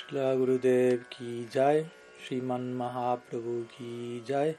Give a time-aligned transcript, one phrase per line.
[0.00, 1.84] Shila Gurudev ki jai,
[2.24, 4.56] Shriman Mahaprabhu ki jai,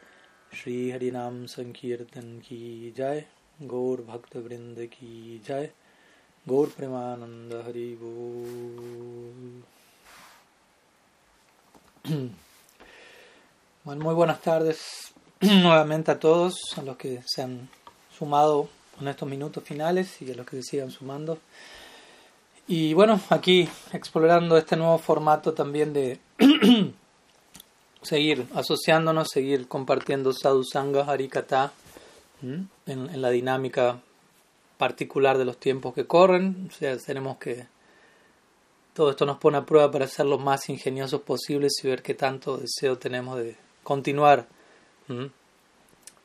[0.51, 3.25] Shri Harinam Sankirtan ki jai,
[3.67, 5.71] Gaur Bhakta Vrinda ki jai,
[6.47, 7.97] Gaur Premananda Hari
[13.85, 17.67] muy buenas tardes nuevamente a todos, a los que se han
[18.15, 18.69] sumado
[18.99, 21.39] en estos minutos finales y a los que se sigan sumando.
[22.67, 26.19] Y bueno, aquí explorando este nuevo formato también de
[28.01, 31.73] seguir asociándonos, seguir compartiendo Sadhu Sangha Harikata
[32.41, 33.99] en, en, la dinámica
[34.77, 36.69] particular de los tiempos que corren.
[36.69, 37.67] O sea, tenemos que.
[38.93, 42.13] Todo esto nos pone a prueba para ser lo más ingeniosos posibles y ver qué
[42.13, 44.47] tanto deseo tenemos de continuar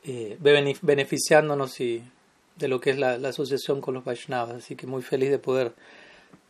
[0.03, 2.03] eh, beneficiándonos y
[2.55, 4.55] de lo que es la, la asociación con los Vaishnavas.
[4.55, 5.73] Así que muy feliz de poder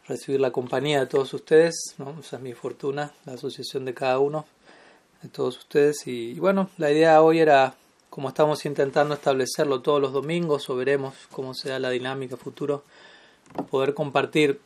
[0.07, 2.17] recibir la compañía de todos ustedes, ¿no?
[2.19, 4.45] esa es mi fortuna, la asociación de cada uno,
[5.21, 6.07] de todos ustedes.
[6.07, 7.75] Y, bueno, la idea hoy era,
[8.09, 12.83] como estamos intentando establecerlo todos los domingos, o veremos cómo será la dinámica futuro,
[13.69, 14.59] poder compartir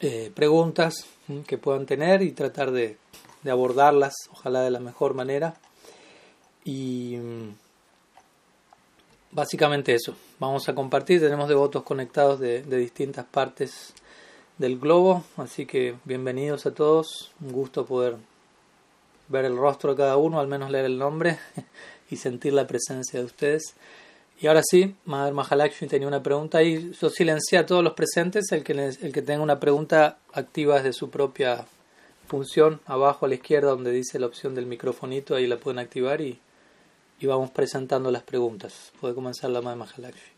[0.00, 1.06] eh, preguntas
[1.46, 2.96] que puedan tener y tratar de,
[3.42, 5.56] de, abordarlas, ojalá de la mejor manera.
[6.64, 7.54] Y mm,
[9.30, 13.94] básicamente eso, vamos a compartir, tenemos devotos conectados de, de distintas partes
[14.58, 18.16] del globo, así que bienvenidos a todos, un gusto poder
[19.28, 21.38] ver el rostro de cada uno, al menos leer el nombre
[22.10, 23.74] y sentir la presencia de ustedes.
[24.40, 28.50] Y ahora sí, Madre Mahalakshmi tenía una pregunta y yo silencié a todos los presentes,
[28.52, 31.66] el que, el que tenga una pregunta activa desde su propia
[32.26, 36.20] función, abajo a la izquierda donde dice la opción del microfonito, ahí la pueden activar
[36.20, 36.38] y,
[37.20, 38.92] y vamos presentando las preguntas.
[39.00, 40.36] Puede comenzar la Madre Mahalakshmi.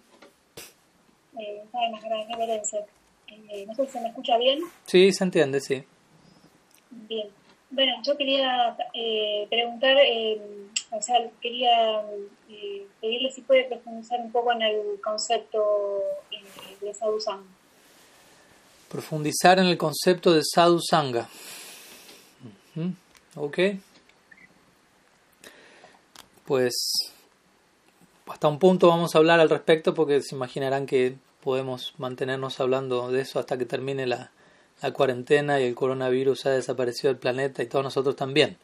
[1.41, 1.62] Eh,
[3.30, 4.60] eh, no sé si se me escucha bien.
[4.86, 5.82] Sí, se entiende, sí.
[6.90, 7.28] Bien.
[7.70, 10.40] Bueno, yo quería eh, preguntar, eh,
[10.90, 12.02] o sea, quería
[13.00, 16.03] pedirle si puede profundizar un poco en el concepto
[16.80, 17.44] de Sadhu Sangha.
[18.88, 21.28] Profundizar en el concepto de Sadhu Sangha.
[23.36, 23.58] Ok.
[26.47, 26.74] Pues
[28.26, 33.10] hasta un punto vamos a hablar al respecto porque se imaginarán que podemos mantenernos hablando
[33.10, 34.31] de eso hasta que termine la,
[34.82, 38.56] la cuarentena y el coronavirus ha desaparecido del planeta y todos nosotros también.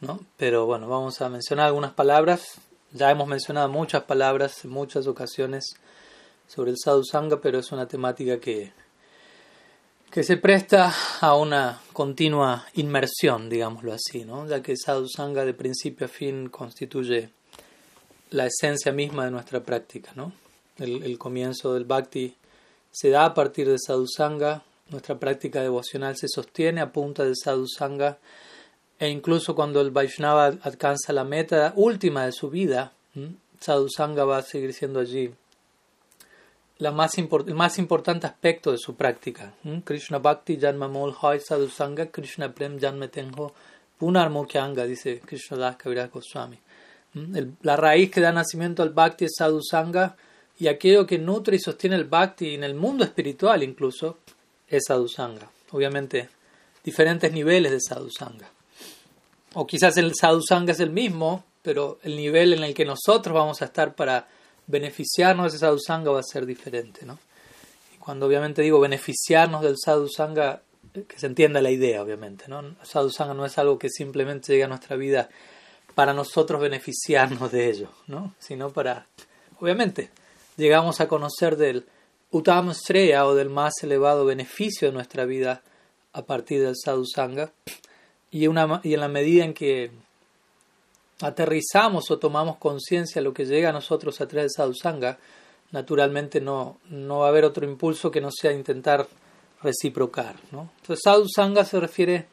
[0.00, 0.20] ¿no?
[0.36, 2.60] Pero bueno, vamos a mencionar algunas palabras.
[2.92, 5.74] Ya hemos mencionado muchas palabras en muchas ocasiones
[6.46, 8.72] sobre el sadhu sangha, pero es una temática que,
[10.10, 14.46] que se presta a una continua inmersión, digámoslo así, ¿no?
[14.46, 17.30] ya que sadhu sangha de principio a fin constituye
[18.30, 20.12] la esencia misma de nuestra práctica.
[20.14, 20.32] ¿no?
[20.78, 22.34] El, comienzo del bhakti
[22.90, 28.18] se da a partir de sadhusanga, nuestra práctica devocional se sostiene a punta de sadhusanga
[28.98, 32.92] e incluso cuando el Vaishnava alcanza la meta última de su vida,
[33.60, 35.32] sadhusanga va a seguir siendo allí
[36.78, 39.52] la más el más importante aspecto de su práctica.
[39.84, 43.52] Krishna Bhakti Janmamol Hoy Sadhusanga Krishna Prem Janmetenho
[43.98, 46.58] Punar Mukhyanga, dice Krishna Das Kaviraj Goswami.
[47.62, 50.16] La raíz que da nacimiento al Bhakti es Sadhusanga
[50.58, 54.18] y aquello que nutre y sostiene el bhakti en el mundo espiritual incluso
[54.66, 55.48] es sadhusanga.
[55.70, 56.28] Obviamente,
[56.82, 58.48] diferentes niveles de sadhusanga.
[59.54, 63.62] O quizás el sadhusanga es el mismo, pero el nivel en el que nosotros vamos
[63.62, 64.26] a estar para
[64.66, 67.06] beneficiarnos de ese sadhusanga va a ser diferente.
[67.06, 67.18] ¿no?
[67.94, 70.62] Y cuando obviamente digo beneficiarnos del sadhusanga,
[70.94, 72.46] eh, que se entienda la idea, obviamente.
[72.48, 72.74] ¿no?
[72.82, 75.28] Sadhusanga no es algo que simplemente llega a nuestra vida
[75.94, 78.34] para nosotros beneficiarnos de ello, ¿no?
[78.38, 79.06] sino para,
[79.60, 80.10] obviamente,
[80.58, 81.86] llegamos a conocer del
[82.74, 85.62] Sreya o del más elevado beneficio de nuestra vida
[86.12, 87.52] a partir del Sadhu Sangha
[88.30, 89.90] y, y en la medida en que
[91.22, 95.18] aterrizamos o tomamos conciencia de lo que llega a nosotros a través del Sadhu Sangha,
[95.70, 99.06] naturalmente no, no va a haber otro impulso que no sea intentar
[99.62, 100.36] reciprocar.
[100.50, 100.70] ¿no?
[100.80, 102.26] Entonces, Sadhu Sangha se refiere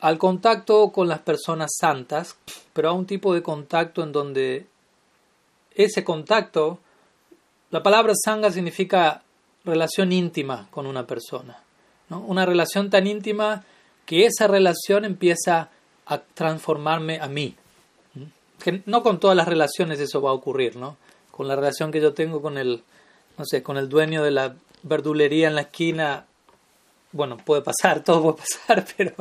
[0.00, 2.36] al contacto con las personas santas,
[2.72, 4.66] pero a un tipo de contacto en donde
[5.74, 6.80] ese contacto
[7.76, 9.20] la palabra sangha significa
[9.62, 11.58] relación íntima con una persona.
[12.08, 12.20] ¿no?
[12.20, 13.64] Una relación tan íntima
[14.06, 15.68] que esa relación empieza
[16.06, 17.54] a transformarme a mí.
[18.64, 20.96] Que no con todas las relaciones eso va a ocurrir, ¿no?
[21.30, 22.82] Con la relación que yo tengo con el,
[23.36, 26.24] no sé, con el dueño de la verdulería en la esquina,
[27.12, 29.12] bueno, puede pasar, todo puede pasar, pero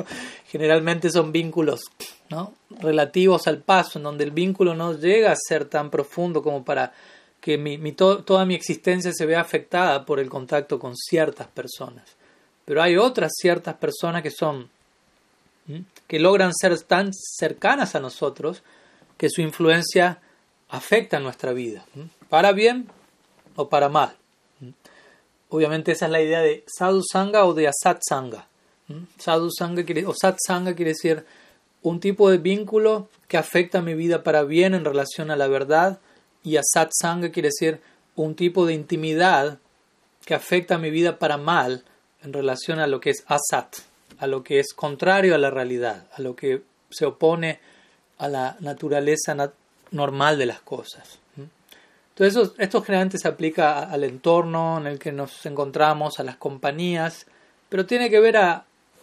[0.47, 1.81] generalmente son vínculos,
[2.29, 2.53] ¿no?
[2.69, 6.93] Relativos al paso, en donde el vínculo no llega a ser tan profundo como para
[7.45, 7.59] que
[7.95, 12.03] toda mi existencia se vea afectada por el contacto con ciertas personas.
[12.65, 14.71] Pero hay otras ciertas personas que son
[16.07, 18.63] que logran ser tan cercanas a nosotros
[19.17, 20.21] que su influencia
[20.69, 21.85] afecta nuestra vida,
[22.29, 22.87] para bien
[23.55, 24.15] o para mal.
[25.49, 28.47] Obviamente esa es la idea de sadhu sangha o de asat sangha.
[29.19, 31.23] Sadhu sangha quiere, o sat sangha quiere decir
[31.83, 35.99] un tipo de vínculo que afecta mi vida para bien en relación a la verdad
[36.45, 37.81] y asat sangha quiere decir
[38.15, 39.57] un tipo de intimidad
[40.25, 41.83] que afecta mi vida para mal
[42.23, 43.75] en relación a lo que es asat,
[44.19, 47.59] a lo que es contrario a la realidad, a lo que se opone
[48.17, 49.35] a la naturaleza
[49.91, 51.19] normal de las cosas.
[52.17, 57.25] Entonces, esto generalmente se aplica al entorno en el que nos encontramos, a las compañías,
[57.67, 58.37] pero tiene que ver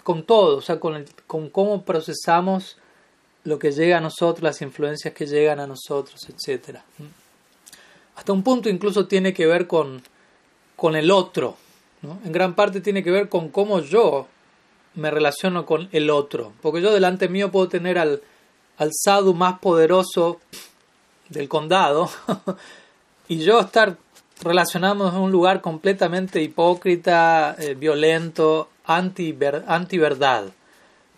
[0.02, 2.78] con todo, o sea, con, con cómo procesamos
[3.44, 6.78] lo que llega a nosotros, las influencias que llegan a nosotros, etc.
[8.16, 10.02] Hasta un punto incluso tiene que ver con,
[10.76, 11.56] con el otro,
[12.02, 14.26] en gran parte tiene que ver con cómo yo
[14.94, 18.22] me relaciono con el otro, porque yo delante mío puedo tener al,
[18.76, 20.40] al sadhu más poderoso
[21.28, 22.10] del condado,
[23.28, 23.96] y yo estar
[24.42, 29.36] relacionados en un lugar completamente hipócrita, eh, violento, anti,
[29.66, 30.00] anti.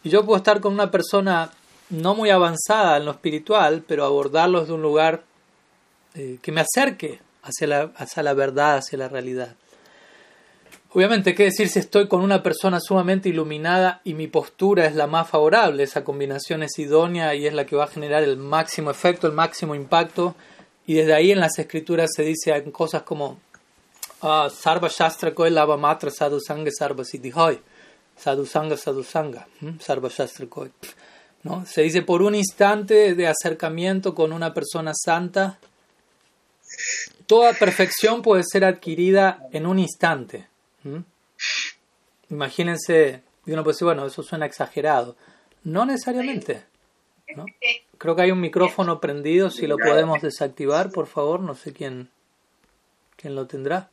[0.03, 1.51] Y yo puedo estar con una persona
[1.89, 5.23] no muy avanzada en lo espiritual, pero abordarlo desde un lugar
[6.15, 9.55] eh, que me acerque hacia la, hacia la verdad, hacia la realidad.
[10.93, 15.09] Obviamente, ¿qué decir si estoy con una persona sumamente iluminada y mi postura es la
[15.09, 15.83] más favorable?
[15.83, 19.33] Esa combinación es idónea y es la que va a generar el máximo efecto, el
[19.33, 20.37] máximo impacto
[20.87, 23.39] y desde ahí en las escrituras se dice cosas como
[24.23, 25.33] ah, Sarva Shastra
[25.79, 27.59] Matra Sadhu Sangha Sarva Siddhihoy.
[28.17, 29.47] Sadhu Sangha Sadhu Sangha.
[29.81, 30.47] Sarva Shastra.
[31.43, 31.67] ¿No?
[31.67, 35.59] Se dice por un instante de acercamiento con una persona santa,
[37.27, 40.47] toda perfección puede ser adquirida en un instante.
[42.31, 45.17] Imagínense, y uno puede decir, bueno, eso suena exagerado.
[45.63, 46.65] No necesariamente.
[47.99, 52.11] Creo que hay un micrófono prendido, si lo podemos desactivar, por favor, no sé quién,
[53.17, 53.91] quién lo tendrá.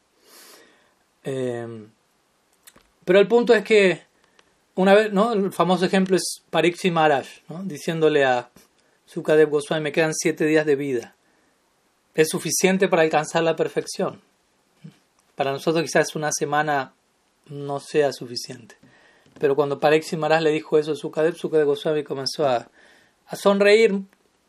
[1.24, 1.86] Eh,
[3.06, 4.02] pero el punto es que,
[4.76, 5.34] una vez, ¿no?
[5.34, 7.64] el famoso ejemplo es Parikshi Maharaj, ¿no?
[7.64, 8.50] diciéndole a
[9.06, 11.16] Sukadev Goswami, me quedan siete días de vida.
[12.14, 14.22] ¿Es suficiente para alcanzar la perfección?
[15.36, 16.94] Para nosotros quizás una semana
[17.48, 18.76] no sea suficiente.
[19.40, 22.70] Pero cuando Parikshi Maharaj le dijo eso a Sukadev, Sukadev Goswami comenzó a
[23.32, 23.98] a sonreír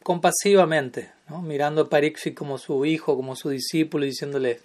[0.03, 1.13] compasivamente,
[1.43, 4.61] mirando a Parikshit como su hijo, como su discípulo, y diciéndole,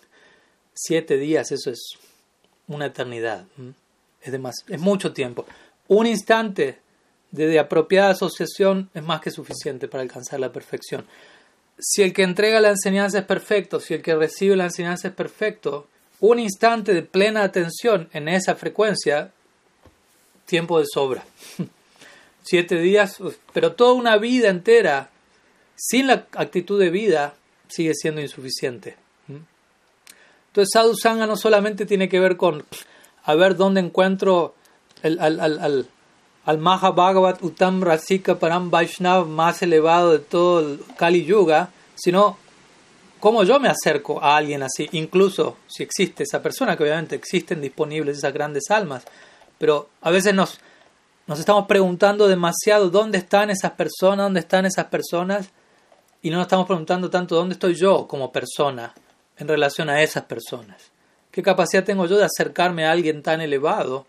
[0.74, 2.00] siete días, eso es
[2.68, 3.46] una eternidad,
[4.22, 4.34] es,
[4.68, 5.46] es mucho tiempo.
[5.88, 6.80] Un instante
[7.30, 11.06] de, apropiada asociación es más que suficiente para alcanzar la perfección.
[11.80, 15.14] Si el que entrega la enseñanza es perfecto, si el que recibe la enseñanza es
[15.14, 15.88] perfecto,
[16.20, 19.32] un instante de plena atención en esa frecuencia,
[20.46, 21.24] tiempo de sobra.
[22.44, 23.18] siete días,
[23.54, 25.10] pero toda una vida entera
[25.76, 27.36] sin la actitud de vida
[27.68, 28.96] sigue siendo insuficiente.
[30.48, 32.66] Entonces Sadhu Sangha no solamente tiene que ver con
[33.24, 34.56] a ver dónde encuentro
[35.04, 35.88] el, al,
[36.48, 42.38] al Mahabhagavat Uttam Rasika Param Vaishnav más elevado de todo el Kali Yuga, sino
[43.20, 47.60] cómo yo me acerco a alguien así, incluso si existe esa persona, que obviamente existen
[47.60, 49.04] disponibles esas grandes almas,
[49.58, 50.58] pero a veces nos,
[51.28, 55.50] nos estamos preguntando demasiado dónde están esas personas, dónde están esas personas,
[56.22, 58.94] y no nos estamos preguntando tanto dónde estoy yo como persona
[59.38, 60.78] en relación a esas personas.
[61.30, 64.08] ¿Qué capacidad tengo yo de acercarme a alguien tan elevado?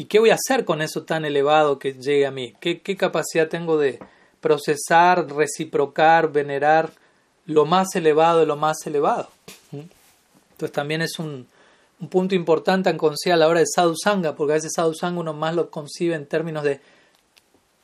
[0.00, 2.54] ¿Y qué voy a hacer con eso tan elevado que llegue a mí?
[2.58, 3.98] ¿Qué, capacidad tengo de
[4.40, 6.90] procesar, reciprocar, venerar
[7.44, 9.28] lo más elevado de lo más elevado?
[9.72, 9.80] ¿Mm?
[10.52, 11.46] Entonces también es un,
[12.00, 15.34] un punto importante en conciencia a la hora de sadhusanga, porque a veces sadhusanga uno
[15.34, 16.80] más lo concibe en términos de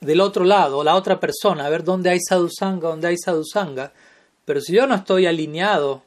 [0.00, 3.92] del otro lado, la otra persona, a ver dónde hay sadhusanga, dónde hay sadhusanga.
[4.46, 6.02] Pero si yo no estoy alineado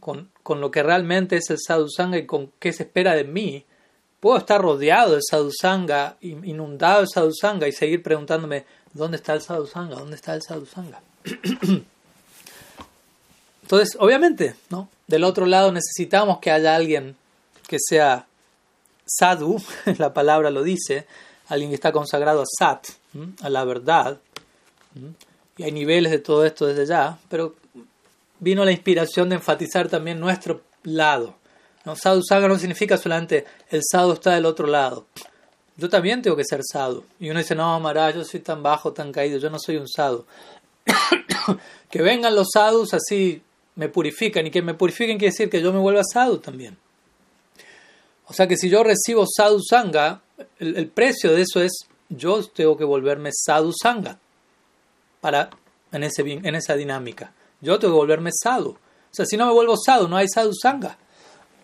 [0.00, 3.64] con, con lo que realmente es el sadhusanga y con qué se espera de mí,
[4.24, 8.64] puedo estar rodeado de sadhusanga, inundado de sadhusanga y seguir preguntándome
[8.94, 11.02] dónde está el sadhusanga, dónde está el sadhusanga.
[13.62, 14.88] Entonces, obviamente, ¿no?
[15.06, 17.16] Del otro lado necesitamos que haya alguien
[17.68, 18.24] que sea
[19.04, 19.62] sadhu,
[19.98, 21.06] la palabra lo dice,
[21.48, 22.86] alguien que está consagrado a sat,
[23.42, 24.20] a la verdad.
[25.58, 27.56] Y hay niveles de todo esto desde ya, pero
[28.40, 31.34] vino la inspiración de enfatizar también nuestro lado.
[31.84, 31.96] ¿No?
[31.96, 35.06] Sadhu Sangha no significa solamente el sadhu está del otro lado.
[35.76, 37.04] Yo también tengo que ser sadhu.
[37.18, 39.88] Y uno dice, no, Maharaj, yo soy tan bajo, tan caído, yo no soy un
[39.88, 40.24] sadhu.
[41.90, 43.42] que vengan los sadhus así
[43.74, 44.46] me purifican.
[44.46, 46.76] Y que me purifiquen quiere decir que yo me vuelva sadhu también.
[48.26, 50.22] O sea que si yo recibo sadhu sangha,
[50.58, 51.72] el, precio de eso es
[52.08, 54.18] yo tengo que volverme sadhu sanga
[55.20, 55.50] para,
[55.92, 57.32] en, ese, en esa dinámica.
[57.60, 58.70] Yo tengo que volverme sadhu.
[58.70, 58.78] O
[59.14, 60.98] sea, si no me vuelvo sadhu, no hay sadhu sanga.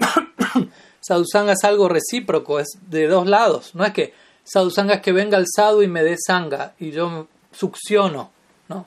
[1.01, 3.75] sadhu sanga es algo recíproco, es de dos lados.
[3.75, 4.15] No es que
[4.45, 8.31] sadhu sanga es que venga el sadhu y me dé sanga y yo succiono,
[8.69, 8.87] ¿no?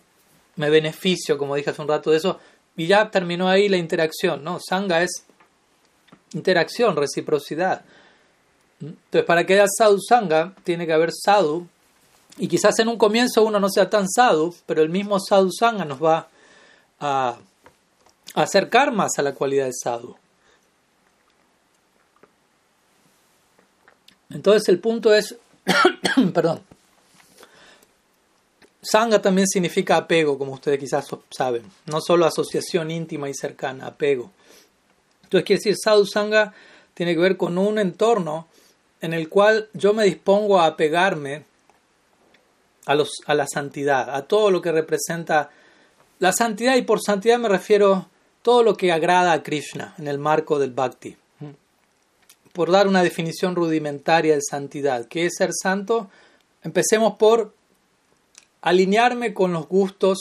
[0.55, 2.39] Me beneficio, como dije hace un rato de eso,
[2.75, 4.60] y ya terminó ahí la interacción, ¿no?
[4.60, 5.25] Sanga es
[6.34, 7.84] interacción, reciprocidad.
[8.82, 10.00] Entonces, para que haya sadhu
[10.63, 11.67] tiene que haber sadhu.
[12.38, 15.86] Y quizás en un comienzo uno no sea tan sadhu, pero el mismo sadhu sanga
[15.86, 16.27] nos va
[17.00, 17.38] a,
[18.34, 20.15] acercar más a la cualidad de sadhu.
[24.33, 25.35] Entonces, el punto es,
[26.33, 26.61] perdón,
[28.83, 31.63] Sanga también significa apego, como ustedes quizás saben.
[31.85, 34.29] No solo asociación íntima y cercana, apego.
[35.23, 36.53] Entonces quiere decir, sadhu sanga
[36.93, 38.47] tiene que ver con un entorno
[39.01, 41.45] en el cual yo me dispongo a apegarme
[42.85, 45.49] a, los, a la santidad, a todo lo que representa
[46.19, 48.09] la santidad, y por santidad me refiero
[48.41, 51.15] todo lo que agrada a Krishna en el marco del bhakti.
[52.53, 56.10] Por dar una definición rudimentaria de santidad, ¿qué es ser santo?
[56.63, 57.53] Empecemos por
[58.62, 60.19] alinearme con los gustos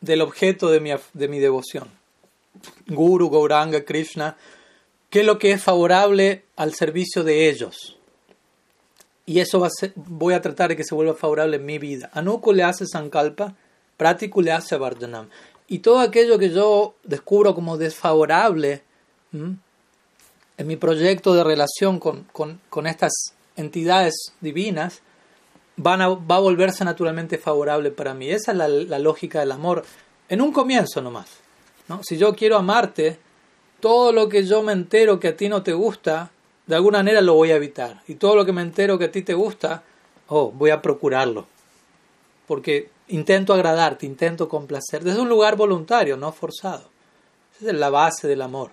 [0.00, 1.88] del objeto de mi, de mi devoción.
[2.86, 4.36] Guru, Gauranga, Krishna,
[5.08, 7.96] qué es lo que es favorable al servicio de ellos.
[9.24, 12.10] Y eso voy a tratar de que se vuelva favorable en mi vida.
[12.12, 13.54] Anuku le hace Sankalpa,
[13.96, 15.28] Pratiku le hace Vardhanam.
[15.68, 18.82] Y todo aquello que yo descubro como desfavorable
[20.58, 23.12] en mi proyecto de relación con, con, estas
[23.56, 25.00] entidades divinas,
[25.76, 28.28] van a, va a volverse naturalmente favorable para mí.
[28.28, 29.84] Esa es la, lógica del amor,
[30.28, 31.28] en un comienzo nomás.
[31.88, 32.00] ¿no?
[32.02, 33.18] Si yo quiero amarte,
[33.80, 36.30] todo lo que yo me entero que a ti no te gusta,
[36.66, 38.02] de alguna manera lo voy a evitar.
[38.06, 39.82] Y todo lo que me entero que a ti te gusta,
[40.28, 41.46] oh, voy a procurarlo.
[42.46, 46.88] Porque intento agradarte, intento complacer, desde un lugar voluntario, no forzado.
[47.60, 48.70] Esa es la base del amor.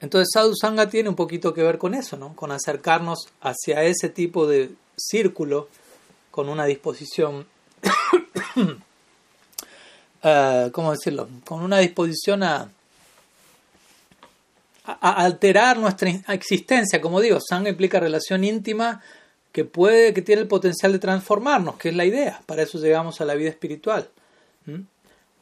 [0.00, 2.34] Entonces Sadhu Sangha tiene un poquito que ver con eso, ¿no?
[2.34, 5.68] Con acercarnos hacia ese tipo de círculo
[6.30, 7.46] con una disposición,
[10.22, 11.28] uh, ¿cómo decirlo?
[11.46, 12.70] Con una disposición a,
[14.84, 17.00] a, alterar nuestra existencia.
[17.00, 19.00] Como digo, Sangha implica relación íntima
[19.50, 22.42] que puede, que tiene el potencial de transformarnos, que es la idea.
[22.44, 24.10] Para eso llegamos a la vida espiritual.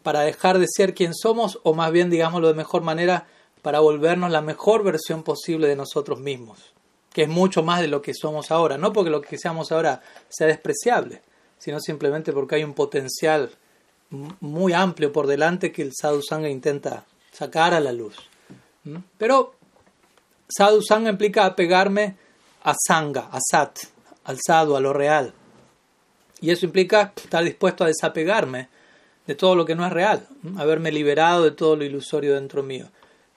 [0.05, 3.27] Para dejar de ser quien somos, o más bien, digámoslo de mejor manera,
[3.65, 6.75] para volvernos la mejor versión posible de nosotros mismos,
[7.15, 10.03] que es mucho más de lo que somos ahora, no porque lo que seamos ahora
[10.29, 11.23] sea despreciable,
[11.59, 13.51] sino simplemente porque hay un potencial
[14.11, 18.17] muy amplio por delante que el sadhu sangha intenta sacar a la luz.
[19.17, 19.55] Pero
[20.47, 22.19] sadhu sangha implica apegarme
[22.65, 23.79] a sangha, a sat,
[24.25, 25.33] al sadhu, a lo real.
[26.43, 28.69] Y eso implica estar dispuesto a desapegarme
[29.27, 30.29] de todo lo que no es real,
[30.59, 32.89] haberme liberado de todo lo ilusorio dentro mío.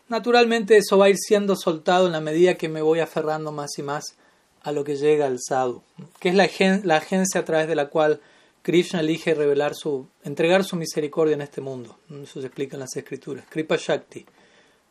[0.10, 3.78] Naturalmente eso va a ir siendo soltado en la medida que me voy aferrando más
[3.78, 4.16] y más
[4.64, 5.82] a lo que llega al sadhu,
[6.20, 6.50] que es la,
[6.84, 8.22] la agencia a través de la cual
[8.62, 11.98] Krishna elige revelar su, entregar su misericordia en este mundo.
[12.22, 13.46] Eso se explica en las escrituras.
[13.50, 14.26] Kripa Shakti.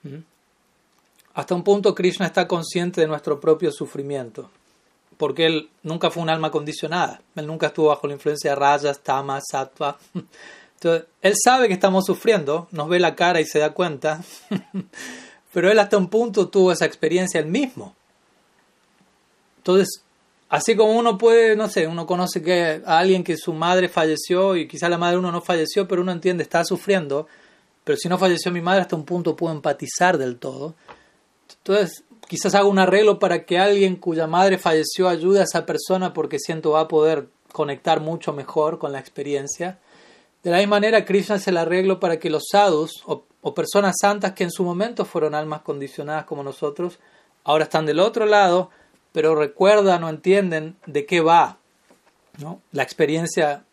[0.03, 0.17] ¿Mm?
[1.35, 4.51] Hasta un punto Krishna está consciente de nuestro propio sufrimiento,
[5.19, 7.21] porque él nunca fue un alma condicionada.
[7.35, 9.99] Él nunca estuvo bajo la influencia de rayas, tamas, sattva.
[10.77, 14.23] Entonces, él sabe que estamos sufriendo, nos ve la cara y se da cuenta,
[15.53, 17.95] pero él hasta un punto tuvo esa experiencia él mismo.
[19.59, 20.03] Entonces,
[20.49, 24.55] así como uno puede, no sé, uno conoce que a alguien que su madre falleció
[24.55, 27.27] y quizá la madre uno no falleció, pero uno entiende, está sufriendo,
[27.83, 30.75] pero si no falleció mi madre, hasta un punto puedo empatizar del todo.
[31.49, 36.13] Entonces, quizás haga un arreglo para que alguien cuya madre falleció ayude a esa persona
[36.13, 39.79] porque siento va a poder conectar mucho mejor con la experiencia.
[40.47, 44.33] De la misma manera, Krishna se el arreglo para que los sadhus o, personas santas
[44.33, 47.01] que en su momento fueron almas condicionadas como nosotros,
[47.43, 48.71] ahora están del otro lado,
[49.11, 51.59] pero recuerdan o entienden de qué va
[52.39, 52.61] ¿no?
[52.71, 53.65] la experiencia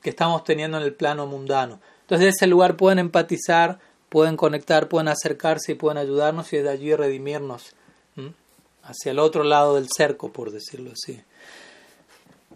[0.00, 1.80] que estamos teniendo en el plano mundano.
[2.00, 6.70] Entonces, de ese lugar pueden empatizar, pueden conectar, pueden acercarse y pueden ayudarnos y de
[6.70, 7.74] allí redimirnos
[8.84, 11.20] hacia el otro lado del cerco, por decirlo así.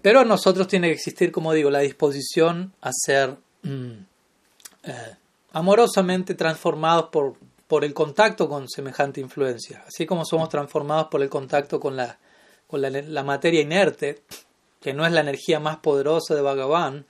[0.01, 3.93] Pero nosotros tiene que existir, como digo, la disposición a ser Mm.
[4.85, 5.17] Eh,
[5.53, 7.35] amorosamente transformados por,
[7.67, 12.19] por el contacto con semejante influencia, así como somos transformados por el contacto con la,
[12.67, 14.23] con la, materia inerte,
[14.81, 17.05] que no es la energía más poderosa de Bhagavan,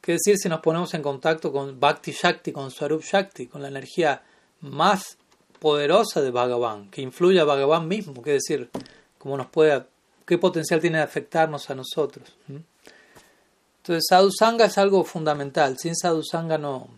[0.00, 3.68] que decir si nos ponemos en contacto con Bhakti Shakti, con Swarup Shakti, con la
[3.68, 4.22] energía
[4.60, 5.16] más
[5.58, 8.70] poderosa de Bhagavan, que influye a Bhagavan mismo, que decir,
[9.18, 9.84] como nos puede
[10.26, 12.36] qué potencial tiene de afectarnos a nosotros.
[13.84, 15.76] Entonces, sadhusanga es algo fundamental.
[15.76, 16.88] Sin sadhusanga no,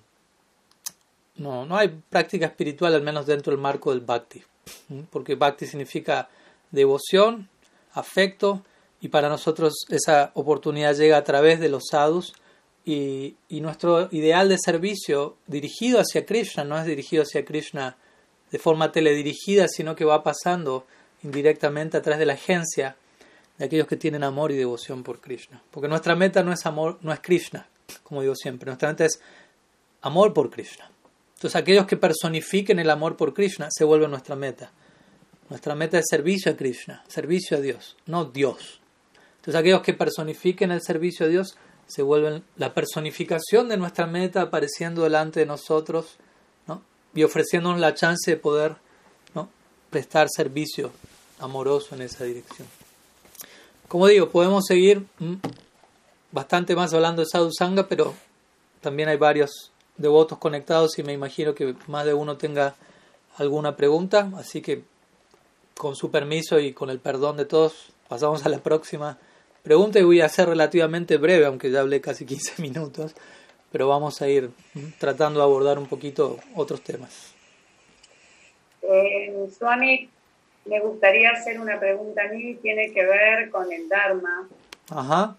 [1.35, 4.41] no, no hay práctica espiritual, al menos dentro del marco del bhakti.
[5.11, 6.29] Porque bhakti significa
[6.71, 7.49] devoción,
[7.93, 8.63] afecto,
[9.01, 12.35] y para nosotros esa oportunidad llega a través de los sadhus.
[12.85, 17.97] Y, y nuestro ideal de servicio dirigido hacia Krishna no es dirigido hacia Krishna
[18.53, 20.87] de forma teledirigida, sino que va pasando
[21.25, 22.95] indirectamente a través de la agencia
[23.59, 25.63] de aquellos que tienen amor y devoción por Krishna.
[25.71, 27.69] Porque nuestra meta no es amor, no es Krishna,
[28.03, 29.21] como digo siempre, nuestra meta es
[30.03, 30.91] amor por Krishna.
[31.35, 34.71] Entonces aquellos que personifiquen el amor por Krishna se vuelven nuestra meta.
[35.49, 38.81] Nuestra meta es servicio a Krishna, servicio a Dios, no Dios.
[39.37, 44.43] Entonces aquellos que personifiquen el servicio a Dios se vuelven la personificación de nuestra meta
[44.43, 46.17] apareciendo delante de nosotros
[46.67, 46.83] ¿no?
[47.15, 48.77] y ofreciéndonos la chance de poder
[49.91, 50.91] prestar servicio
[51.39, 52.67] amoroso en esa dirección.
[53.89, 55.05] Como digo, podemos seguir
[56.33, 58.15] bastante más hablando de Sadhu Sangha, pero
[58.81, 62.75] también hay varios devotos conectados y me imagino que más de uno tenga
[63.37, 64.83] alguna pregunta, así que
[65.77, 69.19] con su permiso y con el perdón de todos, pasamos a la próxima
[69.63, 73.15] pregunta y voy a ser relativamente breve, aunque ya hablé casi 15 minutos,
[73.71, 74.51] pero vamos a ir
[74.99, 77.35] tratando de abordar un poquito otros temas.
[78.83, 79.49] Eh,
[80.67, 84.49] me gustaría hacer una pregunta a mí, tiene que ver con el Dharma.
[84.91, 85.37] Ajá.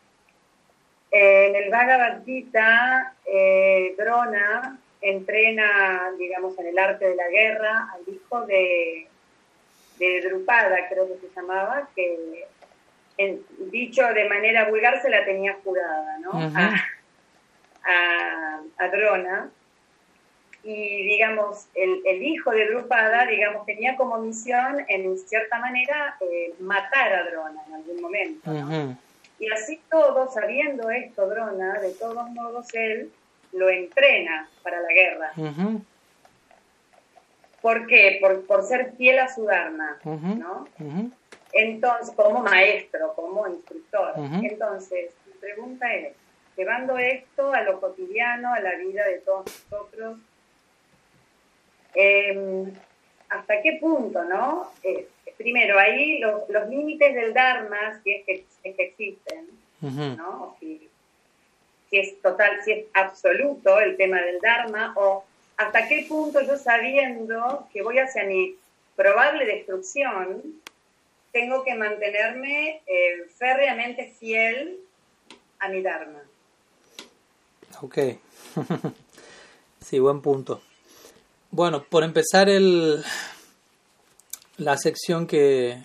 [1.11, 8.13] En el Bhagavad Gita, eh, Drona entrena, digamos, en el arte de la guerra al
[8.13, 9.07] hijo de,
[9.99, 12.45] de Drupada, creo que se llamaba, que
[13.71, 16.31] dicho de manera vulgar se la tenía jurada, ¿no?
[16.33, 16.75] a,
[17.83, 19.49] a, a Drona
[20.63, 26.53] y digamos, el, el, hijo de Drupada, digamos, tenía como misión, en cierta manera, eh,
[26.59, 28.51] matar a Drona en algún momento.
[29.39, 33.11] Y así todo, sabiendo esto, Drona, de todos modos, él
[33.53, 35.31] lo entrena para la guerra.
[37.61, 38.17] ¿Por qué?
[38.19, 40.67] Por, por, ser fiel a su Dharma, ¿no?
[41.53, 44.13] Entonces, como maestro, como instructor.
[44.43, 46.13] Entonces, mi pregunta es,
[46.55, 50.17] llevando esto a lo cotidiano, a la vida de todos nosotros,
[51.95, 52.65] eh,
[53.29, 54.71] ¿Hasta qué punto, no?
[54.83, 59.47] Eh, primero, ahí los, los límites del Dharma, si es que, existen,
[59.81, 60.55] ¿no?
[60.59, 60.89] si,
[61.89, 65.25] si, es total, si es absoluto el tema del Dharma, o
[65.57, 68.55] hasta qué punto yo sabiendo que voy hacia mi
[68.95, 70.41] probable destrucción,
[71.31, 74.79] tengo que mantenerme eh, férreamente fiel
[75.59, 76.21] a mi Dharma.
[77.81, 77.97] Ok.
[79.81, 80.61] sí, buen punto.
[81.51, 83.03] Bueno, por empezar el,
[84.57, 85.81] la sección que,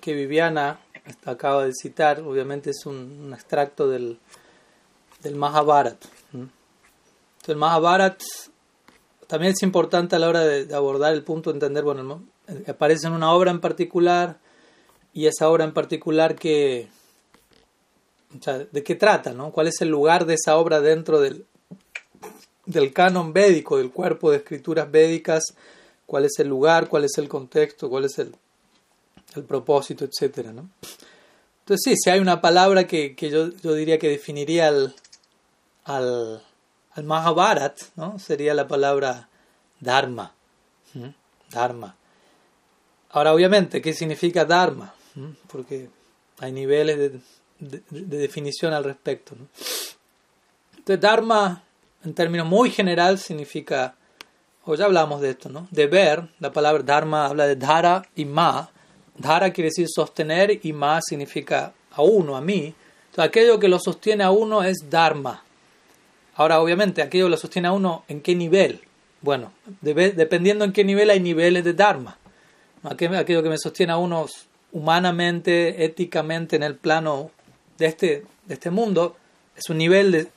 [0.00, 0.78] que Viviana
[1.24, 4.18] acaba de citar, obviamente es un, extracto del,
[5.22, 6.04] del Mahabharat.
[7.46, 8.22] el Mahabharat
[9.26, 12.22] también es importante a la hora de, abordar el punto de entender, bueno,
[12.66, 14.38] aparece en una obra en particular
[15.12, 16.88] y esa obra en particular que,
[18.70, 19.50] de qué trata, ¿no?
[19.50, 21.46] ¿Cuál es el lugar de esa obra dentro del,
[22.68, 25.42] del canon védico, del cuerpo de escrituras védicas,
[26.04, 28.34] cuál es el lugar, cuál es el contexto, cuál es el,
[29.34, 30.06] el propósito,
[30.52, 30.68] ¿no?
[31.60, 34.94] Entonces sí, si hay una palabra que, que yo, yo, diría que definiría al,
[35.84, 36.42] al,
[36.92, 38.18] al, Mahabharat, ¿no?
[38.18, 39.28] Sería la palabra
[39.80, 40.34] Dharma.
[41.50, 41.96] Dharma.
[43.10, 44.94] Ahora, obviamente, ¿qué significa Dharma?
[45.50, 45.88] Porque
[46.38, 47.20] hay niveles de,
[47.58, 49.34] de, de definición al respecto.
[50.76, 51.64] Entonces, Dharma
[52.04, 53.94] en términos muy general significa,
[54.64, 55.68] o ya hablamos de esto, ¿no?
[55.70, 58.70] Deber, la palabra dharma habla de dhara y ma.
[59.16, 62.74] Dhara quiere decir sostener y ma significa a uno, a mí.
[63.10, 65.42] Entonces, aquello que lo sostiene a uno es dharma.
[66.36, 68.80] Ahora, obviamente, aquello que lo sostiene a uno, ¿en qué nivel?
[69.20, 72.16] Bueno, dependiendo en qué nivel hay niveles de dharma.
[72.84, 74.26] Aquello que me sostiene a uno
[74.70, 77.32] humanamente, éticamente, en el plano
[77.76, 79.16] de este, de este mundo,
[79.56, 80.28] es un nivel de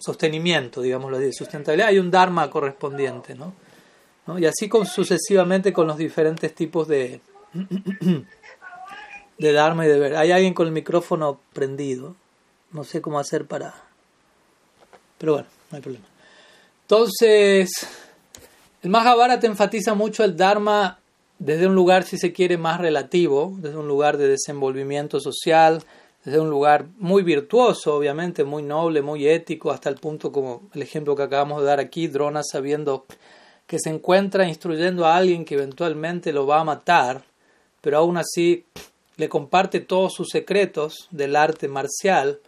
[0.00, 3.54] sostenimiento, digámoslo de sustentabilidad, hay un Dharma correspondiente, ¿no?
[4.38, 7.20] Y así con, sucesivamente con los diferentes tipos de,
[9.38, 10.16] de Dharma y de ver.
[10.16, 12.14] Hay alguien con el micrófono prendido,
[12.72, 13.74] no sé cómo hacer para...
[15.18, 16.06] Pero bueno, no hay problema.
[16.82, 17.70] Entonces,
[18.82, 20.98] el Mahabharata enfatiza mucho el Dharma
[21.38, 25.82] desde un lugar, si se quiere, más relativo, desde un lugar de desenvolvimiento social,
[26.24, 30.82] desde un lugar muy virtuoso, obviamente, muy noble, muy ético, hasta el punto como el
[30.82, 33.06] ejemplo que acabamos de dar aquí, Drona sabiendo
[33.66, 37.22] que se encuentra instruyendo a alguien que eventualmente lo va a matar,
[37.80, 38.66] pero aún así
[39.16, 42.40] le comparte todos sus secretos del arte marcial,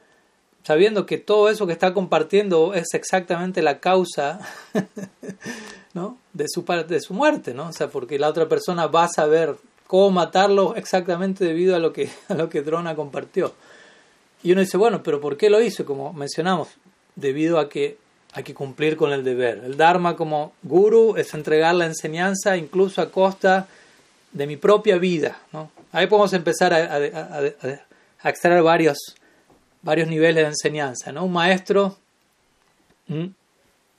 [0.65, 4.41] sabiendo que todo eso que está compartiendo es exactamente la causa
[6.33, 7.69] de, su, de su muerte, ¿no?
[7.69, 9.57] O sea, porque la otra persona va a saber
[9.93, 13.53] cómo matarlo exactamente debido a lo que, lo que Drona compartió.
[14.43, 15.85] Y uno dice, bueno, pero ¿por qué lo hizo?
[15.85, 16.69] Como mencionamos,
[17.15, 17.99] debido a que
[18.33, 19.61] hay que cumplir con el deber.
[19.63, 23.69] El Dharma como guru es entregar la enseñanza incluso a costa
[24.33, 25.39] de mi propia vida.
[25.53, 25.71] ¿no?
[25.93, 28.97] Ahí podemos empezar a, extraer varios,
[29.83, 31.13] varios niveles de enseñanza.
[31.13, 31.27] ¿no?
[31.27, 31.99] Un maestro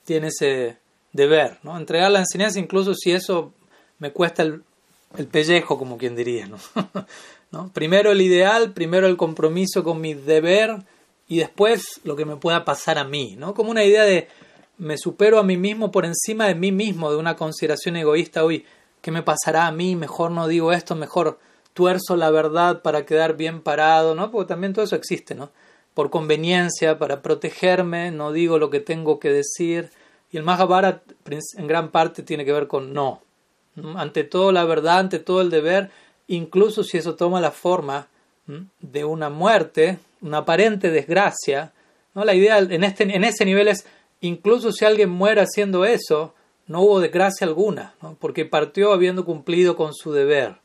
[0.06, 0.76] tiene ese
[1.12, 1.78] deber, ¿no?
[1.78, 3.54] entregar la enseñanza incluso si eso
[4.00, 4.64] me cuesta el,
[5.18, 6.50] el pellejo, como quien diría.
[7.52, 7.72] ¿no?
[7.74, 10.84] Primero el ideal, primero el compromiso con mi deber
[11.28, 13.54] y después lo que me pueda pasar a mí, ¿no?
[13.54, 14.28] Como una idea de
[14.78, 18.66] me supero a mí mismo por encima de mí mismo, de una consideración egoísta, hoy,
[19.02, 19.96] ¿qué me pasará a mí?
[19.96, 21.40] Mejor no digo esto, mejor
[21.74, 24.32] tuerzo la verdad para quedar bien parado, ¿no?
[24.32, 25.52] Porque también todo eso existe, ¿no?
[25.94, 29.92] Por conveniencia, para protegerme, no digo lo que tengo que decir.
[30.32, 31.04] Y el Mahabharata
[31.58, 33.23] en gran parte tiene que ver con no.
[33.96, 35.90] Ante todo la verdad, ante todo el deber,
[36.28, 38.08] incluso si eso toma la forma
[38.82, 41.74] de una muerte, una aparente desgracia,
[42.14, 42.26] ¿no?
[42.26, 43.86] La idea en, este, en ese nivel es,
[44.22, 46.34] incluso si alguien muere haciendo eso,
[46.68, 48.16] no hubo desgracia alguna, ¿no?
[48.20, 50.56] porque partió habiendo cumplido con su deber.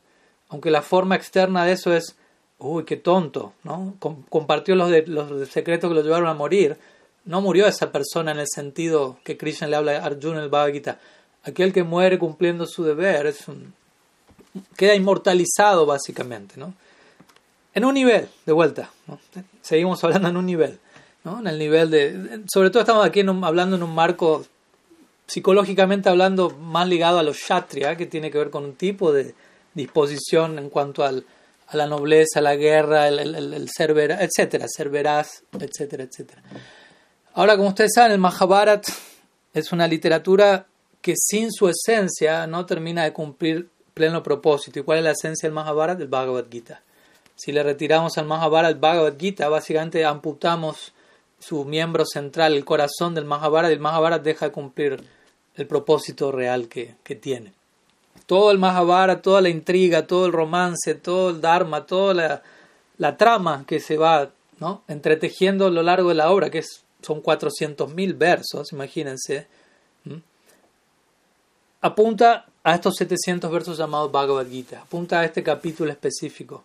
[0.49, 2.15] Aunque la forma externa de eso es,
[2.57, 3.95] uy, qué tonto, ¿no?
[4.29, 6.77] compartió los, de, los secretos que lo llevaron a morir.
[7.25, 10.73] No murió esa persona en el sentido que Krishna le habla a Arjuna el Bhagavad
[10.73, 10.99] Gita.
[11.43, 13.45] Aquel que muere cumpliendo su deber es
[14.75, 16.73] queda inmortalizado básicamente, ¿no?
[17.73, 18.89] en un nivel, de vuelta,
[19.61, 20.79] seguimos hablando en un nivel,
[21.23, 21.39] ¿no?
[21.39, 24.45] en el nivel de, sobre todo estamos aquí hablando en un marco
[25.27, 29.35] psicológicamente hablando más ligado a los kshatriya, que tiene que ver con un tipo de
[29.75, 31.23] disposición en cuanto al,
[31.67, 36.41] a la nobleza, la guerra, el, el, el ser veraz, etcétera, ser etcétera, etcétera.
[37.35, 38.91] Ahora, como ustedes saben, el Mahabharata
[39.53, 40.65] es una literatura
[41.01, 44.79] que sin su esencia no termina de cumplir pleno propósito.
[44.79, 45.99] ¿Y cuál es la esencia del Mahabharata?
[45.99, 46.81] Del Bhagavad Gita.
[47.35, 50.93] Si le retiramos al Mahabharata el Bhagavad Gita, básicamente amputamos
[51.39, 55.03] su miembro central, el corazón del Mahabharata, y el Mahabharata deja de cumplir
[55.55, 57.53] el propósito real que, tiene.
[58.25, 62.41] Todo el Mahabharata, toda la intriga, todo el romance, todo el Dharma, toda
[62.97, 64.83] la, trama que se va ¿no?
[64.87, 69.47] entretejiendo a lo largo de la obra, que es, son 400.000 versos, imagínense,
[71.81, 76.63] apunta a estos 700 versos llamados Bhagavad Gita, apunta a este capítulo específico.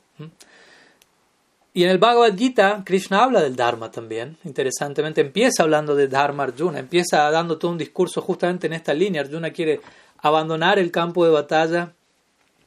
[1.73, 4.37] Y en el Bhagavad Gita, Krishna habla del Dharma también.
[4.45, 9.23] Interesantemente, empieza hablando de Dharma Arjuna, empieza dando todo un discurso justamente en esta línea.
[9.23, 9.81] Arjuna quiere
[10.19, 11.93] abandonar el campo de batalla,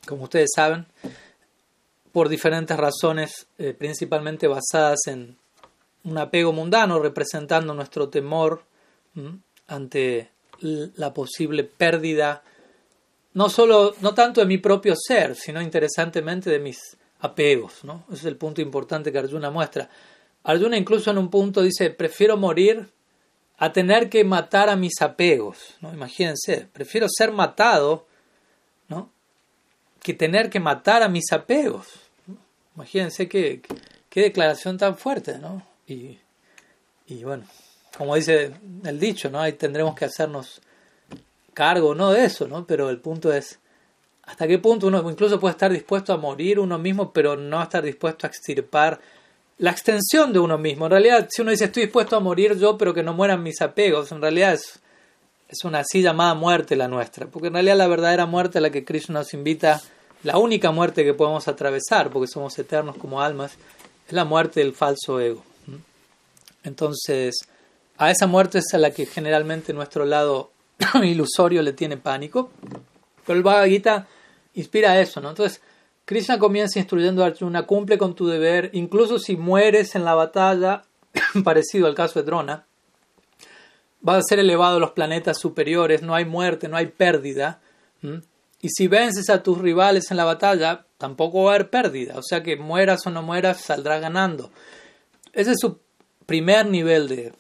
[0.06, 0.86] como ustedes saben,
[2.12, 5.38] por diferentes razones, eh, principalmente basadas en
[6.04, 8.64] un apego mundano, representando nuestro temor
[9.68, 10.30] ante
[10.62, 12.44] la posible pérdida,
[13.34, 18.04] no solo, no tanto de mi propio ser, sino interesantemente de mis apegos, ¿no?
[18.08, 19.90] Ese es el punto importante que Arjuna muestra.
[20.44, 22.90] Arjuna incluso en un punto dice, prefiero morir
[23.58, 25.94] a tener que matar a mis apegos, ¿no?
[25.94, 28.06] Imagínense, prefiero ser matado,
[28.88, 29.12] ¿no?
[30.02, 31.88] Que tener que matar a mis apegos.
[32.76, 33.62] Imagínense qué,
[34.10, 35.66] qué, declaración tan fuerte, ¿no?
[35.88, 36.20] Y,
[37.08, 37.46] y bueno,
[37.98, 38.52] como dice
[38.86, 39.42] el dicho, ¿no?
[39.42, 40.62] Ahí tendremos que hacernos
[41.54, 42.66] cargo, no de eso, ¿no?
[42.68, 43.60] Pero el punto es
[44.24, 47.84] hasta qué punto uno incluso puede estar dispuesto a morir uno mismo, pero no estar
[47.84, 49.00] dispuesto a extirpar
[49.58, 50.86] la extensión de uno mismo.
[50.86, 53.62] En realidad, si uno dice estoy dispuesto a morir yo, pero que no mueran mis
[53.62, 54.80] apegos, en realidad es,
[55.50, 57.26] es una así llamada muerte la nuestra.
[57.26, 59.82] Porque en realidad la verdadera muerte a la que Krishna nos invita,
[60.24, 63.54] la única muerte que podemos atravesar, porque somos eternos como almas,
[64.06, 65.44] es la muerte del falso ego.
[66.64, 67.48] Entonces,
[67.98, 70.52] a esa muerte es a la que generalmente nuestro lado
[71.04, 72.52] ilusorio le tiene pánico.
[73.26, 74.08] Pero el Bhagavad Gita
[74.54, 75.30] inspira eso, ¿no?
[75.30, 75.62] Entonces,
[76.06, 80.84] Krishna comienza instruyendo a Arjuna, cumple con tu deber, incluso si mueres en la batalla,
[81.44, 82.66] parecido al caso de Drona,
[84.00, 87.60] vas a ser elevado a los planetas superiores, no hay muerte, no hay pérdida.
[88.62, 92.18] Y si vences a tus rivales en la batalla, tampoco va a haber pérdida.
[92.18, 94.52] O sea que mueras o no mueras, saldrás ganando.
[95.34, 95.80] Ese es su
[96.26, 97.34] primer nivel de,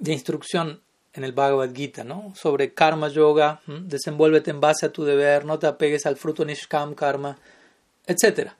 [0.00, 0.80] de instrucción
[1.12, 2.32] en el Bhagavad Gita, ¿no?
[2.34, 6.94] Sobre karma yoga, desenvuélvete en base a tu deber, no te apegues al fruto nishkam
[6.94, 7.38] karma,
[8.06, 8.50] etc.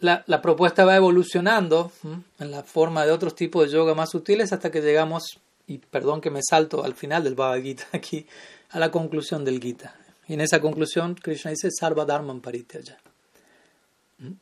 [0.00, 1.92] La, la propuesta va evolucionando
[2.38, 6.20] en la forma de otros tipos de yoga más sutiles hasta que llegamos, y perdón
[6.20, 8.26] que me salto al final del Bhagavad Gita aquí,
[8.70, 9.94] a la conclusión del Gita.
[10.28, 12.98] Y en esa conclusión Krishna dice Sarva Dharman Parityaya.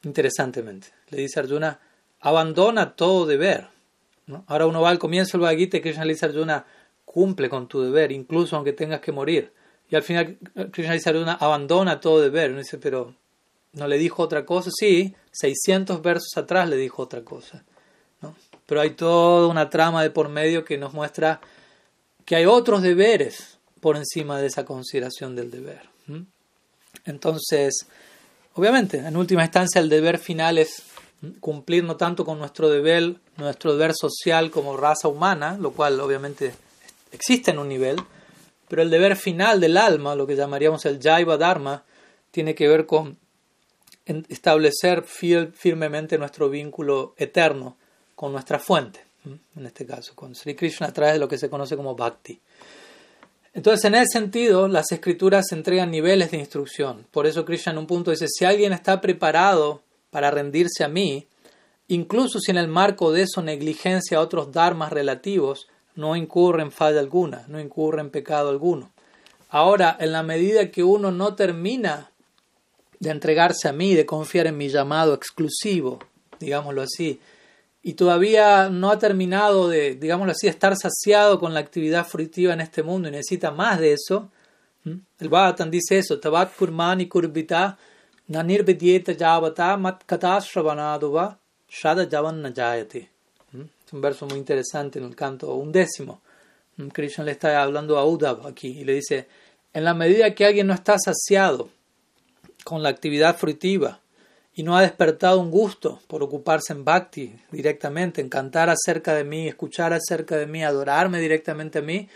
[0.03, 0.89] interesantemente.
[1.11, 1.81] Le dice Arjuna,
[2.21, 3.76] abandona todo deber.
[4.47, 6.67] Ahora uno va al comienzo del Bhagavad Gita y Krishna le dice a Arjuna,
[7.05, 9.53] cumple con tu deber, incluso aunque tengas que morir.
[9.89, 10.37] Y al final
[10.73, 12.51] Krishna dice a Arjuna, abandona todo deber.
[12.51, 13.15] Uno dice, pero
[13.73, 14.71] ¿no le dijo otra cosa?
[14.77, 17.65] Sí, 600 versos atrás le dijo otra cosa.
[18.67, 21.41] Pero hay toda una trama de por medio que nos muestra
[22.25, 25.83] que hay otros deberes por encima de esa consideración del deber.
[27.05, 27.87] Entonces,
[28.55, 30.83] obviamente, en última instancia el deber final es
[31.41, 36.55] cumplir no tanto con nuestro deber, nuestro deber social como raza humana, lo cual obviamente
[37.12, 37.97] existe en un nivel,
[38.69, 41.85] pero el deber final del alma, lo que llamaríamos el Jaiva Dharma,
[42.31, 43.19] tiene que ver con
[44.07, 47.77] establecer firmemente nuestro vínculo eterno
[48.15, 51.51] con nuestra fuente, en este caso, con Sri Krishna a través de lo que se
[51.51, 52.41] conoce como Bhakti.
[53.53, 57.07] Entonces, en ese sentido, las escrituras entregan niveles de instrucción.
[57.11, 61.27] Por eso Krishna en un punto dice, si alguien está preparado para rendirse a mí,
[61.88, 67.01] incluso si en el marco de eso negligencia otros dharmas relativos, no incurre en falla
[67.01, 68.92] alguna, no incurre en pecado alguno.
[69.49, 72.11] Ahora, en la medida que uno no termina
[72.99, 75.99] de entregarse a mí, de confiar en mi llamado exclusivo,
[76.38, 77.21] digámoslo así,
[77.83, 82.61] y todavía no ha terminado de, digámoslo así, estar saciado con la actividad fruitiva en
[82.61, 84.31] este mundo y necesita más de eso,
[84.85, 87.79] el Bhagavatam dice eso, tabat kurmani kurbita
[88.29, 90.05] mat
[91.69, 96.21] shada javan Es un verso muy interesante en el canto undécimo.
[96.93, 99.29] Krishna le está hablando a Uddhav aquí y le dice,
[99.73, 101.69] en la medida que alguien no está saciado
[102.65, 104.01] con la actividad fruitiva
[104.55, 109.25] y no ha despertado un gusto por ocuparse en bhakti directamente, en cantar acerca de
[109.25, 112.09] mí, escuchar acerca de mí, adorarme directamente a mí,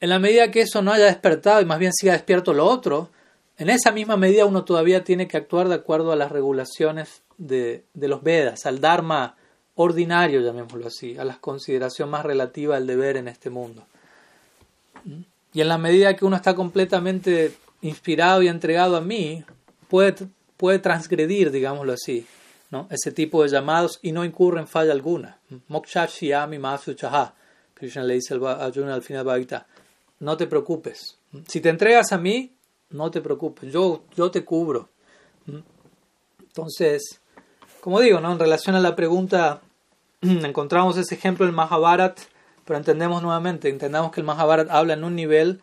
[0.00, 3.10] en la medida que eso no haya despertado y más bien siga despierto lo otro,
[3.58, 7.84] en esa misma medida uno todavía tiene que actuar de acuerdo a las regulaciones de,
[7.94, 9.36] los Vedas, al Dharma
[9.74, 13.84] ordinario, llamémoslo así, a la consideración más relativa al deber en este mundo.
[15.52, 19.44] Y en la medida que uno está completamente inspirado y entregado a mí,
[19.88, 20.14] puede,
[20.56, 22.26] puede transgredir, digámoslo así,
[22.70, 22.86] ¿no?
[22.90, 25.38] ese tipo de llamados y no incurre en falla alguna.
[25.68, 27.34] Moksha Shiyami Masu Chaha.
[27.74, 29.66] Krishna le dice a Arjuna al final Bhagavata,
[30.20, 31.16] no te preocupes.
[31.46, 32.52] Si te entregas a mí,
[32.90, 34.88] no te preocupes, yo, yo te cubro.
[35.46, 35.58] ¿Mm?
[36.40, 37.20] Entonces,
[37.80, 38.32] como digo, ¿no?
[38.32, 39.60] en relación a la pregunta,
[40.20, 42.18] encontramos ese ejemplo del Mahabharat,
[42.64, 45.62] pero entendemos nuevamente, entendamos que el Mahabharat habla en un nivel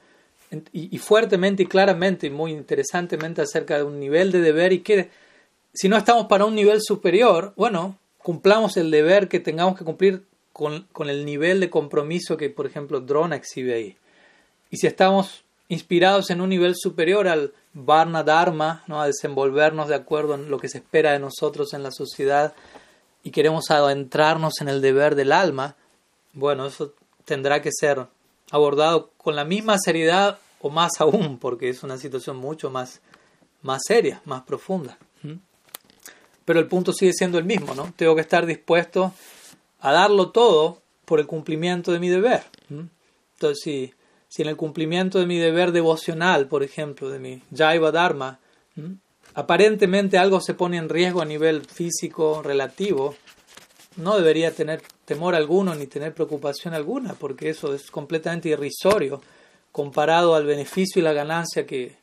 [0.72, 5.10] y, fuertemente y claramente y muy interesantemente acerca de un nivel de deber y que
[5.74, 10.24] si no estamos para un nivel superior, bueno, cumplamos el deber que tengamos que cumplir
[10.54, 13.98] con, con el nivel de compromiso que, por ejemplo, Drona exhibe ahí.
[14.72, 19.02] Y si estamos inspirados en un nivel superior al Varna Dharma, ¿no?
[19.02, 22.54] a desenvolvernos de acuerdo en lo que se espera de nosotros en la sociedad
[23.24, 25.76] y queremos adentrarnos en el deber del alma,
[26.34, 26.94] bueno, eso
[27.26, 28.06] tendrá que ser
[28.52, 33.02] abordado con la misma seriedad o más aún, porque es una situación mucho más,
[33.62, 34.98] más seria, más profunda.
[36.46, 37.92] Pero el punto sigue siendo el mismo, ¿no?
[37.96, 39.12] Tengo que estar dispuesto
[39.80, 42.44] a darlo todo por el cumplimiento de mi deber.
[42.70, 43.94] Entonces, si
[44.28, 48.40] si en el cumplimiento de mi deber devocional, por ejemplo, de mi Jaiva Dharma,
[49.34, 53.16] aparentemente algo se pone en riesgo a nivel físico relativo,
[53.98, 59.22] no debería tener temor alguno ni tener preocupación alguna, porque eso es completamente irrisorio
[59.72, 61.98] comparado al beneficio y la ganancia que,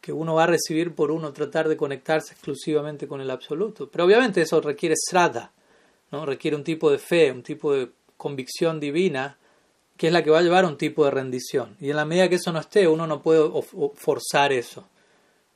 [0.00, 3.88] que uno va a recibir por uno tratar de conectarse exclusivamente con el absoluto.
[3.90, 5.52] Pero obviamente eso requiere srada,
[6.10, 6.24] ¿no?
[6.24, 9.36] requiere un tipo de fe, un tipo de convicción divina
[9.96, 11.76] que es la que va a llevar a un tipo de rendición.
[11.80, 13.48] Y en la medida que eso no esté, uno no puede
[13.94, 14.84] forzar eso.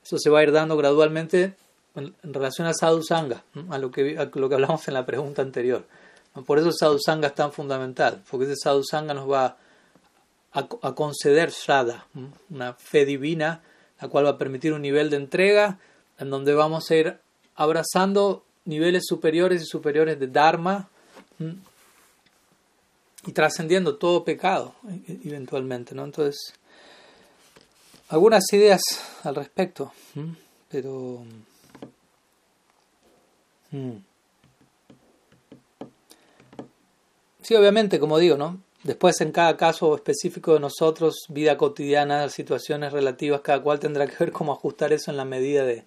[0.03, 1.55] Eso se va a ir dando gradualmente
[1.95, 5.85] en, relación a sadhu sangha, a lo, que, lo que hablamos en la pregunta anterior.
[6.45, 9.57] Por eso sadhu sangha es tan fundamental, porque ese sadhu sangha nos va
[10.53, 12.05] a, a conceder shraddha,
[12.49, 13.61] una fe divina,
[14.01, 15.79] la cual va a permitir un nivel de entrega
[16.17, 17.17] en donde vamos a ir
[17.55, 20.89] abrazando niveles superiores y superiores de dharma
[23.29, 24.73] y trascendiendo todo pecado
[25.07, 26.03] e-, eventualmente, ¿no?
[26.03, 26.53] Entonces,
[28.09, 28.81] algunas ideas
[29.23, 29.91] al respecto,
[30.67, 31.23] pero...
[33.69, 33.97] Mm.
[37.43, 38.59] Sí, obviamente, como digo, ¿no?
[38.83, 44.15] Después, en cada caso específico de nosotros, vida cotidiana, situaciones relativas, cada cual tendrá que
[44.19, 45.83] ver cómo ajustar eso en la medida de,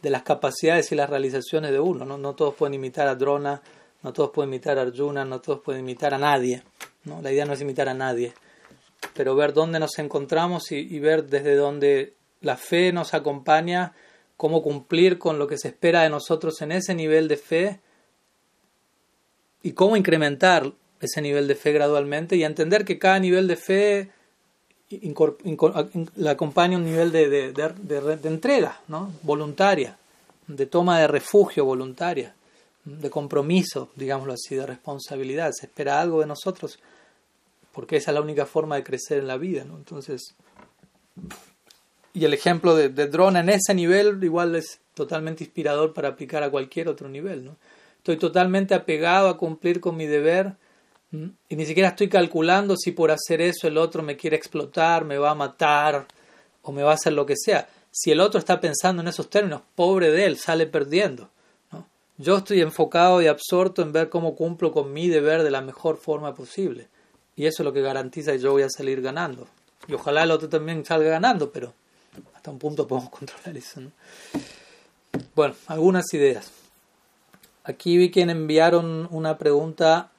[0.00, 2.06] de las capacidades y las realizaciones de uno.
[2.06, 2.16] ¿no?
[2.16, 3.60] no todos pueden imitar a Drona,
[4.02, 6.62] no todos pueden imitar a Arjuna, no todos pueden imitar a nadie.
[7.04, 7.22] ¿No?
[7.22, 8.32] La idea no es imitar a nadie,
[9.14, 13.92] pero ver dónde nos encontramos y, ver desde dónde la fe nos acompaña,
[14.36, 17.80] cómo cumplir con lo que se espera de nosotros en ese nivel de fe
[19.62, 24.10] y cómo incrementar ese nivel de fe gradualmente y entender que cada nivel de fe
[24.90, 29.12] le acompaña un nivel de, de, de, entrega ¿no?
[29.22, 29.96] voluntaria,
[30.46, 32.34] de toma de refugio voluntaria,
[32.98, 35.52] de compromiso, digámoslo así, de responsabilidad.
[35.52, 36.78] Se espera algo de nosotros
[37.72, 39.64] porque esa es la única forma de crecer en la vida.
[39.64, 39.76] ¿no?
[39.76, 40.34] Entonces,
[42.12, 46.42] y el ejemplo de, de Drona en ese nivel igual es totalmente inspirador para aplicar
[46.42, 47.44] a cualquier otro nivel.
[47.44, 47.56] ¿no?
[47.98, 50.54] Estoy totalmente apegado a cumplir con mi deber
[51.12, 55.18] y ni siquiera estoy calculando si por hacer eso el otro me quiere explotar, me
[55.18, 56.06] va a matar
[56.62, 57.68] o me va a hacer lo que sea.
[57.90, 61.28] Si el otro está pensando en esos términos, pobre de él, sale perdiendo.
[62.20, 65.96] Yo estoy enfocado y absorto en ver cómo cumplo con mi deber de la mejor
[65.96, 66.88] forma posible.
[67.34, 69.48] Y eso es lo que garantiza que yo voy a salir ganando.
[69.88, 71.72] Y ojalá el otro también salga ganando, pero
[72.34, 73.80] hasta un punto podemos controlar eso.
[73.80, 73.92] ¿no?
[75.34, 76.52] Bueno, algunas ideas.
[77.64, 80.10] Aquí vi que enviaron una pregunta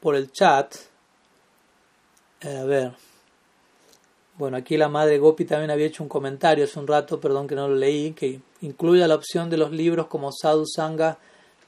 [0.00, 0.74] por el chat.
[2.40, 2.94] Eh, a ver.
[4.38, 7.54] Bueno, aquí la madre Gopi también había hecho un comentario hace un rato, perdón que
[7.54, 11.18] no lo leí, que incluye la opción de los libros como Sadhu Sangha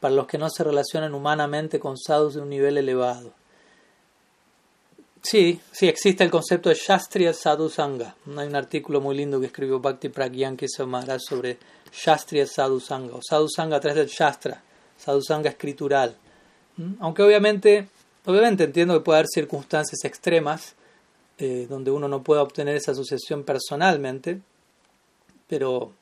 [0.01, 3.33] para los que no se relacionan humanamente con sadhus de un nivel elevado.
[5.23, 8.17] Sí, sí, existe el concepto de Shastriya Sadhu Sangha.
[8.39, 11.59] Hay un artículo muy lindo que escribió Bhakti Pragyan Samara sobre
[11.93, 14.63] Shastriya Sadhu Sangha, o Sadhu Sangha a través del Shastra,
[14.97, 16.17] Sadhu Sangha escritural.
[16.79, 16.95] ¿Mm?
[17.01, 17.89] Aunque obviamente
[18.27, 20.75] Obviamente entiendo que puede haber circunstancias extremas
[21.39, 24.41] eh, donde uno no pueda obtener esa asociación personalmente,
[25.49, 25.93] pero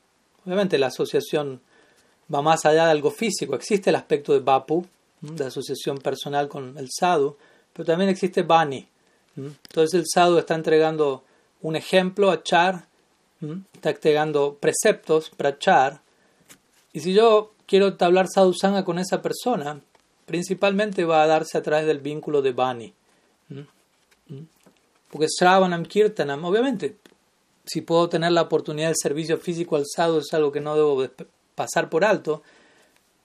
[0.45, 1.61] obviamente la asociación
[2.33, 3.55] va más allá de algo físico.
[3.55, 4.85] Existe el aspecto de Bapu,
[5.21, 7.35] de asociación personal con el sadhu,
[7.73, 8.87] pero también existe Bani.
[9.35, 11.23] Entonces el sadhu está entregando
[11.61, 12.87] un ejemplo a Char,
[13.73, 16.01] está entregando preceptos para Char,
[16.91, 19.79] y si yo quiero hablar sadhu con esa persona,
[20.25, 22.93] principalmente va a darse a través del vínculo de Bani.
[25.09, 26.97] Porque Sravanam Kirtanam, obviamente,
[27.65, 30.95] si puedo tener la oportunidad del servicio físico al sadhu es algo que no debo
[31.59, 32.41] pasar por alto,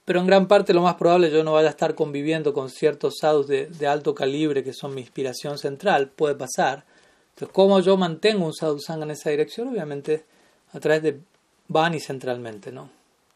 [0.03, 3.15] pero en gran parte lo más probable yo no vaya a estar conviviendo con ciertos
[3.21, 6.83] sadhus de, alto calibre que son mi inspiración central, puede pasar.
[7.29, 9.69] Entonces, ¿cómo yo mantengo un sadhu sangha en esa dirección?
[9.69, 10.25] Obviamente
[10.73, 11.21] a través de
[11.69, 12.89] Bani centralmente, ¿no?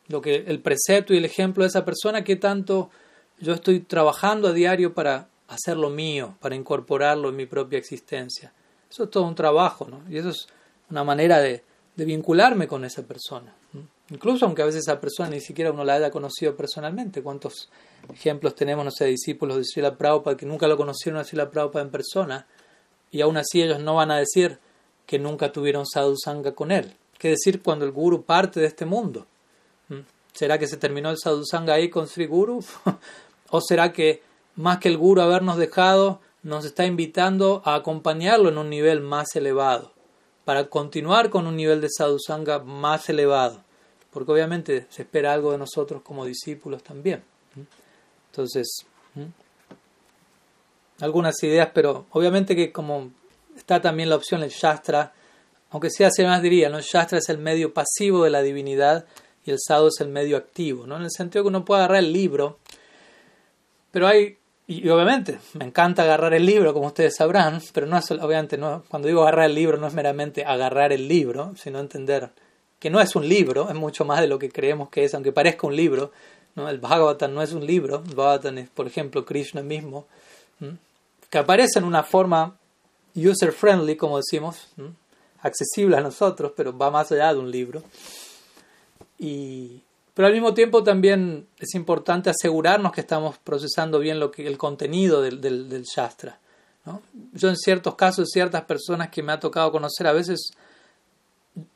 [0.09, 2.89] Lo que el precepto y el ejemplo de esa persona, que tanto
[3.39, 8.51] yo estoy trabajando a diario para hacerlo mío, para incorporarlo en mi propia existencia.
[8.91, 10.03] Eso es todo un trabajo, ¿no?
[10.09, 10.47] Y eso es
[10.89, 11.63] una manera de,
[11.95, 13.53] vincularme con esa persona.
[14.11, 17.21] Incluso aunque a veces esa persona ni siquiera uno la haya conocido personalmente.
[17.21, 17.69] ¿Cuántos
[18.11, 21.85] ejemplos tenemos, no sé, discípulos de Srila Prabhupada que nunca lo conocieron a Srila Prabhupada
[21.85, 22.47] en persona
[23.11, 24.59] y aún así ellos no van a decir
[25.05, 26.95] que nunca tuvieron sadhu sangha con él?
[27.17, 29.25] ¿Qué decir cuando el guru parte de este mundo?
[30.33, 32.63] ¿Será que se terminó el sadhu sangha ahí con Sri Guru?
[33.49, 34.21] ¿O será que
[34.55, 39.35] más que el guru habernos dejado, nos está invitando a acompañarlo en un nivel más
[39.35, 39.91] elevado,
[40.45, 43.63] para continuar con un nivel de sadhusanga más elevado?
[44.11, 47.23] Porque obviamente se espera algo de nosotros como discípulos también.
[48.31, 48.85] Entonces,
[50.99, 53.11] algunas ideas, pero obviamente que como
[53.55, 55.13] está también la opción del Shastra,
[55.71, 59.05] aunque sea así más diría, el Shastra es el medio pasivo de la divinidad
[59.45, 60.97] y el sadhu es el medio activo, ¿no?
[60.97, 62.59] en el sentido que uno puede agarrar el libro
[63.91, 68.09] pero hay, y, obviamente, me encanta agarrar el libro, como ustedes sabrán, pero no es,
[68.11, 72.29] obviamente, no, cuando digo agarrar el libro no es meramente agarrar el libro, sino entender
[72.79, 75.31] que no es un libro, es mucho más de lo que creemos que es, aunque
[75.31, 76.11] parezca un libro.
[76.55, 76.69] ¿no?
[76.69, 80.05] El Bhagavatam no es un libro, el Bhagavatam es, por ejemplo, Krishna mismo,
[81.29, 82.57] que aparece en una forma
[83.15, 84.67] user-friendly, como decimos,
[85.41, 87.83] accesible a nosotros, pero va más allá de un libro.
[89.17, 89.81] Y,
[90.13, 94.57] pero al mismo tiempo también es importante asegurarnos que estamos procesando bien lo que, el
[94.57, 96.39] contenido del, del, Shastra.
[96.85, 97.01] ¿no?
[97.33, 100.51] Yo en ciertos casos, ciertas personas que me ha tocado conocer, a veces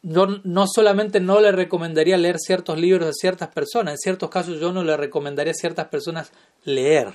[0.01, 4.59] yo no solamente no le recomendaría leer ciertos libros a ciertas personas, en ciertos casos
[4.59, 6.31] yo no le recomendaría a ciertas personas
[6.63, 7.13] leer.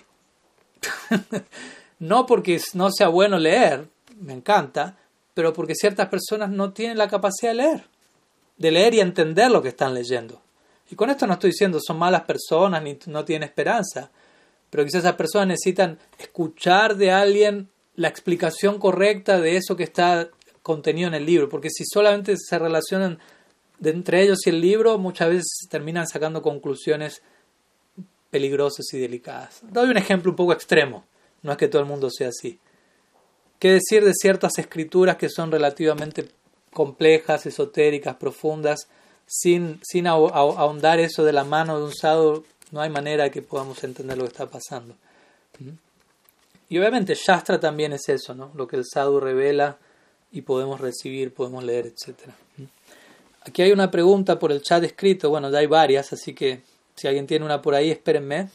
[1.99, 3.89] no porque no sea bueno leer,
[4.21, 4.97] me encanta,
[5.35, 7.85] pero porque ciertas personas no tienen la capacidad de leer,
[8.57, 10.43] de leer y entender lo que están leyendo.
[10.91, 14.11] Y con esto no estoy diciendo son malas personas ni no tienen esperanza,
[14.71, 20.29] pero quizás esas personas necesitan escuchar de alguien la explicación correcta de eso que está
[20.69, 23.19] contenido en el libro, porque si solamente se relacionan
[23.83, 27.23] entre ellos y el libro, muchas veces terminan sacando conclusiones
[28.31, 29.61] peligrosas y delicadas.
[29.63, 31.05] Doy un ejemplo un poco extremo,
[31.43, 32.59] no es que todo el mundo sea así.
[33.59, 36.29] ¿Qué decir de ciertas escrituras que son relativamente
[36.73, 38.89] complejas, esotéricas, profundas,
[39.27, 43.83] sin, sin ahondar eso de la mano de un sadhu, no hay manera que podamos
[43.83, 44.95] entender lo que está pasando.
[45.59, 45.71] ¿Mm?
[46.71, 48.53] Y obviamente Shastra también es eso, ¿no?
[48.55, 49.79] Lo que el sadhu revela
[50.31, 52.31] y podemos recibir, podemos leer, etc.
[53.43, 56.63] Aquí hay una pregunta por el chat escrito, bueno, ya hay varias, así que
[56.95, 58.49] si alguien tiene una por ahí, espérenme.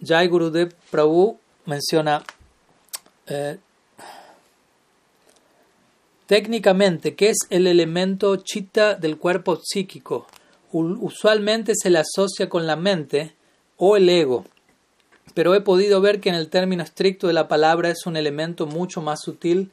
[0.00, 2.22] Jai Gurudev Prabhu menciona
[3.26, 3.58] eh,
[6.26, 10.26] técnicamente qué es el elemento chitta del cuerpo psíquico.
[10.72, 13.34] Usualmente se le asocia con la mente
[13.76, 14.46] o el ego,
[15.34, 18.66] pero he podido ver que en el término estricto de la palabra es un elemento
[18.66, 19.70] mucho más sutil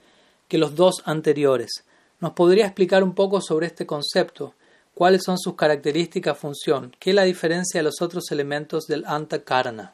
[0.49, 1.85] que los dos anteriores.
[2.19, 4.55] ¿Nos podría explicar un poco sobre este concepto?
[4.93, 6.93] ¿Cuáles son sus características, función?
[6.99, 9.93] ¿Qué es la diferencia de los otros elementos del Antakarana?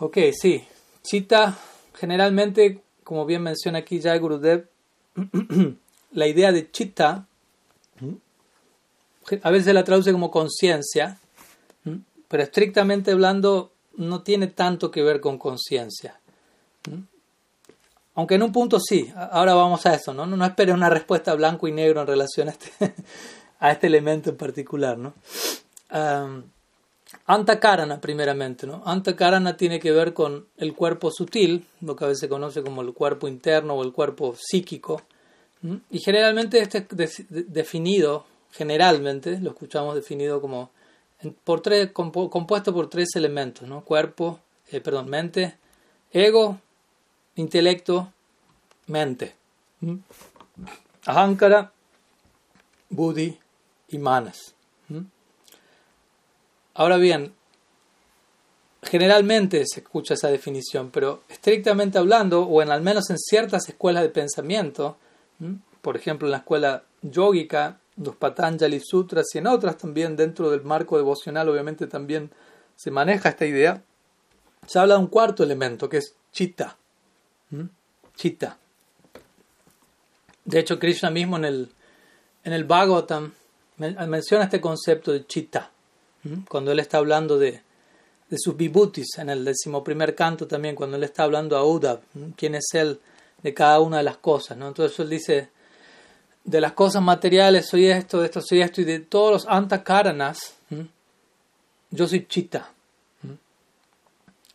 [0.00, 0.62] Ok, sí.
[1.02, 1.56] Chitta,
[1.94, 4.68] generalmente, como bien menciona aquí Jai Gurudev,
[6.12, 7.26] la idea de chitta,
[9.42, 11.18] a veces la traduce como conciencia,
[12.28, 16.18] pero estrictamente hablando no tiene tanto que ver con conciencia.
[18.14, 20.26] Aunque en un punto sí, ahora vamos a eso, ¿no?
[20.26, 22.70] No, no espere una respuesta blanco y negro en relación a este,
[23.60, 25.14] este elemento en particular, ¿no?
[27.26, 28.82] Antakarana, primeramente, ¿no?
[28.84, 32.82] Antakarana tiene que ver con el cuerpo sutil, lo que a veces se conoce como
[32.82, 35.02] el cuerpo interno o el cuerpo psíquico,
[35.90, 40.70] y generalmente este es definido, generalmente, lo escuchamos definido como
[41.42, 43.82] por tres, compuesto por tres elementos, ¿no?
[43.82, 44.40] Cuerpo,
[44.70, 45.56] eh, perdón, mente,
[46.12, 46.58] ego,
[47.36, 48.12] intelecto,
[48.86, 49.34] mente.
[51.06, 51.72] Ahankara,
[52.90, 53.38] buddhi
[53.88, 54.54] y manas.
[56.74, 57.32] Ahora bien,
[58.82, 64.02] generalmente se escucha esa definición, pero estrictamente hablando, o en al menos en ciertas escuelas
[64.02, 64.96] de pensamiento,
[65.82, 70.62] por ejemplo en la escuela yógica, los Patanjali Sutras y en otras también dentro del
[70.62, 72.30] marco devocional obviamente también
[72.74, 73.84] se maneja esta idea,
[74.66, 76.76] se habla de un cuarto elemento que es chitta.
[78.16, 78.58] Chitta.
[80.44, 81.68] De hecho, Krishna mismo en el,
[82.44, 83.32] en el Bhagavatam
[83.78, 85.70] menciona este concepto de chitta,
[86.48, 87.60] cuando él está hablando de,
[88.30, 92.00] de sus vibhutis, en el decimoprimer canto también, cuando él está hablando a Uddhav,
[92.36, 93.00] quién es él
[93.42, 94.56] de cada una de las cosas.
[94.56, 94.68] ¿no?
[94.68, 95.48] Entonces él dice,
[96.44, 100.54] de las cosas materiales soy esto, de esto soy esto, y de todos los antakaranas,
[101.90, 102.73] yo soy chitta.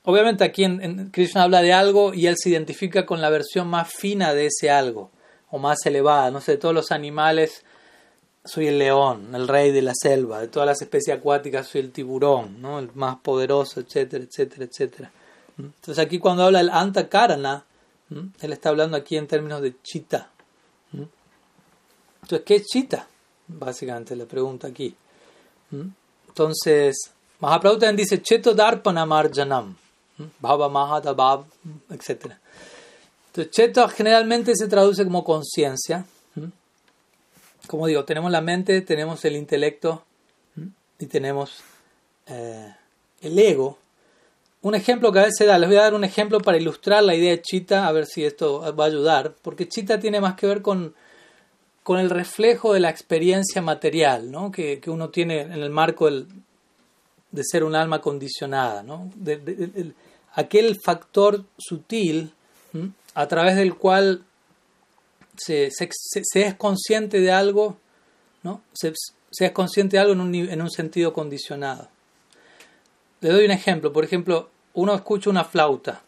[0.04, 3.94] Obviamente aquí en, Krishna habla de algo y él se identifica con la versión más
[3.94, 5.12] fina de ese algo,
[5.52, 6.32] o más elevada.
[6.32, 7.64] No sé, de todos los animales
[8.46, 11.92] soy el león, el rey de la selva, de todas las especies acuáticas soy el
[11.92, 12.80] tiburón, ¿no?
[12.80, 15.12] el más poderoso, etcétera, etcétera, etcétera.
[15.58, 17.66] Entonces aquí cuando habla del antakarana,
[18.10, 20.30] él está hablando aquí en términos de chita.
[20.94, 23.08] Entonces, ¿qué es chita?
[23.48, 24.96] Básicamente la pregunta aquí.
[26.28, 26.96] Entonces,
[27.40, 29.76] Mahaprabhu también dice Cheto Darpana Marjanam,
[30.40, 31.46] Bhava Mahadabhav,
[31.90, 32.34] etc.
[33.28, 36.06] Entonces, Cheto generalmente se traduce como conciencia.
[37.68, 40.04] Como digo, tenemos la mente, tenemos el intelecto
[40.98, 41.62] y tenemos
[42.28, 42.74] eh,
[43.22, 43.78] el ego
[44.62, 47.16] un ejemplo que a veces da, les voy a dar un ejemplo para ilustrar la
[47.16, 50.48] idea de Chita, a ver si esto va a ayudar, porque Chita tiene más que
[50.48, 50.94] ver con,
[51.84, 54.52] con el reflejo de la experiencia material ¿no?
[54.52, 59.10] que, que uno tiene en el marco de ser un alma condicionada, ¿no?
[60.40, 62.34] Aquel factor sutil
[63.14, 64.24] a través del cual
[65.36, 67.78] se, es consciente de algo,
[68.44, 68.62] ¿no?
[68.74, 68.94] se,
[69.40, 71.90] es consciente de algo en un, en un sentido condicionado.
[73.22, 73.92] Le doy un ejemplo.
[73.92, 76.02] Por ejemplo, uno escucha una flauta.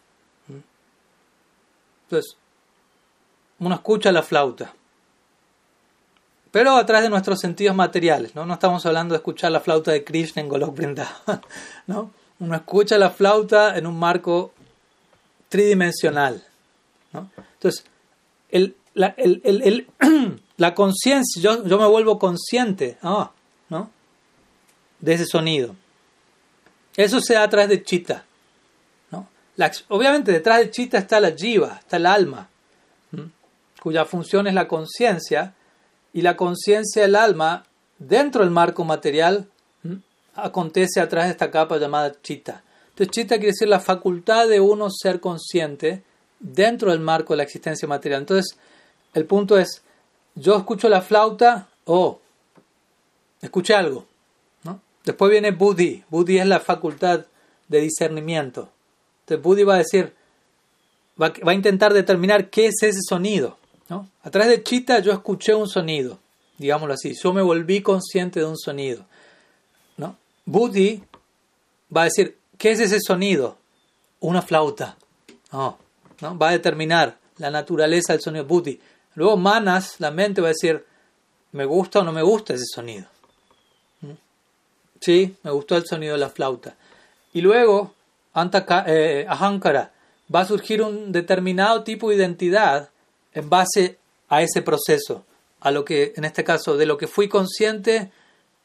[2.04, 2.36] Entonces,
[3.58, 4.74] uno escucha la flauta.
[6.50, 8.44] Pero a través de nuestros sentidos materiales, ¿no?
[8.44, 10.78] No estamos hablando de escuchar la flauta de Krishna en Golok
[11.86, 12.10] ¿no?
[12.42, 14.52] Uno escucha la flauta en un marco
[15.48, 16.42] tridimensional.
[17.12, 17.84] Entonces,
[20.56, 23.32] la, conciencia, yo, yo, me vuelvo consciente, ¿no?
[24.98, 25.76] De ese sonido.
[26.96, 28.24] Eso se da a través de chita.
[29.86, 32.48] obviamente detrás de chita está la jiva, está el alma,
[33.80, 35.54] cuya función es la conciencia,
[36.12, 37.66] y la conciencia del alma,
[38.00, 39.46] dentro del marco material,
[40.34, 42.62] acontece a través de esta capa llamada chita.
[42.90, 46.02] Entonces, chita quiere decir la facultad de uno ser consciente
[46.38, 48.22] dentro del marco de la existencia material.
[48.22, 48.56] Entonces,
[49.14, 49.82] el punto es,
[50.34, 52.20] yo escucho la flauta, oh,
[53.40, 54.06] escuché algo.
[55.04, 56.04] Después viene Buddhi.
[56.10, 57.26] Buddhi es la facultad
[57.68, 58.68] de discernimiento.
[59.20, 60.12] Entonces Buddhi va a decir,
[61.20, 63.58] va, a intentar determinar qué es ese sonido.
[63.88, 64.08] ¿no?
[64.22, 66.18] A través de Chita yo escuché un sonido.
[66.58, 69.04] digámoslo así, yo me volví consciente de un sonido.
[70.46, 70.52] ¿No?
[70.52, 71.02] Buddhi
[71.94, 73.56] va a decir, ¿qué es ese sonido?
[74.20, 74.96] Una flauta.
[75.52, 75.78] No,
[76.20, 76.38] ¿no?
[76.38, 78.80] Va a determinar la naturaleza del sonido Buddhi.
[79.14, 80.84] Luego Manas, la mente, va a decir,
[81.52, 83.06] ¿me gusta o no me gusta ese sonido?
[84.00, 84.12] ¿Mm?
[85.00, 86.74] Sí, me gustó el sonido de la flauta.
[87.32, 87.94] Y luego,
[88.32, 89.92] Antaka, eh, Ahankara,
[90.34, 92.90] va a surgir un determinado tipo de identidad
[93.34, 95.24] en base a ese proceso,
[95.60, 98.10] a lo que, en este caso, de lo que fui consciente,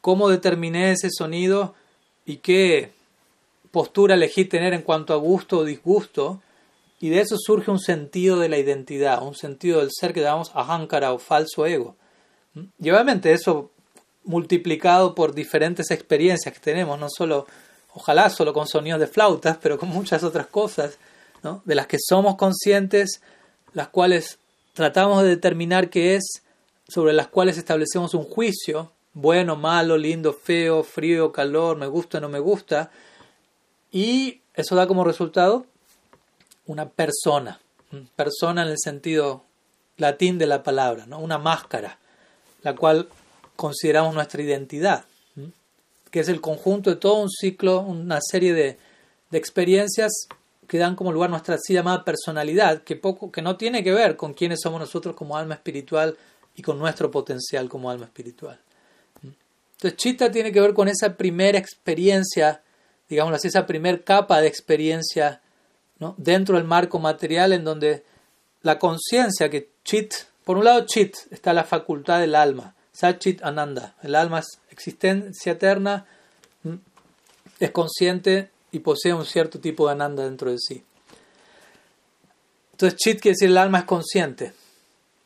[0.08, 1.74] cómo determiné ese sonido
[2.24, 2.92] y qué
[3.70, 6.40] postura elegí tener en cuanto a gusto o disgusto,
[6.98, 10.50] y de eso surge un sentido de la identidad, un sentido del ser que llamamos
[10.54, 11.94] ahankara o falso ego.
[12.54, 13.70] Y obviamente eso
[14.24, 17.46] multiplicado por diferentes experiencias que tenemos, no solo,
[17.92, 20.96] ojalá solo con sonidos de flautas, pero con muchas otras cosas,
[21.42, 21.60] ¿no?
[21.66, 23.20] de las que somos conscientes,
[23.74, 24.38] las cuales
[24.72, 26.42] tratamos de determinar qué es,
[26.88, 32.28] sobre las cuales establecemos un juicio, bueno, malo, lindo, feo, frío, calor, me gusta, no
[32.28, 32.90] me gusta,
[33.90, 35.66] y eso da como resultado
[36.66, 37.60] una persona,
[38.16, 39.44] persona en el sentido
[39.96, 41.18] latín de la palabra, ¿no?
[41.18, 41.98] una máscara,
[42.62, 43.08] la cual
[43.56, 45.04] consideramos nuestra identidad,
[46.10, 48.78] que es el conjunto de todo un ciclo, una serie de,
[49.30, 50.28] de experiencias
[50.68, 54.16] que dan como lugar nuestra así llamada personalidad, que, poco, que no tiene que ver
[54.16, 56.16] con quiénes somos nosotros como alma espiritual
[56.54, 58.60] y con nuestro potencial como alma espiritual.
[59.78, 62.62] Entonces, Chitta tiene que ver con esa primera experiencia,
[63.08, 65.40] digamos así, esa primera capa de experiencia
[66.00, 66.16] ¿no?
[66.18, 68.04] dentro del marco material en donde
[68.62, 70.14] la conciencia que Chit,
[70.44, 75.52] por un lado Chit está la facultad del alma, Sachit Ananda, el alma es existencia
[75.52, 76.06] eterna,
[77.60, 80.84] es consciente y posee un cierto tipo de ananda dentro de sí.
[82.72, 84.52] Entonces chit quiere decir el alma es consciente.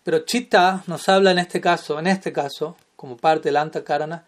[0.05, 4.27] Pero chitta nos habla en este caso, en este caso, como parte del antakarana,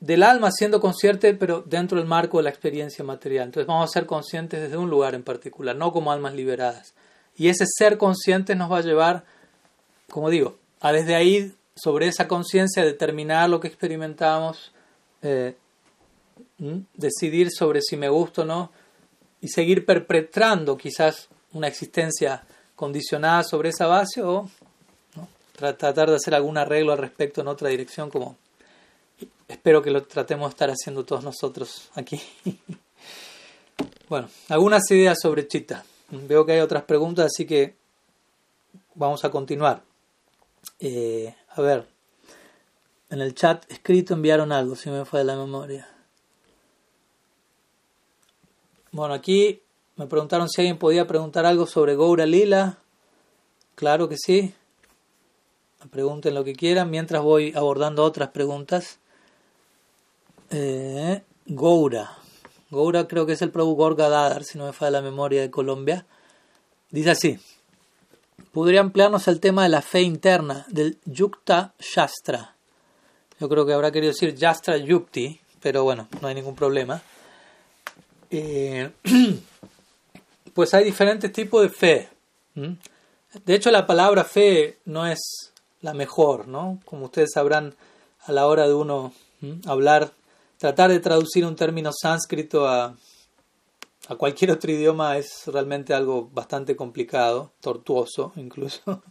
[0.00, 3.46] del alma siendo consciente, pero dentro del marco de la experiencia material.
[3.46, 6.94] Entonces vamos a ser conscientes desde un lugar en particular, no como almas liberadas.
[7.36, 9.24] Y ese ser consciente nos va a llevar,
[10.10, 14.72] como digo, a desde ahí, sobre esa conciencia, determinar lo que experimentamos,
[15.22, 15.54] eh,
[16.94, 18.72] decidir sobre si me gusta o no
[19.40, 22.42] y seguir perpetrando quizás una existencia
[22.74, 24.50] condicionada sobre esa base o
[25.56, 28.36] tratar de hacer algún arreglo al respecto en otra dirección como
[29.48, 32.20] espero que lo tratemos de estar haciendo todos nosotros aquí.
[34.08, 35.84] bueno, algunas ideas sobre Chita.
[36.10, 37.76] Veo que hay otras preguntas, así que
[38.94, 39.82] vamos a continuar.
[40.80, 41.86] Eh, a ver,
[43.10, 45.88] en el chat escrito enviaron algo, si me fue de la memoria.
[48.92, 49.62] Bueno, aquí
[49.96, 52.78] me preguntaron si alguien podía preguntar algo sobre Goura Lila.
[53.74, 54.54] Claro que sí.
[55.90, 58.98] Pregunten lo que quieran mientras voy abordando otras preguntas.
[60.50, 62.16] Eh, Goura.
[62.70, 66.06] Goura creo que es el Prabhu Gorgadadar, si no me falla la memoria de Colombia.
[66.90, 67.38] Dice así.
[68.52, 72.54] Podría ampliarnos el tema de la fe interna, del Yukta Shastra.
[73.40, 77.00] Yo creo que habrá querido decir Yastra Yukti, pero bueno, no hay ningún problema.
[78.30, 78.90] Eh,
[80.54, 82.08] pues hay diferentes tipos de fe.
[83.44, 86.80] De hecho, la palabra fe no es la mejor, ¿no?
[86.84, 87.74] Como ustedes sabrán,
[88.24, 89.12] a la hora de uno
[89.66, 90.12] hablar,
[90.58, 92.94] tratar de traducir un término sánscrito a,
[94.16, 99.02] cualquier otro idioma es realmente algo bastante complicado, tortuoso incluso.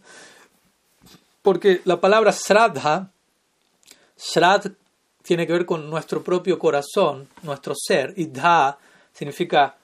[1.42, 3.10] Porque la palabra Shraddha,
[4.16, 4.72] Shrad
[5.22, 8.76] tiene que ver con nuestro propio corazón, nuestro ser, y Dha
[9.12, 9.76] significa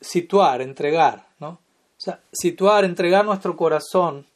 [0.00, 1.48] situar, entregar, ¿no?
[1.48, 4.26] O sea, situar, entregar nuestro corazón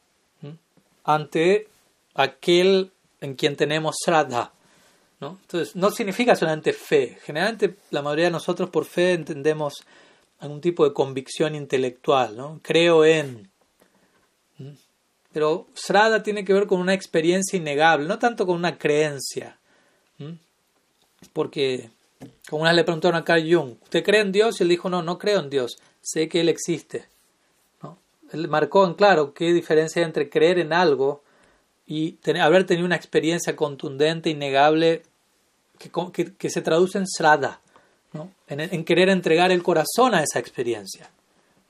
[1.03, 1.67] ante
[2.15, 4.51] aquel en quien tenemos Shraddha,
[5.21, 5.37] ¿no?
[5.41, 7.17] Entonces, no significa solamente fe.
[7.23, 9.85] Generalmente, la mayoría de nosotros por fe entendemos
[10.39, 12.59] algún tipo de convicción intelectual, ¿no?
[12.63, 13.49] Creo en.
[15.31, 19.57] Pero Shraddha tiene que ver con una experiencia innegable, no tanto con una creencia.
[21.31, 21.89] Porque
[22.49, 24.59] como una vez le preguntaron a Carl Jung, ¿usted cree en Dios?
[24.59, 27.05] Y él dijo, no, no creo en Dios, sé que Él existe.
[27.81, 27.97] ¿No?
[28.31, 31.23] Él marcó en claro qué diferencia hay entre creer en algo
[31.85, 35.03] y haber tenido una experiencia contundente, innegable,
[35.89, 37.59] que, se traduce en srada,
[38.13, 38.31] ¿no?
[38.47, 41.09] en, querer entregar el corazón a esa experiencia.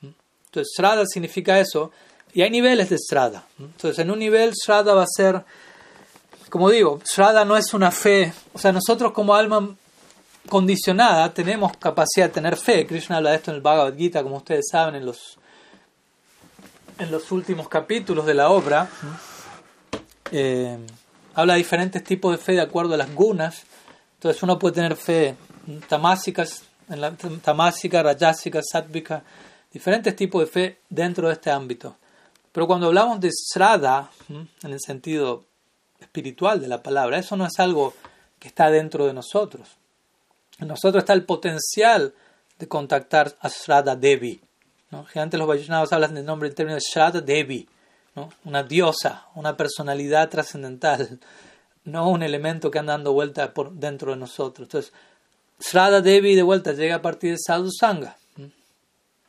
[0.01, 1.91] Entonces, srada significa eso,
[2.33, 3.45] y hay niveles de srada.
[3.59, 5.43] Entonces, en un nivel, srada va a ser,
[6.49, 9.75] como digo, srada no es una fe, o sea, nosotros como alma
[10.49, 12.85] condicionada, tenemos capacidad de tener fe.
[12.85, 15.37] Krishna habla de esto en el Bhagavad Gita, como ustedes saben, en los,
[16.97, 18.89] en los últimos capítulos de la obra.
[20.31, 20.77] Eh,
[21.35, 23.63] habla de diferentes tipos de fe de acuerdo a las gunas.
[24.21, 25.35] Entonces uno puede tener fe
[25.89, 27.11] tamásicas, en la,
[27.43, 29.23] tamásica, rayásica, sátvica,
[29.73, 31.97] diferentes tipos de fe dentro de este ámbito.
[32.51, 35.45] Pero cuando hablamos de srada, en el sentido
[35.99, 37.95] espiritual de la palabra, eso no es algo
[38.37, 39.69] que está dentro de nosotros.
[40.59, 42.13] En nosotros está el potencial
[42.59, 44.39] de contactar a Srada Devi.
[44.91, 45.07] ¿no?
[45.15, 47.67] Antes los Vaishnavas hablan del nombre en términos de Srada Devi,
[48.13, 48.29] ¿no?
[48.45, 51.19] una diosa, una personalidad trascendental,
[51.83, 54.67] no un elemento que anda dando vuelta por dentro de nosotros.
[54.67, 54.93] Entonces,
[55.59, 58.17] Srada Devi de vuelta llega a partir de Sadhu Sangha.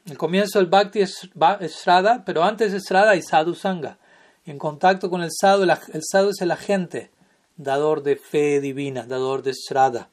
[0.06, 1.30] El comienzo del Bhakti es,
[1.68, 3.98] Srada, pero antes de Srada hay Sadhu Sangha.
[4.44, 7.10] en contacto con el Sadhu, el Sadhu es el agente,
[7.56, 10.08] dador de fe divina, dador de Srada.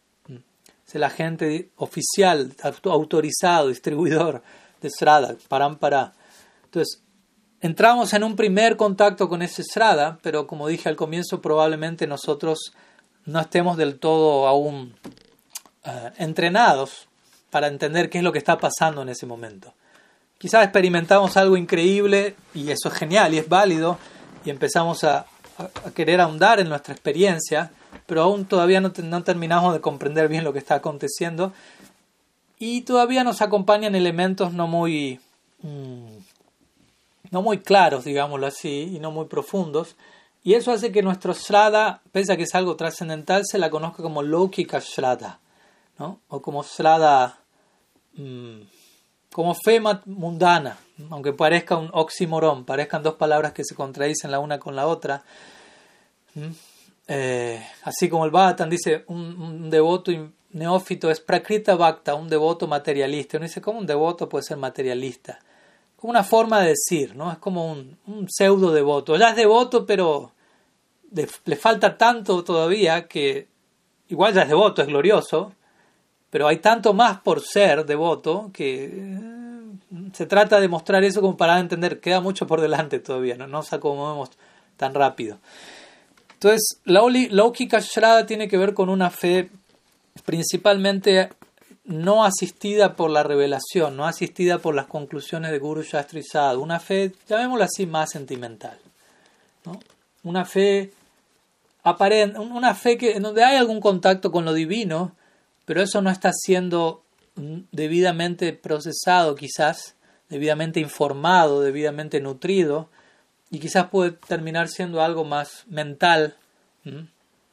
[0.88, 2.52] Es el agente oficial,
[2.84, 4.42] autorizado, distribuidor
[4.82, 6.14] de Srada, Parampara.
[6.66, 7.02] Entonces,
[7.62, 12.74] entramos en un primer contacto con ese Srada, pero como dije al comienzo, probablemente nosotros
[13.26, 14.96] no estemos del todo aún
[15.84, 17.08] eh, entrenados
[17.50, 19.74] para entender qué es lo que está pasando en ese momento.
[20.38, 23.98] Quizás experimentamos algo increíble y eso es genial y es válido
[24.46, 25.26] y empezamos a,
[25.94, 27.72] querer ahondar en nuestra experiencia,
[28.06, 31.52] pero aún todavía no, terminamos de comprender bien lo que está aconteciendo
[32.58, 35.20] y todavía nos acompañan elementos no muy,
[35.62, 36.19] mm,
[37.32, 39.96] no muy claros, digámoslo así, y no muy profundos.
[40.44, 44.02] Y eso hace que nuestro Srada, pese a que es algo trascendental, se la conozca
[44.02, 45.40] como Lokika Srada,
[45.98, 46.22] ¿no?
[46.30, 47.40] o como Srada
[48.14, 48.62] mm,
[49.32, 50.78] como fe mundana,
[51.12, 55.24] aunque parezca un oxímoron, parezcan dos palabras que se contradicen la una con la otra.
[57.08, 60.12] Eh, así como el Bhattan dice, un, devoto
[60.52, 63.38] neófito es prakrita bhakta, un devoto materialista.
[63.38, 65.40] Uno dice, ¿cómo un devoto puede ser materialista?
[66.00, 67.32] Como una forma de decir, ¿no?
[67.32, 69.18] Es como un, pseudo devoto.
[69.18, 70.32] Ya es devoto, pero
[71.12, 73.48] le falta tanto todavía que
[74.08, 75.54] igual ya es devoto, es glorioso,
[76.30, 79.20] pero hay tanto más por ser devoto que eh,
[80.14, 83.74] se trata de mostrar eso como para entender, queda mucho por delante todavía, no nos
[83.74, 84.30] acomodemos
[84.78, 85.38] tan rápido.
[86.34, 87.82] Entonces, la Laukika
[88.26, 89.50] tiene que ver con una fe
[90.24, 91.30] principalmente
[91.90, 96.24] no asistida por la revelación, no asistida por las conclusiones de Guru Shastri
[96.58, 98.78] una fe, llamémosla así, más sentimental.
[99.66, 99.80] ¿no?
[100.22, 100.92] Una fe
[101.82, 105.16] aparente, una fe que, en donde hay algún contacto con lo divino,
[105.66, 107.02] pero eso no está siendo
[107.72, 109.96] debidamente procesado quizás,
[110.30, 112.88] debidamente informado, debidamente nutrido,
[113.50, 116.36] y quizás puede terminar siendo algo más mental,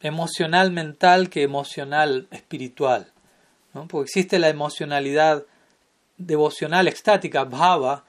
[0.02, 3.12] emocional mental que emocional espiritual.
[3.88, 5.44] Porque existe la emocionalidad
[6.16, 8.04] devocional extática, bhava,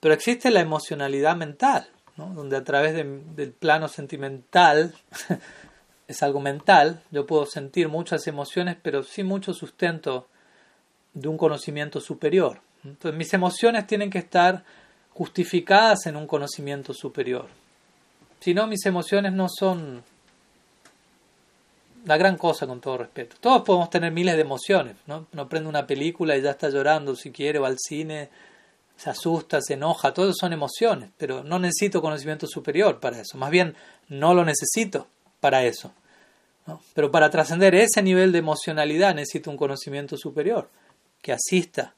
[0.00, 4.94] pero existe la emocionalidad mental, donde a través del plano sentimental
[6.08, 10.28] es algo mental, yo puedo sentir muchas emociones, pero sin mucho sustento
[11.14, 12.60] de un conocimiento superior.
[12.84, 14.64] Entonces mis emociones tienen que estar
[15.10, 17.46] justificadas en un conocimiento superior.
[18.40, 20.02] Si no, mis emociones no son
[22.04, 23.36] la gran cosa con todo respeto.
[23.40, 25.26] Todos podemos tener miles de emociones, ¿no?
[25.32, 28.28] Uno prende una película y ya está llorando si quiere, va al cine,
[28.96, 33.50] se asusta, se enoja, todos son emociones, pero no necesito conocimiento superior para eso, más
[33.50, 33.74] bien
[34.08, 35.06] no lo necesito
[35.40, 35.92] para eso.
[36.94, 40.68] Pero para trascender ese nivel de emocionalidad necesito un conocimiento superior
[41.20, 41.94] que asista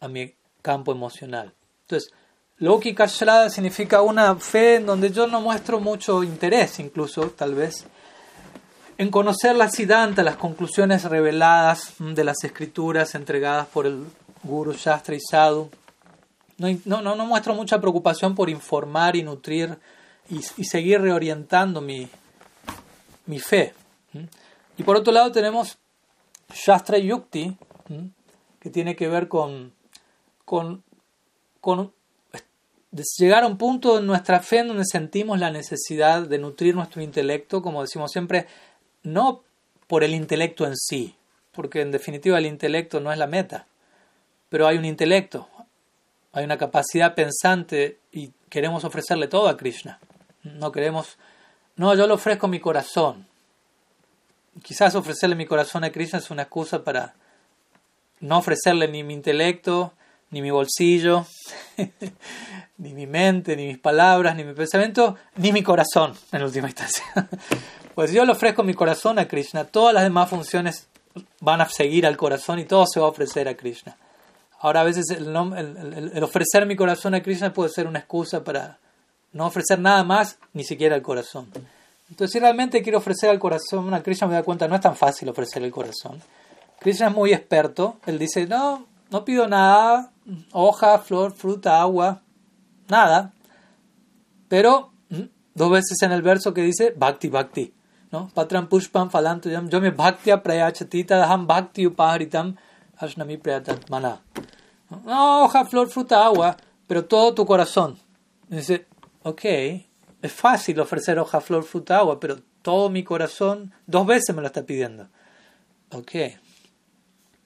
[0.00, 1.52] a mi campo emocional.
[1.82, 2.10] Entonces,
[2.58, 7.86] Loki Kashrada significa una fe en donde yo no muestro mucho interés, incluso tal vez,
[8.96, 14.04] en conocer la Siddhanta, las conclusiones reveladas de las escrituras entregadas por el
[14.42, 15.70] Guru Shastra y Sadhu.
[16.58, 19.76] No, no, no muestro mucha preocupación por informar y nutrir
[20.30, 22.08] y, seguir reorientando mi,
[23.26, 23.74] mi fe.
[24.76, 25.76] Y por otro lado tenemos
[26.52, 27.56] Shastra Yukti,
[28.60, 29.72] que tiene que ver con,
[30.44, 30.84] con,
[31.60, 31.92] con
[33.18, 37.02] llegar a un punto en nuestra fe en donde sentimos la necesidad de nutrir nuestro
[37.02, 38.46] intelecto, como decimos siempre,
[39.04, 39.44] no
[39.86, 41.14] por el intelecto en sí,
[41.52, 43.66] porque en definitiva el intelecto no es la meta,
[44.48, 45.48] pero hay un intelecto,
[46.32, 50.00] hay una capacidad pensante y queremos ofrecerle todo a Krishna.
[50.42, 51.16] No queremos,
[51.76, 53.26] no, yo le ofrezco mi corazón,
[54.62, 57.14] quizás ofrecerle mi corazón a Krishna es una excusa para
[58.20, 59.92] no ofrecerle ni mi intelecto,
[60.30, 61.26] ni mi bolsillo,
[62.78, 67.04] ni mi mente, ni mis palabras, ni mi pensamiento, ni mi corazón, en última instancia.
[67.94, 70.88] Pues yo le ofrezco mi corazón a Krishna, todas las demás funciones
[71.40, 73.96] van a seguir al corazón y todo se va a ofrecer a Krishna.
[74.60, 75.26] Ahora a veces el,
[76.14, 78.78] el ofrecer mi corazón a Krishna puede ser una excusa para
[79.32, 81.48] no ofrecer nada más, ni siquiera el corazón.
[82.08, 84.96] Entonces, si realmente quiero ofrecer al corazón, una Krishna me da cuenta, no es tan
[84.96, 86.20] fácil ofrecer el corazón.
[86.78, 87.96] Krishna es muy experto.
[88.06, 90.12] Él dice, no, no pido nada,
[90.52, 92.22] hoja, flor, fruta, agua,
[92.88, 93.32] nada.
[94.48, 95.22] Pero mm,
[95.54, 97.72] dos veces en el verso que dice bhakti, bhakti.
[98.14, 98.30] ¿No?
[98.34, 102.56] Patram pushpam falanto yo me bhaktya prayachatita daham bhakti upaharitam
[102.98, 103.36] ashnami
[103.90, 104.20] mana.
[105.04, 106.56] No, hoja, flor, fruta, agua,
[106.86, 107.98] pero todo tu corazón.
[108.48, 108.86] dice,
[109.24, 109.44] ok,
[110.22, 114.46] es fácil ofrecer hoja, flor, fruta, agua, pero todo mi corazón dos veces me lo
[114.46, 115.08] está pidiendo.
[115.90, 116.12] Ok.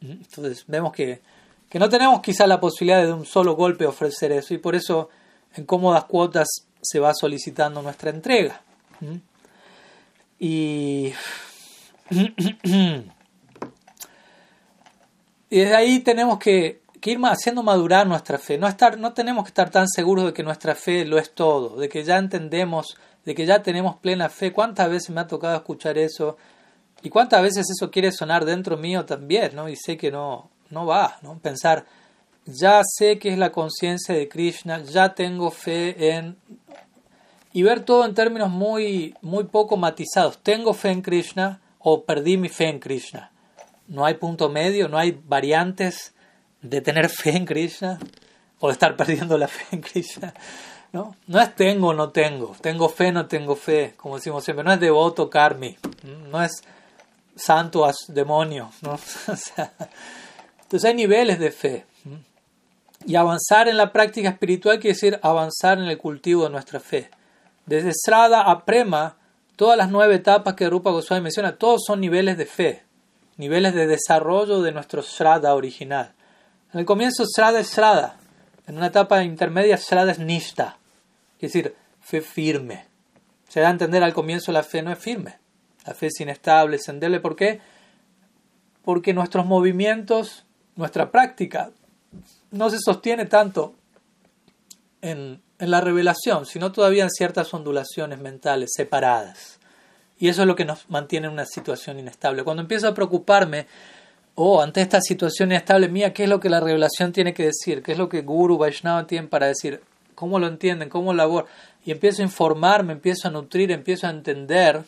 [0.00, 1.22] Entonces vemos que
[1.68, 5.10] que no tenemos quizá la posibilidad de un solo golpe ofrecer eso y por eso
[5.54, 6.48] en cómodas cuotas
[6.80, 8.62] se va solicitando nuestra entrega.
[9.00, 9.16] ¿Mm?
[10.38, 11.12] Y,
[12.10, 13.04] y
[15.50, 18.58] desde ahí tenemos que, ir haciendo madurar nuestra fe.
[18.58, 21.76] No, estar, no tenemos que estar tan seguros de que nuestra fe lo es todo,
[21.76, 24.52] de que ya entendemos, de que ya tenemos plena fe.
[24.52, 26.36] ¿Cuántas veces me ha tocado escuchar eso?
[27.02, 29.68] Y cuántas veces eso quiere sonar dentro mío también, ¿no?
[29.68, 31.38] Y sé que no, no va, ¿no?
[31.38, 31.84] Pensar,
[32.44, 36.36] ya sé que es la conciencia de Krishna, ya tengo fe en...
[37.52, 40.38] Y ver todo en términos muy, muy poco matizados.
[40.38, 43.32] ¿Tengo fe en Krishna o perdí mi fe en Krishna?
[43.86, 46.14] No hay punto medio, no hay variantes
[46.62, 47.98] de tener fe en Krishna
[48.60, 50.34] o de estar perdiendo la fe en Krishna.
[50.92, 51.16] ¿no?
[51.26, 54.64] no es tengo o no tengo, tengo fe o no tengo fe, como decimos siempre,
[54.64, 55.76] no es devoto karmi,
[56.30, 56.62] no es
[57.36, 58.70] santo as demonio.
[58.82, 58.92] ¿no?
[60.62, 61.84] entonces hay niveles de fe.
[63.06, 67.10] Y avanzar en la práctica espiritual quiere decir avanzar en el cultivo de nuestra fe.
[67.68, 69.18] Desde Srada a Prema,
[69.54, 72.84] todas las nueve etapas que Rupa Goswami menciona, todos son niveles de fe,
[73.36, 76.14] niveles de desarrollo de nuestro Srada original.
[76.72, 78.16] En el comienzo Srada es Srada,
[78.66, 80.78] en una etapa intermedia Srada es Nishta,
[81.34, 82.86] es decir, fe firme.
[83.48, 85.38] Se da a entender al comienzo la fe no es firme,
[85.84, 87.20] la fe es inestable, es endeble.
[87.20, 87.60] ¿Por qué?
[88.82, 91.70] Porque nuestros movimientos nuestra práctica
[92.50, 93.74] no se sostiene tanto
[95.02, 99.58] en, la revelación, sino todavía en ciertas ondulaciones mentales separadas.
[100.18, 102.44] Y eso es lo que nos mantiene en una situación inestable.
[102.44, 103.66] Cuando empiezo a preocuparme,
[104.34, 107.82] oh, ante esta situación inestable mía, ¿qué es lo que la revelación tiene que decir?
[107.82, 109.80] ¿Qué es lo que Guru, Vaishnava tienen para decir?
[110.14, 110.88] ¿Cómo lo entienden?
[110.88, 111.46] ¿Cómo labor?
[111.84, 114.82] Y empiezo a informarme, empiezo a nutrir, empiezo a entender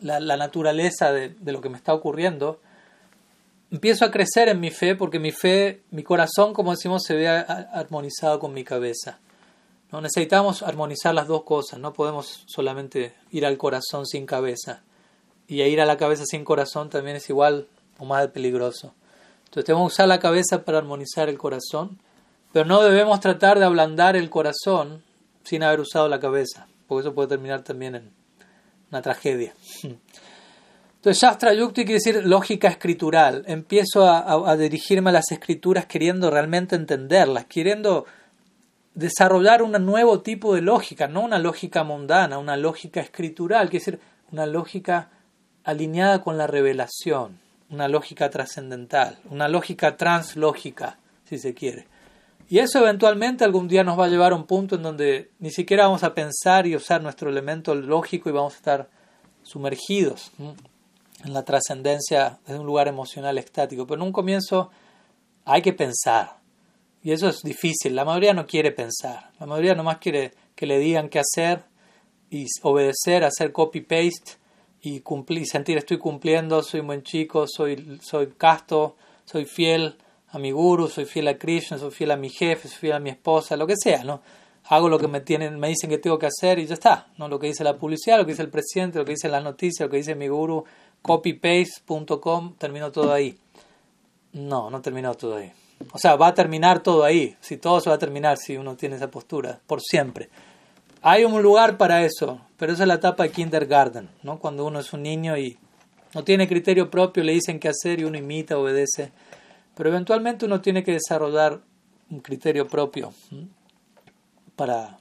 [0.00, 2.60] la, naturaleza de, lo que me está ocurriendo
[3.70, 7.28] empiezo a crecer en mi fe porque mi fe, mi corazón, como decimos, se ve
[7.28, 9.18] armonizado con mi cabeza.
[9.92, 10.00] ¿no?
[10.00, 14.82] Necesitamos armonizar las dos cosas, no podemos solamente ir al corazón sin cabeza.
[15.46, 18.94] Y ir a la cabeza sin corazón también es igual o más peligroso.
[19.44, 21.98] Entonces tenemos que usar la cabeza para armonizar el corazón,
[22.52, 25.02] pero no debemos tratar de ablandar el corazón
[25.44, 28.10] sin haber usado la cabeza, porque eso puede terminar también en
[28.90, 29.54] una tragedia.
[30.98, 33.44] Entonces, Shastra Yukti quiere decir lógica escritural.
[33.46, 38.04] Empiezo a, dirigirme a las escrituras queriendo realmente entenderlas, queriendo
[38.94, 44.00] desarrollar un nuevo tipo de lógica, no una lógica mundana, una lógica escritural, quiere decir
[44.32, 45.10] una lógica
[45.62, 47.38] alineada con la revelación,
[47.70, 51.86] una lógica trascendental, una lógica translógica, si se quiere.
[52.50, 55.52] Y eso eventualmente algún día nos va a llevar a un punto en donde ni
[55.52, 58.88] siquiera vamos a pensar y usar nuestro elemento lógico y vamos a estar
[59.44, 60.32] sumergidos
[61.24, 63.86] en la trascendencia de un lugar emocional estático.
[63.86, 64.70] Pero en un comienzo
[65.44, 66.38] hay que pensar.
[67.02, 67.94] Y eso es difícil.
[67.94, 69.30] La mayoría no quiere pensar.
[69.38, 71.62] La mayoría nomás quiere que le digan qué hacer
[72.30, 74.32] y obedecer, hacer copy-paste
[74.80, 79.96] y cumplir, sentir estoy cumpliendo, soy buen chico, soy, soy casto, soy fiel
[80.30, 83.00] a mi guru, soy fiel a Krishna, soy fiel a mi jefe, soy fiel a
[83.00, 84.20] mi esposa, lo que sea, ¿no?
[84.64, 87.28] Hago lo que me tienen, me dicen que tengo que hacer y ya está, ¿no?
[87.28, 89.86] Lo que dice la publicidad, lo que dice el presidente, lo que dice las noticias,
[89.86, 90.64] lo que dice mi guru,
[91.02, 93.38] copypaste.com, terminó todo ahí.
[94.32, 95.52] No, no terminó todo ahí.
[95.92, 97.36] O sea, va a terminar todo ahí.
[97.40, 100.28] Si todo se va a terminar si uno tiene esa postura, por siempre.
[101.02, 104.38] Hay un lugar para eso, pero esa es la etapa de kindergarten, ¿no?
[104.38, 105.56] Cuando uno es un niño y
[106.14, 109.12] no tiene criterio propio, le dicen qué hacer y uno imita, obedece.
[109.76, 111.60] Pero eventualmente uno tiene que desarrollar
[112.10, 113.12] un criterio propio
[114.56, 114.98] para,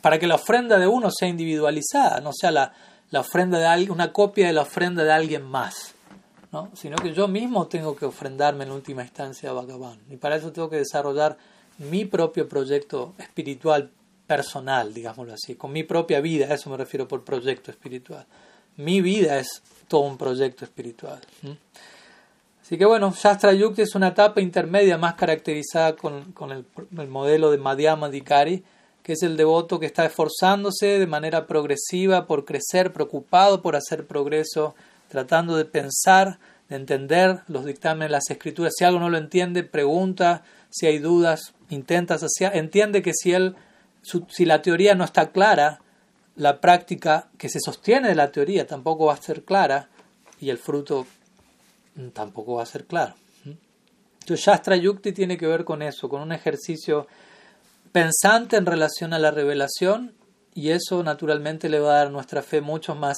[0.00, 2.72] para que la ofrenda de uno sea individualizada, no sea la,
[3.12, 5.94] la ofrenda de alguien, una copia de la ofrenda de alguien más,
[6.50, 6.70] ¿no?
[6.74, 10.00] sino que yo mismo tengo que ofrendarme en última instancia a Bhagavan.
[10.10, 11.36] Y para eso tengo que desarrollar
[11.78, 13.90] mi propio proyecto espiritual
[14.26, 18.26] personal, digámoslo así, con mi propia vida, a eso me refiero por proyecto espiritual.
[18.76, 21.20] Mi vida es todo un proyecto espiritual.
[22.62, 27.58] Así que bueno, Shastra Yukti es una etapa intermedia más caracterizada con, el, modelo de
[27.58, 28.64] Madhyama Dikari,
[29.02, 34.06] que es el devoto que está esforzándose de manera progresiva por crecer, preocupado por hacer
[34.06, 34.74] progreso,
[35.08, 36.38] tratando de pensar,
[36.68, 38.74] de entender los dictámenes de las escrituras.
[38.76, 42.16] Si algo no lo entiende, pregunta, si hay dudas, intenta.
[42.52, 43.56] Entiende que si, él,
[44.02, 45.80] si la teoría no está clara,
[46.36, 49.88] la práctica que se sostiene de la teoría tampoco va a ser clara
[50.40, 51.06] y el fruto
[52.12, 53.14] tampoco va a ser claro.
[53.44, 57.06] Entonces, Shastra Yukti tiene que ver con eso, con un ejercicio
[57.92, 60.14] pensante en relación a la revelación
[60.54, 63.16] y eso naturalmente le va a dar a nuestra fe muchos más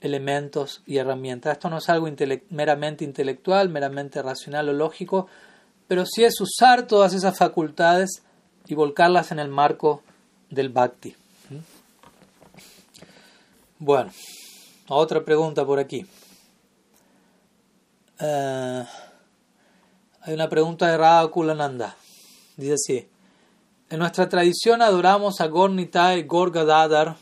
[0.00, 1.54] elementos y herramientas.
[1.54, 2.08] Esto no es algo
[2.50, 5.28] meramente intelectual, meramente racional o lógico,
[5.88, 8.22] pero sí es usar todas esas facultades
[8.66, 10.02] y volcarlas en el marco
[10.50, 11.16] del bhakti.
[13.78, 14.12] Bueno,
[14.88, 16.06] otra pregunta por aquí.
[18.18, 18.84] Eh,
[20.20, 21.96] hay una pregunta de Radha Kulananda.
[22.56, 23.13] Dice así.
[23.90, 27.16] En nuestra tradición adoramos a Gornitai Gorgadadar.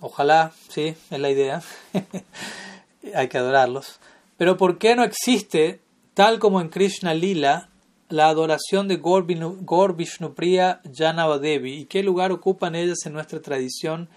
[0.00, 1.62] Ojalá, sí, es la idea.
[3.14, 4.00] Hay que adorarlos.
[4.36, 5.80] Pero ¿por qué no existe,
[6.12, 7.70] tal como en Krishna Lila,
[8.08, 11.74] la adoración de Gor Vishnupriya Janavadevi?
[11.74, 14.08] ¿Y qué lugar ocupan ellas en nuestra tradición?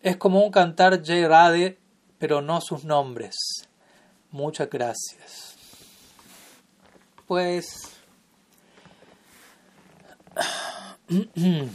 [0.00, 1.78] Es como un cantar Radhe,
[2.18, 3.34] pero no sus nombres.
[4.30, 5.56] Muchas gracias.
[7.26, 7.93] Pues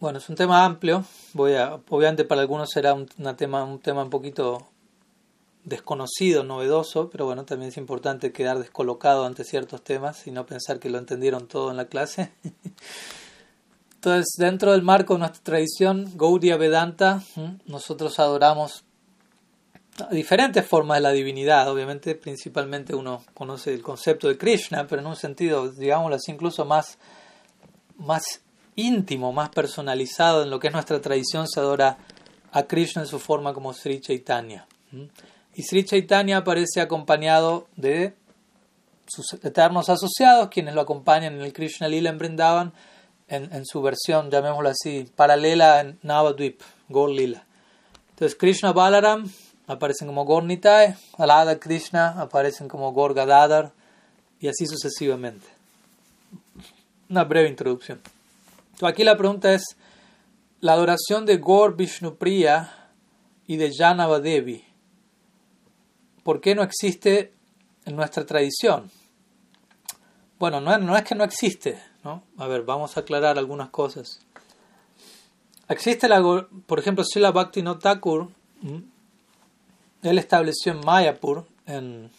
[0.00, 1.04] Bueno, es un tema amplio.
[1.34, 3.04] Voy a, obviamente para algunos será un,
[3.36, 4.66] tema, un tema un poquito
[5.64, 10.78] desconocido, novedoso, pero bueno, también es importante quedar descolocado ante ciertos temas y no pensar
[10.78, 12.32] que lo entendieron todo en la clase.
[13.96, 17.22] Entonces, dentro del marco de nuestra tradición, Gaudiya Vedanta,
[17.66, 18.84] nosotros adoramos
[20.10, 21.70] diferentes formas de la divinidad.
[21.70, 26.64] Obviamente, principalmente uno conoce el concepto de Krishna, pero en un sentido, digámoslo así, incluso
[26.64, 26.98] más,
[27.96, 28.40] más
[28.76, 31.98] íntimo, más personalizado en lo que es nuestra tradición, se adora
[32.52, 34.66] a Krishna en su forma como Sri Chaitanya.
[35.54, 38.14] Y Sri Chaitanya aparece acompañado de
[39.06, 42.72] sus eternos asociados, quienes lo acompañan en el Krishna Lila en Brindavan,
[43.28, 47.44] en, su versión, llamémoslo así, paralela en Navadvip, Gaur Lila.
[48.10, 49.30] Entonces Krishna Balaram
[49.72, 53.72] aparecen como Gornitai, Alada Krishna aparecen como Gorgadadar
[54.40, 55.46] y así sucesivamente.
[57.08, 58.00] Una breve introducción.
[58.82, 59.76] Aquí la pregunta es,
[60.60, 62.72] la adoración de Gor Vishnupriya
[63.46, 64.64] y de Janavadevi,
[66.24, 67.32] ¿por qué no existe
[67.84, 68.90] en nuestra tradición?
[70.38, 72.22] Bueno, no, no es que no existe, ¿no?
[72.38, 74.20] A ver, vamos a aclarar algunas cosas.
[75.68, 76.20] Existe la,
[76.66, 78.28] por ejemplo, Srila Bhakti Thakur,
[80.02, 82.10] él estableció en Mayapur, en,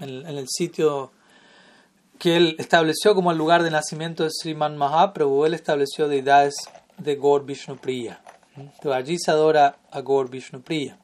[0.00, 1.12] el sitio
[2.18, 6.54] que él estableció como el lugar de nacimiento de Sriman Mahaprabhu, él estableció deidades
[6.96, 8.20] de Gaur Vishnupriya.
[8.56, 10.98] Entonces allí se adora a Gaur Vishnupriya.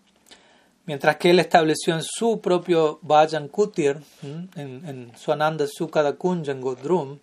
[0.86, 6.60] Mientras que él estableció en su propio Vajan Kutir, en, en su Ananda Sukada en
[6.60, 7.18] Godrum,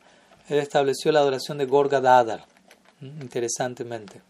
[0.49, 2.45] él estableció la adoración de Gaur Gadadar,
[3.01, 4.21] interesantemente.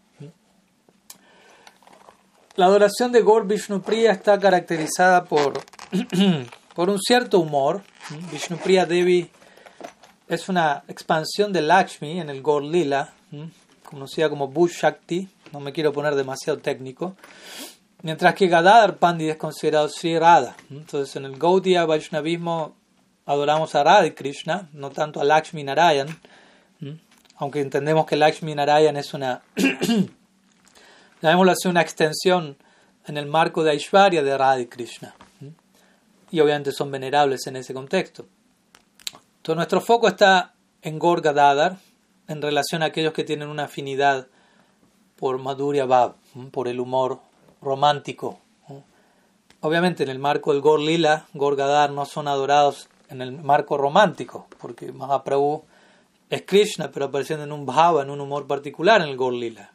[2.54, 5.54] La adoración de Gaur Vishnupriya está caracterizada por,
[6.74, 7.80] por un cierto humor.
[8.30, 9.30] Vishnupriya Devi
[10.28, 13.14] es una expansión de Lakshmi en el Gaur Lila,
[13.84, 15.30] conocida como Bush Shakti.
[15.52, 17.16] No me quiero poner demasiado técnico.
[18.02, 20.54] Mientras que Gadadhar Pandit es considerado Sri Radha.
[20.70, 22.74] Entonces en el Gaudiya Vaishnavismo
[23.24, 26.08] adoramos a Radha y Krishna, no tanto a Lakshmi Narayan.
[27.36, 29.40] Aunque entendemos que Lakshmi Narayan es una
[31.22, 32.56] llamémoslo así, una extensión
[33.06, 35.14] en el marco de Aishwarya de Radha Krishna.
[36.30, 38.26] Y obviamente son venerables en ese contexto.
[39.36, 41.76] Entonces nuestro foco está en Gorga Dadar
[42.28, 44.26] en relación a aquellos que tienen una afinidad
[45.16, 46.14] por Madhurya Bhav,
[46.50, 47.20] por el humor
[47.60, 48.38] romántico.
[49.60, 54.48] Obviamente en el marco del Gor Lila, Gorgadar no son adorados en el marco romántico,
[54.58, 55.62] porque Mahaprabhu
[56.30, 59.70] es Krishna, pero apareciendo en un bhava, en un humor particular en el Gor Lila.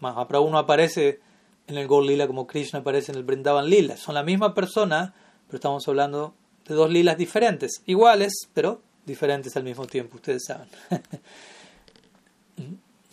[0.00, 1.20] Mahaprabhu no aparece
[1.66, 3.96] en el Gol Lila como Krishna aparece en el Brindavan Lila.
[3.96, 5.14] Son la misma persona,
[5.46, 6.34] pero estamos hablando
[6.66, 10.68] de dos lilas diferentes, iguales, pero diferentes al mismo tiempo, ustedes saben.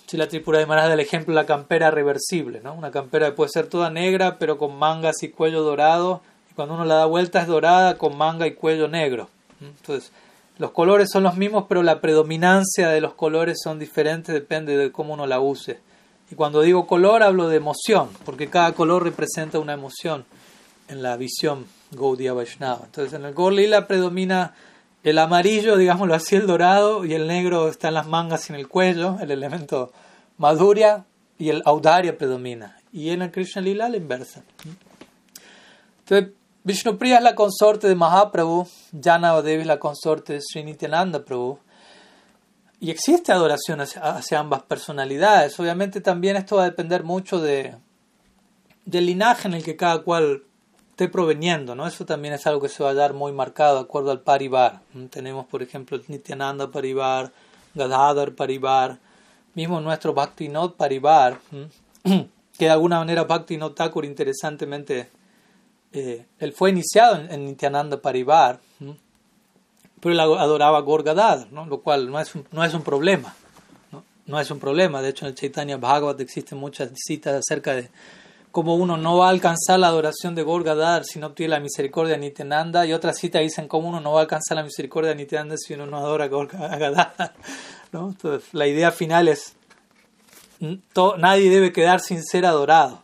[0.07, 2.73] si la tripura de Maharaj del ejemplo la campera reversible, ¿no?
[2.73, 6.21] Una campera que puede ser toda negra, pero con mangas y cuello dorado,
[6.51, 9.29] y cuando uno la da vuelta es dorada con manga y cuello negro.
[9.61, 10.11] Entonces,
[10.57, 14.91] los colores son los mismos, pero la predominancia de los colores son diferentes, depende de
[14.91, 15.79] cómo uno la use.
[16.31, 20.25] Y cuando digo color hablo de emoción, porque cada color representa una emoción
[20.87, 22.81] en la visión Gaudiya Vaishnava.
[22.85, 23.53] Entonces en el Gaur
[23.87, 24.53] predomina
[25.03, 28.59] el amarillo, digámoslo así, el dorado, y el negro está en las mangas y en
[28.59, 29.91] el cuello, el elemento
[30.37, 31.05] maduria,
[31.37, 32.77] y el audaria predomina.
[32.91, 34.43] Y en el Krishna Lila la inversa.
[35.99, 38.65] Entonces, Vishnupriya es la consorte de Mahaprabhu,
[39.01, 41.59] Jana Devi es la consorte de Srinityananda Prabhu.
[42.83, 45.57] Y existe adoración hacia, ambas personalidades.
[45.57, 47.77] Obviamente también esto va a depender mucho de,
[48.83, 50.43] del linaje en el que cada cual
[50.89, 51.87] esté proveniendo, ¿no?
[51.87, 54.81] Eso también es algo que se va a dar muy marcado de acuerdo al parivar.
[55.11, 57.31] Tenemos, por ejemplo, el Nityananda parivar,
[57.73, 58.99] Gadadhar parivar,
[59.53, 61.39] mismo nuestro Bhaktinod parivar,
[62.03, 65.09] que de alguna manera Bhaktinod Thakur interesantemente,
[65.93, 68.59] eh, él fue iniciado en, Nityananda parivar,
[70.03, 71.65] pero él adoraba Gorgadad, ¿no?
[71.65, 73.33] lo cual no es un, no es un problema.
[73.93, 74.03] ¿no?
[74.25, 77.89] no es un problema, de hecho en el Chaitanya Bhagavat existen muchas citas acerca de
[78.51, 82.15] cómo uno no va a alcanzar la adoración de Gorgadar si no obtiene la misericordia
[82.15, 85.15] de Nityananda, y otras citas dicen cómo uno no va a alcanzar la misericordia de
[85.15, 87.13] Nityananda si uno no adora a Gorgadar.
[87.93, 88.09] ¿no?
[88.09, 89.55] Entonces, la idea final es,
[91.17, 93.01] nadie debe quedar sin ser adorado.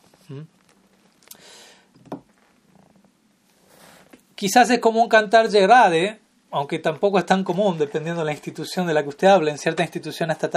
[4.35, 6.19] Quizás es común cantar Yerade,
[6.51, 9.51] aunque tampoco es tan común, dependiendo de la institución de la que usted habla.
[9.51, 10.49] En cierta institución está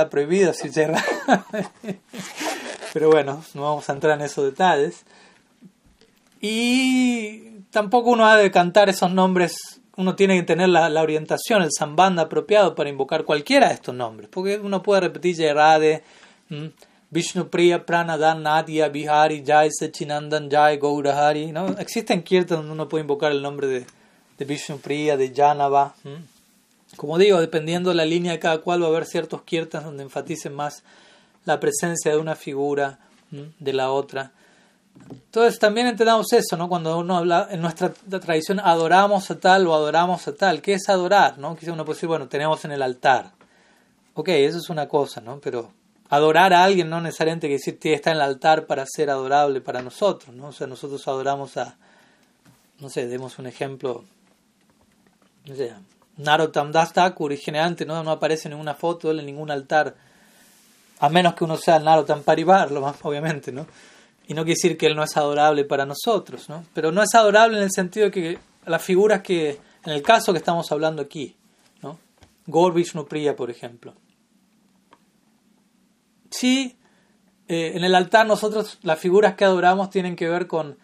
[0.48, 1.02] decir Yerade.
[2.92, 5.04] Pero bueno, no vamos a entrar en esos detalles.
[6.40, 11.70] Y tampoco uno ha de cantar esos nombres, uno tiene que tener la, orientación, el
[11.70, 14.28] sambanda apropiado para invocar cualquiera de estos nombres.
[14.30, 16.02] Porque uno puede repetir Yerade,
[17.10, 21.52] Vishnu Priya, Pranadan, Nadia, Bihari, Jai Sechinandan, Jai Gaurahari.
[21.52, 21.68] ¿no?
[21.78, 23.86] Existen kirtan donde uno puede invocar el nombre de,
[24.42, 25.94] de Vishnu Priya, de Janava.
[26.96, 30.02] Como digo, dependiendo de la línea de cada cual va a haber ciertos kirtans donde
[30.02, 30.82] enfaticen más
[31.44, 32.98] la presencia de una figura
[33.30, 34.32] de la otra.
[35.10, 36.68] Entonces también entendamos eso, ¿no?
[36.68, 40.60] Cuando uno habla, en nuestra tradición adoramos a tal o adoramos a tal.
[40.60, 41.56] ¿Qué es adorar, no?
[41.56, 43.30] Quizá uno puede decir, bueno, tenemos en el altar.
[44.14, 45.38] Ok, eso es una cosa, ¿no?
[45.38, 45.70] Pero
[46.10, 49.60] adorar a alguien no necesariamente quiere decir que está en el altar para ser adorable
[49.60, 50.48] para nosotros, ¿no?
[50.48, 51.76] O sea, nosotros adoramos a,
[52.80, 54.04] no sé, demos un ejemplo,
[55.46, 55.74] no sé,
[56.18, 58.02] Narottam Das Thakur, generalmente ¿no?
[58.02, 59.94] no aparece en ninguna foto, en ningún altar
[61.00, 63.66] a menos que uno sea el Narottam Parivar, lo más obviamente, ¿no?
[64.28, 66.64] Y no quiere decir que él no es adorable para nosotros, ¿no?
[66.74, 70.32] Pero no es adorable en el sentido de que las figuras que, en el caso
[70.32, 71.34] que estamos hablando aquí,
[71.82, 71.98] ¿no?
[72.46, 72.72] Gaur
[73.08, 73.94] Priya, por ejemplo.
[76.30, 76.76] Sí,
[77.48, 80.78] eh, en el altar nosotros las figuras que adoramos tienen que ver con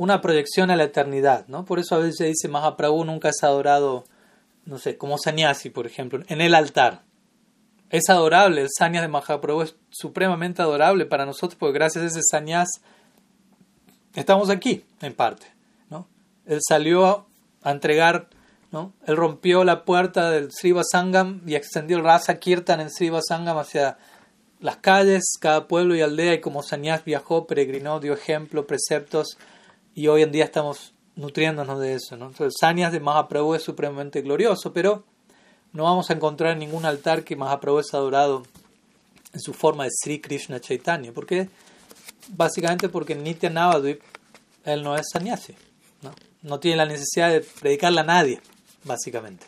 [0.00, 1.66] una proyección a la eternidad, ¿no?
[1.66, 4.04] Por eso a veces se dice Mahaprabhu nunca es adorado,
[4.64, 7.02] no sé, como Sannyasi, por ejemplo, en el altar
[7.90, 12.20] es adorable, el sanyas de Mahaprabhu es supremamente adorable para nosotros porque gracias a ese
[12.22, 12.68] sanyas
[14.14, 15.46] estamos aquí, en parte.
[15.90, 16.06] ¿no?
[16.46, 17.26] Él salió
[17.62, 18.30] a entregar,
[18.72, 18.94] ¿no?
[19.06, 23.58] él rompió la puerta del Sriva Sangam y extendió el Rasa Kirtan en Sriva Sangam
[23.58, 23.98] hacia
[24.60, 29.36] las calles, cada pueblo y aldea y como sanyas viajó, peregrinó, dio ejemplo, preceptos
[29.94, 32.16] y hoy en día estamos nutriéndonos de eso.
[32.16, 32.26] ¿no?
[32.26, 35.04] Entonces, sanyas de Mahaprabhu es supremamente glorioso, pero
[35.72, 38.42] no vamos a encontrar ningún altar que Mahaprabhu es adorado
[39.32, 41.12] en su forma de Sri Krishna Chaitanya.
[41.12, 41.48] ¿Por qué?
[42.28, 43.52] Básicamente porque Nitya
[44.64, 45.54] él no es sannyasi.
[46.02, 46.12] ¿no?
[46.42, 48.40] no tiene la necesidad de predicarle a nadie,
[48.84, 49.46] básicamente.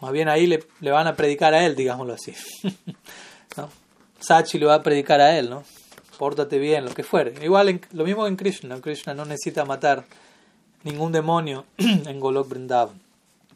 [0.00, 2.34] Más bien ahí le, le, van a predicar a él, digámoslo así.
[3.56, 3.68] ¿no?
[4.18, 5.64] Sachi le va a predicar a él, ¿no?
[6.18, 7.34] Pórtate bien, lo que fuere.
[7.44, 8.80] Igual lo mismo en Krishna.
[8.80, 10.04] Krishna no necesita matar
[10.82, 13.00] ningún demonio en Golok Vrindavan.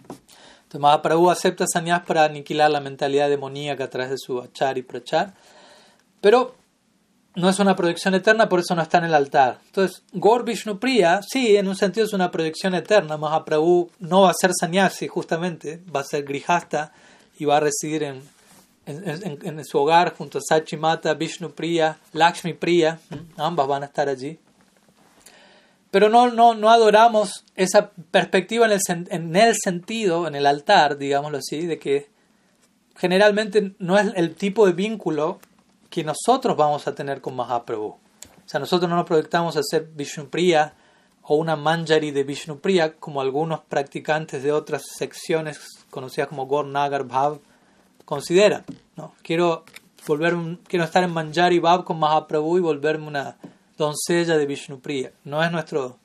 [0.09, 4.83] Entonces Mahaprabhu acepta sannyas para aniquilar la mentalidad demoníaca a través de su achar y
[4.83, 5.33] prachar.
[6.21, 6.55] Pero
[7.37, 9.61] no es una proyección eterna, por eso no está en el altar.
[9.67, 13.17] Entonces, Gaur Vishnu Priya, sí, en un sentido es una proyección eterna.
[13.17, 16.93] Mahaprabhu no va a ser sannyasi, justamente, va a ser grihasta
[17.39, 18.23] y va a residir en,
[18.89, 22.99] en, su hogar junto a Sachi Mata, Vishnu Priya, Lakshmi Priya.
[23.36, 24.39] Ambas van a estar allí.
[25.91, 28.80] Pero no, no, no adoramos esa perspectiva en el,
[29.11, 32.09] en el sentido, en el altar, digámoslo así, de que
[32.97, 35.39] generalmente no es el tipo de vínculo
[35.89, 37.86] que nosotros vamos a tener con Mahaprabhu.
[37.89, 37.99] O
[38.51, 40.74] sea, nosotros no nos proyectamos a ser Vishnupriya
[41.22, 47.05] o una manjari de Vishnupriya como algunos practicantes de otras secciones conocidas como Gaur Nagar
[47.05, 47.41] Bhav
[48.09, 48.65] consideran.
[48.97, 49.13] ¿no?
[49.23, 49.65] Quiero,
[50.07, 50.35] volver
[50.67, 53.37] quiero estar en manjari Bhav con Mahaprabhu y volverme una
[53.77, 55.13] doncella de Vishnupriya.
[55.25, 55.99] No es nuestro,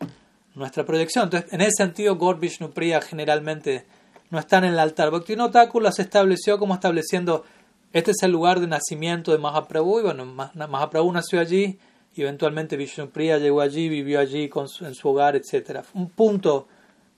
[0.54, 1.24] nuestra proyección.
[1.24, 3.86] Entonces, en ese sentido, Gaur Vishnupriya generalmente
[4.32, 5.12] no están en el altar.
[5.12, 7.46] Bhaktivinoda se estableció como estableciendo
[7.94, 10.00] este es el lugar de nacimiento de Mahaprabhu.
[10.00, 11.80] Y bueno, Mahaprabhu nació allí
[12.14, 15.86] y eventualmente Vishnupriya llegó allí, vivió allí con en su hogar, etc.
[15.94, 16.68] Un punto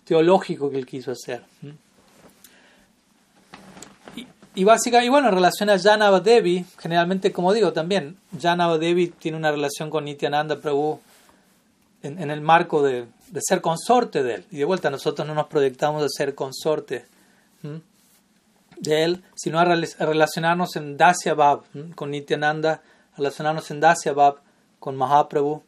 [0.04, 1.42] teológico que él quiso hacer.
[4.56, 9.10] Y básicamente, y bueno, en relación a Janava Devi, generalmente, como digo también, Janava Devi
[9.10, 11.00] tiene una relación con Nityananda Prabhu
[12.02, 14.46] en, el marco de, de, ser consorte de él.
[14.52, 17.06] Y de vuelta, nosotros no nos proyectamos a ser consorte
[18.78, 21.64] de él, sino a, relacionarnos en Dasya Bab
[21.96, 22.82] con Nityananda,
[23.18, 24.38] relacionarnos en Dasya Bab
[24.80, 25.64] con Mahaprabhu.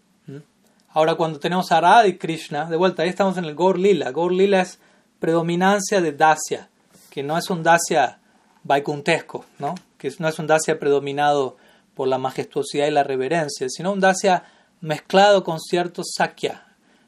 [0.89, 4.11] Ahora, cuando tenemos a Radha y Krishna, de vuelta, ahí estamos en el Gaur Lila.
[4.11, 4.79] Gaur Lila es
[5.19, 6.69] predominancia de Dasya,
[7.09, 8.19] que no es un Dasya
[8.67, 9.75] vaikuntesco, ¿no?
[9.97, 11.57] que no es un Dasya predominado
[11.95, 14.43] por la majestuosidad y la reverencia, sino un Dasya
[14.81, 16.67] mezclado con cierto Sakya,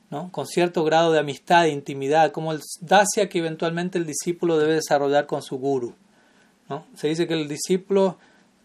[0.09, 0.31] ¿no?
[0.31, 5.27] con cierto grado de amistad intimidad, como el Dasya que eventualmente el discípulo debe desarrollar
[5.27, 5.93] con su guru.
[6.69, 6.85] ¿no?
[6.95, 8.17] Se dice que el discípulo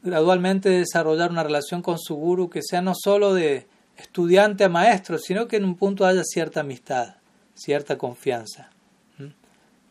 [0.02, 3.66] gradualmente debe desarrollar una relación con su guru que sea no solo de
[3.96, 7.16] estudiante a maestro, sino que en un punto haya cierta amistad,
[7.54, 8.70] cierta confianza.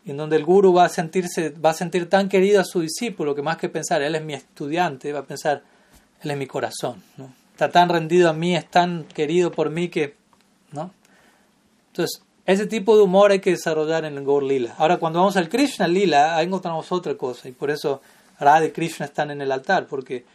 [0.05, 3.35] En donde el guru va a sentirse, va a sentir tan querido a su discípulo
[3.35, 5.63] que más que pensar, él es mi estudiante, va a pensar,
[6.21, 7.01] él es mi corazón.
[7.51, 10.15] Está tan rendido a mí, es tan querido por mí que,
[10.71, 10.91] ¿no?
[11.87, 14.75] Entonces, ese tipo de humor hay que desarrollar en el Gaur Lila.
[14.77, 17.47] Ahora, cuando vamos al Krishna Lila, ahí encontramos otra cosa.
[17.47, 18.01] Y por eso
[18.39, 20.25] Radha y Krishna están en el altar, porque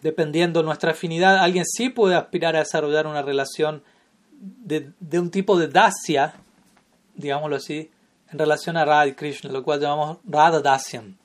[0.00, 3.82] dependiendo de nuestra afinidad, alguien sí puede aspirar a desarrollar una relación
[4.38, 6.34] de, un tipo de dasya,
[7.14, 7.90] digámoslo así,
[8.32, 11.16] en relación a Radha y Krishna, lo cual llamamos Radha Dasyam,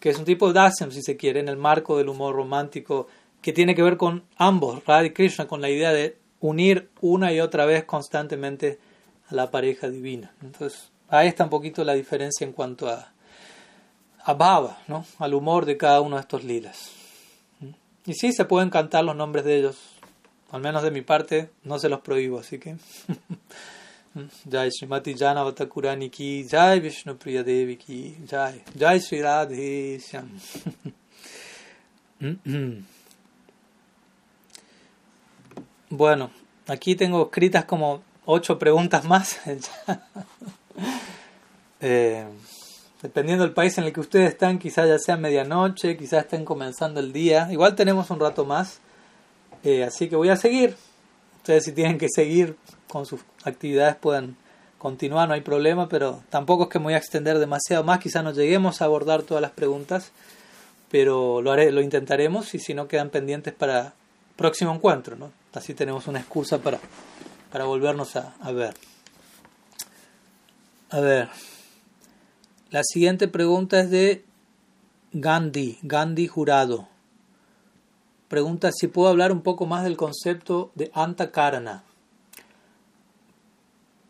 [0.00, 3.08] que es un tipo de Dasyam, si se quiere, en el marco del humor romántico,
[3.42, 7.32] que tiene que ver con ambos, Radha y Krishna, con la idea de unir una
[7.32, 8.78] y otra vez constantemente
[9.28, 10.32] a la pareja divina.
[10.42, 13.12] Entonces, ahí está un poquito la diferencia en cuanto a,
[14.24, 15.04] a Baba, ¿no?
[15.18, 16.90] al humor de cada uno de estos lilas.
[18.06, 19.76] Y sí, se pueden cantar los nombres de ellos,
[20.52, 22.76] al menos de mi parte, no se los prohíbo, así que...
[28.28, 30.30] Jai, Jai Sri Radhe Syam.
[35.88, 36.32] Bueno,
[36.66, 39.38] aquí tengo escritas como ocho preguntas más.
[41.80, 42.26] eh,
[43.00, 46.98] dependiendo del país en el que ustedes están, quizás ya sea medianoche, quizás estén comenzando
[46.98, 47.48] el día.
[47.52, 48.80] Igual tenemos un rato más.
[49.62, 50.76] Eh, así que voy a seguir.
[51.36, 52.56] Ustedes si tienen que seguir
[52.88, 54.36] con sus actividades pueden
[54.78, 57.98] continuar, no hay problema, pero tampoco es que me voy a extender demasiado más.
[57.98, 60.12] Quizás no lleguemos a abordar todas las preguntas,
[60.90, 63.94] pero lo, haré, lo intentaremos y si no quedan pendientes para
[64.36, 65.16] próximo encuentro.
[65.16, 65.32] ¿no?
[65.52, 66.78] Así tenemos una excusa para,
[67.50, 68.74] para volvernos a, a ver.
[70.90, 71.28] A ver.
[72.70, 74.24] La siguiente pregunta es de
[75.12, 76.88] Gandhi, Gandhi Jurado.
[78.28, 81.85] Pregunta si puedo hablar un poco más del concepto de Antakarana.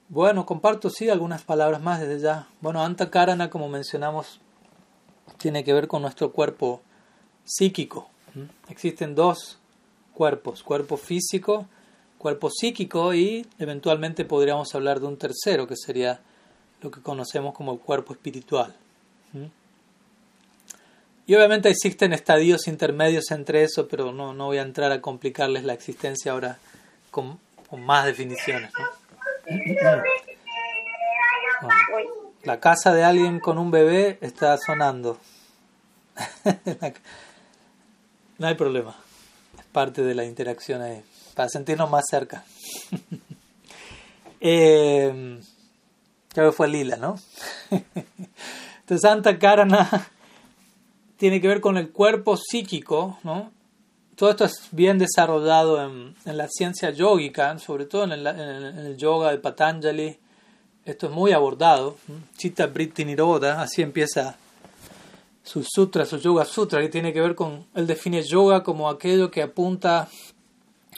[0.08, 2.48] Bueno, comparto sí algunas palabras más desde ya.
[2.60, 4.40] Bueno, Antakarana, como mencionamos,
[5.38, 6.80] tiene que ver con nuestro cuerpo
[7.44, 8.08] psíquico.
[8.68, 9.58] Existen dos
[10.14, 11.66] cuerpos, cuerpo físico,
[12.18, 16.20] cuerpo psíquico y eventualmente podríamos hablar de un tercero que sería
[16.82, 18.74] lo que conocemos como el cuerpo espiritual.
[21.26, 25.64] Y obviamente existen estadios intermedios entre eso, pero no, no voy a entrar a complicarles
[25.64, 26.58] la existencia ahora
[27.10, 27.38] con,
[27.76, 28.70] más definiciones.
[32.44, 35.18] La casa de alguien con un bebé está sonando.
[38.38, 38.96] no hay problema
[39.76, 41.02] parte de la interacción ahí,
[41.34, 42.46] para sentirnos más cerca.
[44.40, 45.38] eh,
[46.52, 47.16] fue Lila, ¿no?
[47.70, 50.08] Entonces, Santa Karana
[51.18, 53.52] tiene que ver con el cuerpo psíquico, ¿no?
[54.16, 58.78] Todo esto es bien desarrollado en, en la ciencia yógica, sobre todo en el, en
[58.78, 60.18] el, yoga de Patanjali.
[60.86, 61.98] Esto es muy abordado.
[62.38, 64.38] Chitta Britti Niroda, así empieza
[65.42, 69.30] su sutra, su yoga sutra, que tiene que ver con, él define yoga como aquello
[69.30, 70.08] que apunta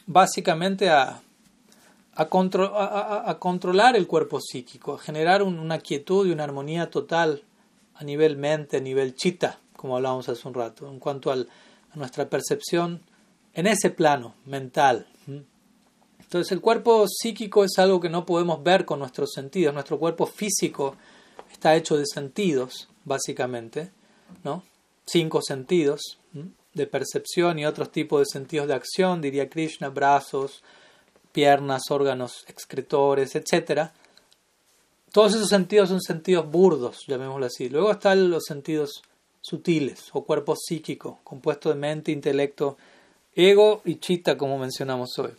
[0.06, 1.20] básicamente a,
[2.14, 7.42] a, controlar el cuerpo psíquico, a generar una quietud y una armonía total
[7.96, 11.48] a nivel mente, a nivel chita, como hablábamos hace un rato, en cuanto al,
[11.92, 13.02] a nuestra percepción
[13.58, 15.08] en ese plano mental.
[16.20, 20.26] Entonces el cuerpo psíquico es algo que no podemos ver con nuestros sentidos, nuestro cuerpo
[20.26, 20.94] físico
[21.50, 23.90] está hecho de sentidos, básicamente,
[24.44, 24.62] ¿no?
[25.04, 26.20] cinco sentidos
[26.72, 30.62] de percepción y otros tipos de sentidos de acción, diría Krishna, brazos,
[31.32, 33.90] piernas, órganos excretores, etc.
[35.10, 37.68] Todos esos sentidos son sentidos burdos, llamémoslo así.
[37.68, 39.02] Luego están los sentidos
[39.40, 42.76] sutiles o cuerpo psíquico, compuesto de mente, intelecto,
[43.38, 45.30] ego y chita, como mencionamos hoy.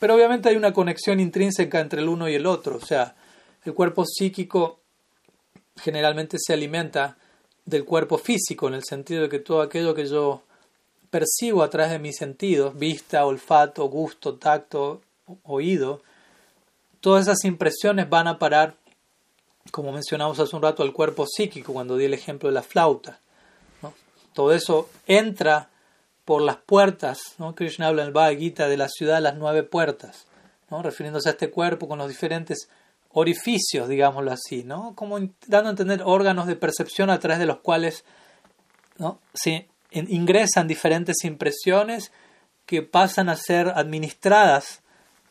[0.00, 3.14] Pero obviamente hay una conexión intrínseca entre el uno y el otro, o sea,
[3.64, 4.80] el cuerpo psíquico
[5.76, 7.16] generalmente se alimenta
[7.66, 10.42] del cuerpo físico, en el sentido de que todo aquello que yo
[11.10, 15.02] percibo a través de mis sentidos, vista, olfato, gusto, tacto,
[15.44, 16.00] oído,
[17.00, 18.76] todas esas impresiones van a parar,
[19.70, 23.20] como mencionamos hace un rato, al cuerpo psíquico, cuando di el ejemplo de la flauta.
[24.32, 25.68] Todo eso entra
[26.24, 27.54] por las puertas, ¿no?
[27.54, 30.26] Krishna habla en el Bhagavad Gita de la ciudad de las nueve puertas,
[30.70, 30.82] ¿no?
[30.82, 32.68] refiriéndose a este cuerpo con los diferentes
[33.10, 34.94] orificios, digámoslo así, ¿no?
[34.94, 38.04] como dando a entender órganos de percepción a través de los cuales
[38.98, 39.18] ¿no?
[39.34, 42.12] se ingresan diferentes impresiones
[42.64, 44.80] que pasan a ser administradas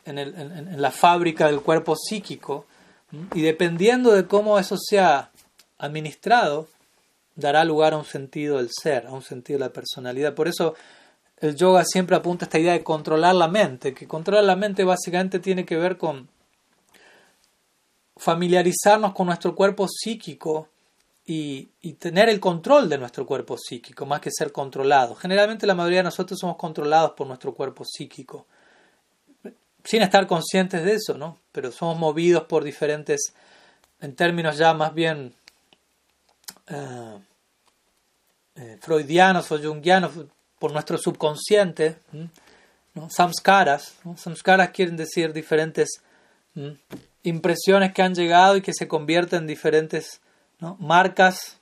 [0.04, 2.66] en, en, la fábrica del cuerpo psíquico
[3.34, 5.30] y dependiendo de cómo eso sea
[5.78, 6.68] administrado,
[7.34, 10.34] dará lugar a un sentido del ser, a un sentido de la personalidad.
[10.34, 10.74] Por eso
[11.38, 14.84] el yoga siempre apunta a esta idea de controlar la mente, que controlar la mente
[14.84, 16.28] básicamente tiene que ver con
[18.16, 20.68] familiarizarnos con nuestro cuerpo psíquico
[21.24, 21.68] y,
[21.98, 25.14] tener el control de nuestro cuerpo psíquico, más que ser controlado.
[25.14, 28.46] Generalmente la mayoría de nosotros somos controlados por nuestro cuerpo psíquico,
[29.84, 31.38] sin estar conscientes de eso, ¿no?
[31.52, 33.34] Pero somos movidos por diferentes,
[34.00, 35.34] en términos ya más bien
[36.68, 37.18] eh,
[38.56, 40.12] eh, freudianos o jungianos,
[40.58, 41.96] por nuestro subconsciente,
[42.94, 43.10] ¿no?
[43.10, 43.94] samskaras.
[44.16, 45.88] Samskaras quieren decir diferentes
[47.22, 50.20] impresiones que han llegado y que se convierten en diferentes
[50.78, 51.58] marcas,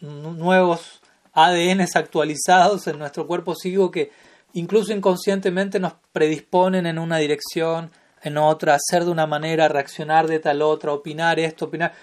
[0.00, 1.00] nuevos
[1.32, 4.10] ADNs actualizados en nuestro cuerpo psíquico que
[4.52, 7.90] incluso inconscientemente nos predisponen en una dirección,
[8.22, 11.94] en otra, hacer de una manera, reaccionar de tal otra, opinar esto, opinar,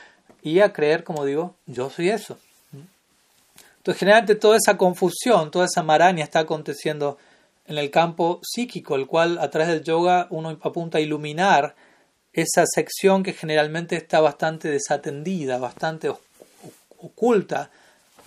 [0.48, 2.38] y a creer, como digo, yo soy eso.
[3.78, 7.18] Entonces, generalmente toda esa confusión, toda esa maraña está aconteciendo
[7.68, 11.76] en el campo psíquico, el cual a través del yoga uno apunta a iluminar
[12.34, 16.12] esa sección que generalmente está bastante desatendida, bastante
[17.00, 17.70] oculta,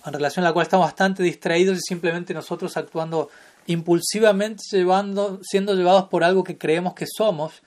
[0.05, 3.29] en relación a la cual estamos bastante distraídos y simplemente nosotros actuando
[3.67, 7.61] impulsivamente, llevando, siendo llevados por algo que creemos que somos,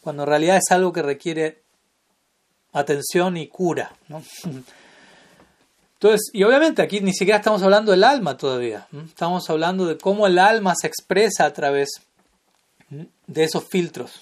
[0.00, 1.63] cuando en realidad es algo que requiere
[2.74, 3.92] atención y cura.
[5.94, 10.26] Entonces, y obviamente aquí ni siquiera estamos hablando del alma todavía, estamos hablando de cómo
[10.26, 11.88] el alma se expresa a través
[12.90, 14.20] de esos filtros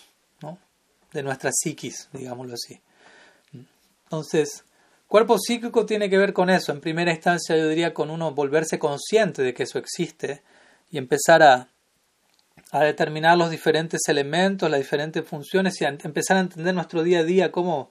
[1.12, 2.80] de nuestra psiquis, digámoslo así.
[4.04, 4.64] Entonces,
[5.08, 6.72] cuerpo psíquico tiene que ver con eso.
[6.72, 10.42] En primera instancia, yo diría con uno volverse consciente de que eso existe
[10.90, 11.68] y empezar a,
[12.70, 17.20] a determinar los diferentes elementos, las diferentes funciones y a empezar a entender nuestro día
[17.20, 17.90] a día cómo,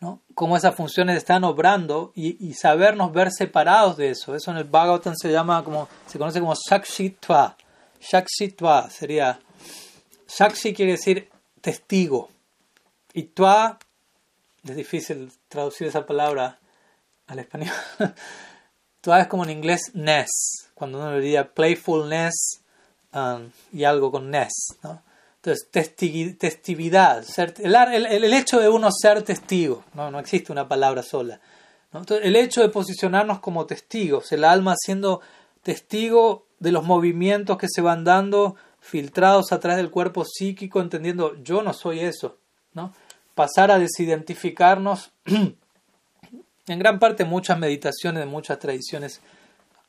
[0.00, 0.20] ¿no?
[0.34, 4.34] cómo esas funciones están obrando y, y, sabernos ver separados de eso.
[4.34, 7.56] Eso en el Bhagavatam se llama como, se conoce como Shakshitva.
[8.00, 9.40] Shakshitva sería,
[10.28, 11.30] Shakshi quiere decir
[11.60, 12.30] testigo.
[13.12, 13.78] Y tua,
[14.68, 16.58] es difícil traducir esa palabra
[17.26, 17.74] al español.
[19.00, 22.60] tua es como en inglés ness, cuando uno diría playfulness
[23.12, 24.52] um, y algo con ness.
[24.82, 25.02] ¿no?
[25.44, 25.68] Entonces,
[26.38, 27.74] testividad, ser, el,
[28.06, 31.38] el, hecho de uno ser testigo, no, no existe una palabra sola.
[32.22, 35.20] El hecho de posicionarnos como testigos, el alma siendo
[35.62, 41.36] testigo de los movimientos que se van dando filtrados a través del cuerpo psíquico, entendiendo
[41.42, 42.38] yo no soy eso,
[42.72, 42.94] ¿no?
[43.34, 45.12] pasar a desidentificarnos.
[45.26, 49.20] en gran parte muchas meditaciones de muchas tradiciones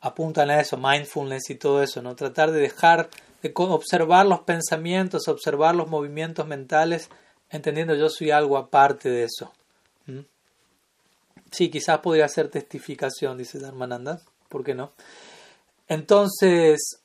[0.01, 2.15] apuntan a eso, mindfulness y todo eso, ¿no?
[2.15, 7.09] Tratar de dejar de observar los pensamientos, observar los movimientos mentales,
[7.49, 9.53] entendiendo yo soy algo aparte de eso.
[11.51, 14.19] Sí, quizás podría ser testificación, dice Dharmananda,
[14.49, 14.91] ¿por qué no?
[15.87, 16.99] Entonces,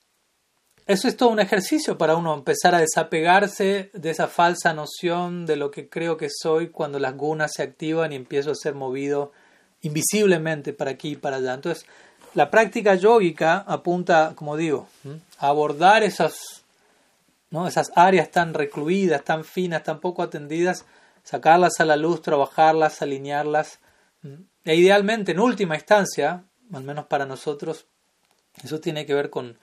[0.86, 5.56] eso es todo un ejercicio para uno empezar a desapegarse de esa falsa noción de
[5.56, 9.30] lo que creo que soy cuando las gunas se activan y empiezo a ser movido
[9.82, 11.54] invisiblemente para aquí y para allá.
[11.54, 11.86] Entonces,
[12.34, 14.88] la práctica yógica apunta, como digo,
[15.38, 16.62] a abordar esas,
[17.50, 17.66] ¿no?
[17.66, 20.84] esas áreas tan recluidas, tan finas, tan poco atendidas,
[21.24, 23.80] sacarlas a la luz, trabajarlas, alinearlas.
[24.64, 27.86] E idealmente, en última instancia, al menos para nosotros,
[28.62, 29.58] eso tiene que ver con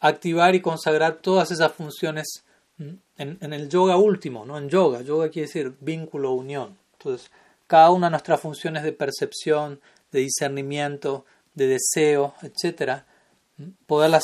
[0.00, 2.44] activar y consagrar todas esas funciones
[2.78, 4.58] en, en, el yoga último, ¿no?
[4.58, 6.76] En yoga, yoga quiere decir vínculo, unión.
[6.98, 7.30] Entonces,
[7.66, 9.80] cada una de nuestras funciones de percepción,
[10.12, 11.24] de discernimiento,
[11.54, 13.06] de deseo, etcétera,
[13.86, 14.22] poderlas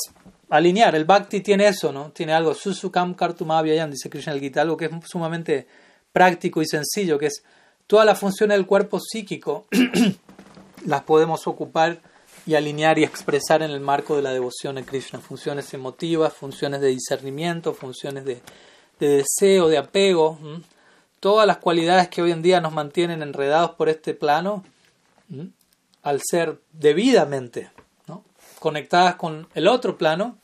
[0.49, 0.95] alinear.
[0.95, 2.11] El bhakti tiene eso, ¿no?
[2.11, 5.67] Tiene algo, susukam kartumabhyayam, dice Krishna el Gita, algo que es sumamente
[6.13, 7.43] práctico y sencillo, que es
[7.87, 9.67] todas las funciones del cuerpo psíquico
[10.87, 12.01] las podemos ocupar
[12.47, 15.21] y alinear y expresar en el marco de la devoción a Krishna.
[15.21, 18.41] Funciones emotivas, funciones de discernimiento, funciones de,
[18.99, 20.39] deseo, de apego.
[21.21, 24.65] Todas las cualidades que hoy en día nos mantienen enredados por este plano
[26.03, 27.71] al ser debidamente
[28.61, 30.39] conectadas con el otro plano,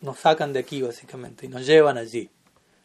[0.00, 2.30] nos sacan de aquí básicamente y nos llevan allí.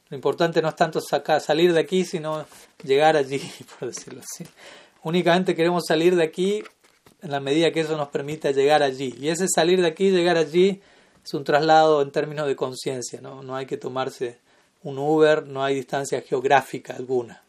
[0.10, 2.46] Lo importante no es tanto sacar, salir de aquí, sino
[2.84, 3.40] llegar allí,
[3.80, 4.46] por decirlo así.
[5.04, 6.64] Únicamente queremos salir de aquí
[7.22, 9.16] en la medida que eso nos permita llegar allí.
[9.20, 10.82] Y ese salir de aquí, llegar allí,
[11.24, 13.22] es un traslado en términos de conciencia.
[13.22, 13.44] ¿no?
[13.44, 14.40] no hay que tomarse
[14.82, 17.44] un Uber, no hay distancia geográfica alguna.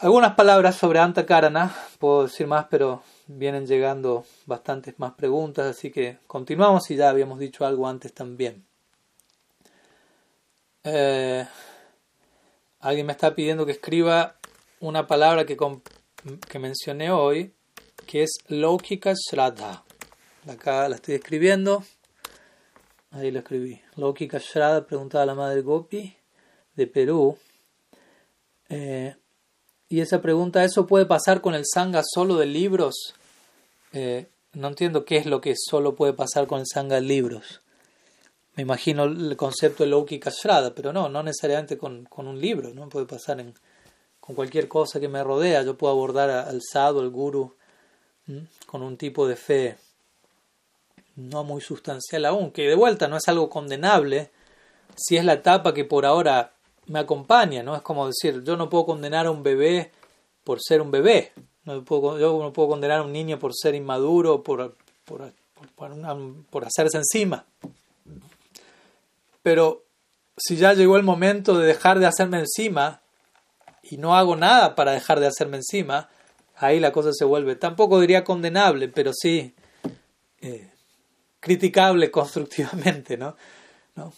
[0.00, 6.18] Algunas palabras sobre Antakarana, puedo decir más, pero vienen llegando bastantes más preguntas, así que
[6.28, 8.64] continuamos y ya habíamos dicho algo antes también.
[10.84, 11.44] Eh,
[12.78, 14.36] alguien me está pidiendo que escriba
[14.78, 15.56] una palabra que,
[16.48, 17.52] que mencioné hoy,
[18.06, 19.82] que es Lokika Shraddha.
[20.48, 21.82] Acá la estoy escribiendo.
[23.10, 23.82] Ahí lo escribí.
[23.96, 26.16] Lokika Shraddha preguntaba la madre Gopi
[26.76, 27.36] de Perú.
[28.68, 29.16] Eh,
[29.88, 33.14] y esa pregunta, ¿eso puede pasar con el sangha solo de libros?
[33.92, 37.62] Eh, no entiendo qué es lo que solo puede pasar con el sangha de libros.
[38.54, 42.88] Me imagino el concepto de Lokika Shraddha, pero no, no necesariamente con, un libro, no
[42.88, 43.54] puede pasar en,
[44.20, 45.62] con cualquier cosa que me rodea.
[45.62, 47.54] Yo puedo abordar al sadhu, al guru,
[48.66, 49.78] con un tipo de fe
[51.16, 54.30] no muy sustancial aún, que de vuelta no es algo condenable,
[54.96, 56.52] si es la etapa que por ahora
[56.88, 57.76] me acompaña, ¿no?
[57.76, 59.92] Es como decir, yo no puedo condenar a un bebé
[60.44, 61.32] por ser un bebé,
[61.64, 65.32] no puedo, yo no puedo condenar a un niño por ser inmaduro, por, por,
[66.50, 67.44] por hacerse encima.
[69.42, 69.84] Pero
[70.36, 73.00] si ya llegó el momento de dejar de hacerme encima
[73.82, 76.08] y no hago nada para dejar de hacerme encima,
[76.56, 79.54] ahí la cosa se vuelve, tampoco diría condenable, pero sí
[80.40, 80.70] eh,
[81.40, 83.36] criticable constructivamente, ¿no?
[83.94, 84.12] ¿no?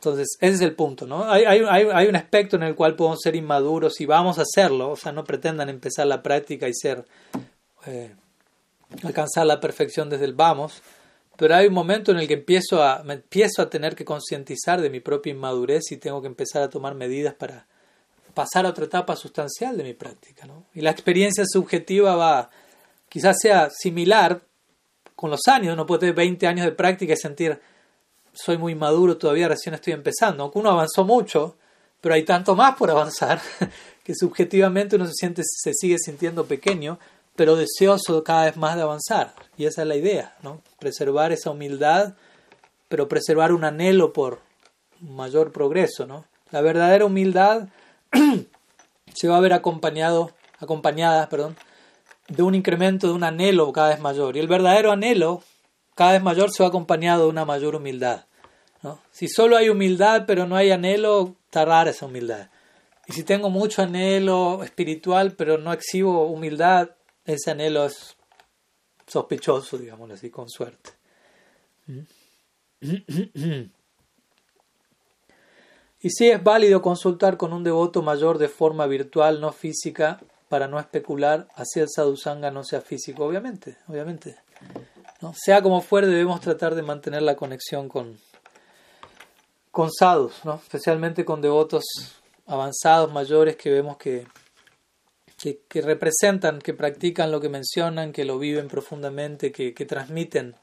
[0.00, 1.30] Entonces, ese es el punto, ¿no?
[1.30, 4.92] Hay, hay, hay, un aspecto en el cual podemos ser inmaduros y vamos a hacerlo,
[4.92, 7.04] o sea, no pretendan empezar la práctica y ser,
[7.84, 8.10] eh,
[9.02, 10.80] alcanzar la perfección desde el vamos,
[11.36, 14.80] pero hay un momento en el que empiezo a, me empiezo a tener que concientizar
[14.80, 17.66] de mi propia inmadurez y tengo que empezar a tomar medidas para
[18.32, 20.64] pasar a otra etapa sustancial de mi práctica, ¿no?
[20.72, 22.48] Y la experiencia subjetiva va,
[23.10, 24.40] quizás sea similar
[25.14, 27.60] con los años, uno puede tener 20 años de práctica y sentir
[28.32, 30.42] soy muy maduro todavía, recién estoy empezando.
[30.42, 31.56] Aunque uno avanzó mucho,
[32.00, 33.40] pero hay tanto más por avanzar
[34.04, 36.98] que subjetivamente uno se, siente, se sigue sintiendo pequeño,
[37.36, 39.34] pero deseoso cada vez más de avanzar.
[39.56, 40.62] Y esa es la idea, ¿no?
[40.78, 42.14] Preservar esa humildad,
[42.88, 44.40] pero preservar un anhelo por
[45.00, 46.24] mayor progreso, ¿no?
[46.50, 47.68] La verdadera humildad
[49.14, 51.56] se va a ver acompañado, acompañada perdón,
[52.28, 54.36] de un incremento de un anhelo cada vez mayor.
[54.36, 55.42] Y el verdadero anhelo
[56.00, 58.24] cada vez mayor se va acompañado de una mayor humildad.
[58.82, 59.02] ¿no?
[59.10, 62.48] Si solo hay humildad pero no hay anhelo, está rara esa humildad.
[63.06, 66.88] Y si tengo mucho anhelo espiritual pero no exhibo humildad,
[67.26, 68.16] ese anhelo es
[69.06, 70.92] sospechoso, digámoslo así, con suerte.
[76.00, 80.18] Y sí es válido consultar con un devoto mayor de forma virtual, no física,
[80.48, 84.38] para no especular hacia el sadhusanga no sea físico, obviamente, obviamente.
[85.34, 88.18] Sea como fuere, debemos tratar de mantener la conexión con,
[89.70, 90.54] con sadhus, ¿no?
[90.54, 91.84] especialmente con devotos
[92.46, 94.26] avanzados, mayores, que vemos que,
[95.36, 100.54] que, que, representan, que practican lo que mencionan, que lo viven profundamente, que, que transmiten,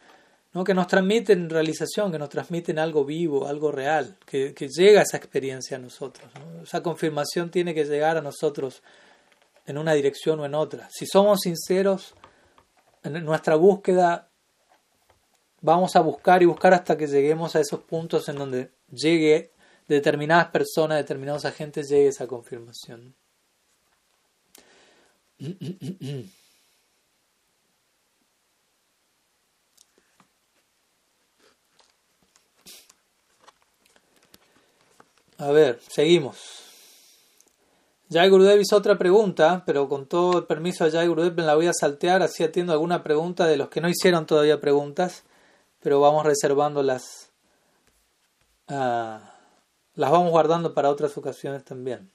[0.53, 0.63] ¿no?
[0.63, 5.17] que nos transmiten realización, que nos transmiten algo vivo, algo real, que, que llega esa
[5.17, 6.31] experiencia a nosotros.
[6.63, 8.81] Esa confirmación tiene que llegar a nosotros
[9.67, 10.89] en una dirección o en otra.
[10.91, 12.15] Si somos sinceros
[13.03, 14.29] en nuestra búsqueda,
[15.61, 19.51] vamos a buscar y buscar hasta que lleguemos a esos puntos en donde llegue
[19.87, 23.15] determinadas personas, determinados agentes, llegue esa confirmación.
[35.39, 36.63] A ver, seguimos.
[38.09, 41.55] Jai Gurudev hizo otra pregunta, pero con todo el permiso de Jai Gurudev me la
[41.55, 45.23] voy a saltear, así atiendo alguna pregunta de los que no hicieron todavía preguntas,
[45.87, 47.29] pero vamos reservando las,
[48.67, 49.21] ah,
[49.95, 52.11] las vamos guardando para otras ocasiones también.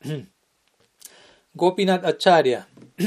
[1.54, 2.66] Gopinath Acharya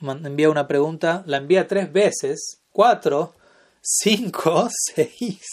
[0.00, 3.34] envía una pregunta, la envía tres veces, cuatro,
[3.80, 5.46] cinco, seis.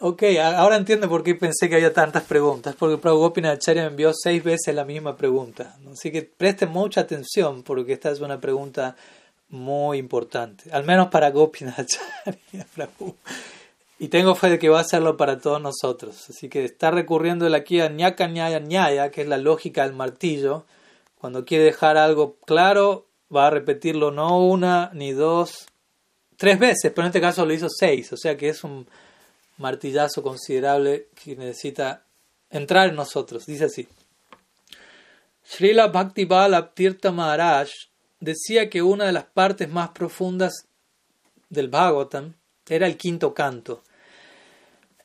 [0.00, 4.12] Ok, ahora entiendo por qué pensé que había tantas preguntas, porque Prabhu Gopinacharya me envió
[4.12, 5.74] seis veces la misma pregunta.
[5.90, 8.94] Así que presten mucha atención, porque esta es una pregunta
[9.52, 11.32] muy importante, al menos para
[12.74, 13.16] Prabhu.
[13.98, 16.28] Y tengo fe de que va a hacerlo para todos nosotros.
[16.28, 20.64] Así que está recurriendo aquí a ñaka ñaya ñaya, que es la lógica del martillo.
[21.20, 25.68] Cuando quiere dejar algo claro, va a repetirlo no una ni dos,
[26.36, 28.88] tres veces, pero en este caso lo hizo seis, o sea que es un
[29.58, 32.02] martillazo considerable que necesita
[32.50, 33.46] entrar en nosotros.
[33.46, 33.86] Dice así.
[35.44, 35.92] Srila
[36.74, 37.68] Tirtha Maharaj
[38.22, 40.66] decía que una de las partes más profundas
[41.50, 42.34] del Bhagavatam
[42.68, 43.82] era el quinto canto.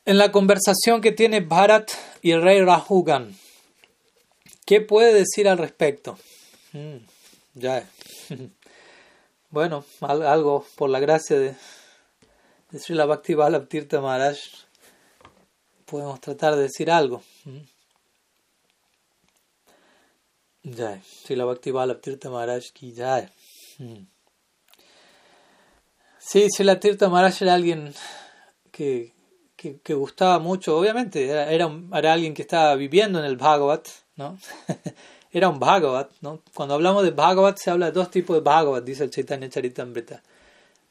[0.04, 1.90] En la conversación que tiene Bharat
[2.22, 3.36] y el rey Rahugan,
[4.64, 6.18] ¿qué puede decir al respecto?
[6.72, 6.96] Mm,
[7.54, 7.84] ya.
[9.50, 11.54] Bueno, algo por la gracia de,
[12.70, 13.18] de Srila
[13.66, 14.36] Tirtha Maharaj
[15.86, 17.22] podemos tratar de decir algo.
[17.46, 17.60] Mm.
[20.76, 21.00] Jai.
[21.24, 23.28] Srila Bhaktivala Tirtha Maharaj ki jai.
[23.80, 24.06] Mm.
[26.18, 26.48] Sí,
[26.80, 27.94] Tirtha Maharaj era alguien
[28.70, 29.12] que,
[29.56, 34.38] que, gustaba mucho, obviamente, era, era, alguien que estaba viviendo en el Bhagavat, ¿no?
[35.32, 36.40] era un Bhagavat, ¿no?
[36.54, 40.22] Cuando hablamos de Bhagavat se habla de dos tipos de Bhagavat, dice el Chaitanya Charitamrita.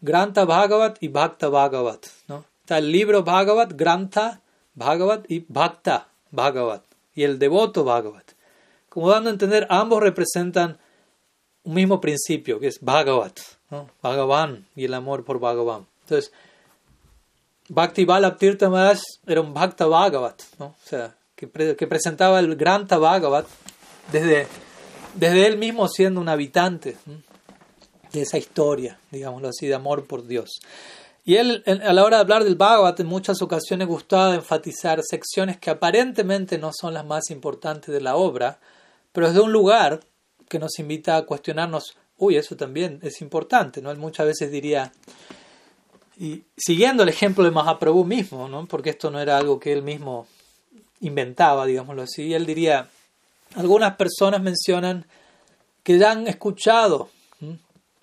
[0.02, 2.46] Granta Bhagavat y Bhakta Bhagavat, ¿no?
[2.62, 4.42] Está el libro Bhagavat, Granta
[4.76, 6.84] Bhagavat y Bhakta Bhagavat,
[7.16, 8.37] y el devoto Bhagavat.
[8.98, 10.80] Como dando a entender, ambos representan
[11.62, 13.38] un mismo principio, que es Bhagavat,
[13.70, 13.92] ¿no?
[14.02, 15.86] Bhagavan y el amor por Bhagavan.
[16.02, 16.32] Entonces,
[17.70, 18.96] Bhakti Balab Tirtha
[19.28, 20.66] era un Bhakta Bhagavat, ¿no?
[20.66, 23.46] o sea, que, que presentaba el Granta Bhagavat
[24.12, 24.48] desde,
[25.14, 26.98] desde él mismo siendo un habitante
[28.14, 30.58] de esa historia, digámoslo así, de amor por Dios.
[31.24, 35.60] Y él, a la hora de hablar del Bhagavat, en muchas ocasiones gustaba enfatizar secciones
[35.60, 38.58] que aparentemente no son las más importantes de la obra,
[39.12, 40.00] pero es de un lugar
[40.48, 43.92] que nos invita a cuestionarnos, uy, eso también es importante, ¿no?
[43.92, 44.92] Él muchas veces diría,
[46.20, 48.66] y siguiendo el ejemplo de Mahaprabhu mismo, ¿no?
[48.66, 50.28] Porque esto no era algo que él mismo
[51.02, 52.90] inventaba, digámoslo así, él diría,
[53.56, 55.06] algunas personas mencionan
[55.84, 57.10] que ya han escuchado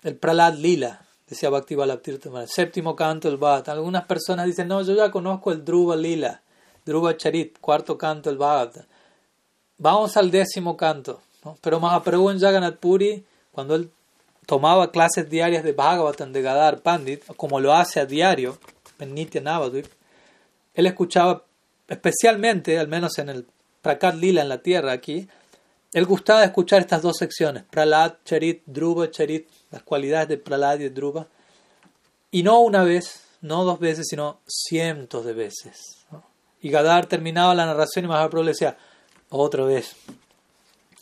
[0.03, 3.69] el Pralad Lila, decía Bhakti el séptimo canto del Bhagavad.
[3.69, 6.41] Algunas personas dicen, no, yo ya conozco el Dhruva Lila,
[6.85, 8.85] Dhruva Charit, cuarto canto del Bhagavad.
[9.77, 11.21] Vamos al décimo canto.
[11.43, 11.57] ¿no?
[11.61, 13.91] Pero Mahaprabhu en Jagannath Puri, cuando él
[14.45, 18.57] tomaba clases diarias de Bhagavatam de Gadar Pandit, como lo hace a diario
[18.99, 19.87] en Nitya Navadvip,
[20.73, 21.43] él escuchaba
[21.87, 23.45] especialmente, al menos en el
[23.81, 25.27] Prakat Lila en la tierra aquí,
[25.93, 30.89] él gustaba escuchar estas dos secciones, Pralad, Charit, Dhruva, Charit, las cualidades de Pralad y
[30.89, 31.27] Dhruva,
[32.31, 36.05] y no una vez, no dos veces, sino cientos de veces.
[36.61, 38.77] Y Gadar terminaba la narración y Mahaprabhu le decía,
[39.35, 39.95] otra vez.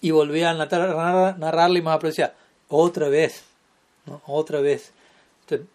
[0.02, 2.34] Y volvía a narrar, narrarle y Mahaprabhu decía,
[2.68, 3.44] otra vez,
[4.26, 4.92] otra vez.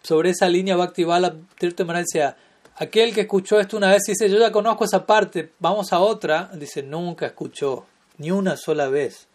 [0.03, 2.35] sobre esa línea Bhaktivala Tirtha decía,
[2.75, 5.99] aquel que escuchó esto una vez y dice, yo ya conozco esa parte, vamos a
[5.99, 7.85] otra, dice, nunca escuchó
[8.17, 9.27] ni una sola vez.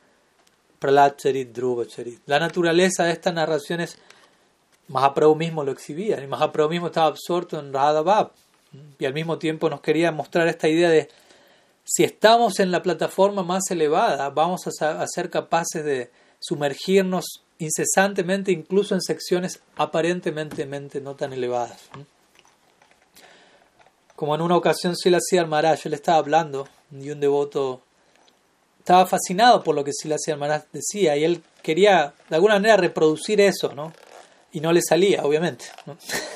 [2.27, 3.99] La naturaleza de estas narraciones,
[4.89, 8.31] Mahaprabhu mismo lo exhibía, y Mahaprabhu mismo estaba absorto en Radha
[8.99, 11.09] y al mismo tiempo nos quería mostrar esta idea de
[11.85, 18.95] si estamos en la plataforma más elevada, vamos a, ser capaces de sumergirnos incesantemente, incluso
[18.95, 21.83] en secciones aparentemente no tan elevadas.
[24.17, 27.83] Como en una ocasión Sila Maharaj, él estaba hablando y un devoto
[28.85, 33.41] estaba fascinado por lo que Silas Maharaj decía y él quería de alguna manera reproducir
[33.41, 33.95] eso, ¿no?
[34.53, 35.65] Y no le salía, obviamente.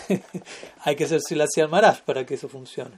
[0.84, 2.96] Hay que ser Silas Maharaj para que eso funcione.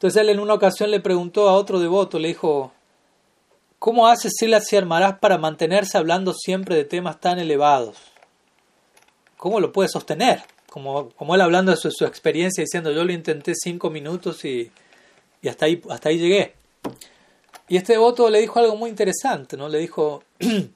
[0.00, 2.72] Entonces él en una ocasión le preguntó a otro devoto, le dijo,
[3.78, 7.98] ¿cómo hace Silas Maharaj para mantenerse hablando siempre de temas tan elevados?
[9.36, 10.42] ¿Cómo lo puede sostener?
[10.70, 14.72] Como, él hablando de su, experiencia, diciendo, yo lo intenté cinco minutos y,
[15.46, 16.54] hasta, ahí, llegué.
[17.68, 19.68] Y este devoto le dijo algo muy interesante, ¿no?
[19.68, 20.72] Le dijo, en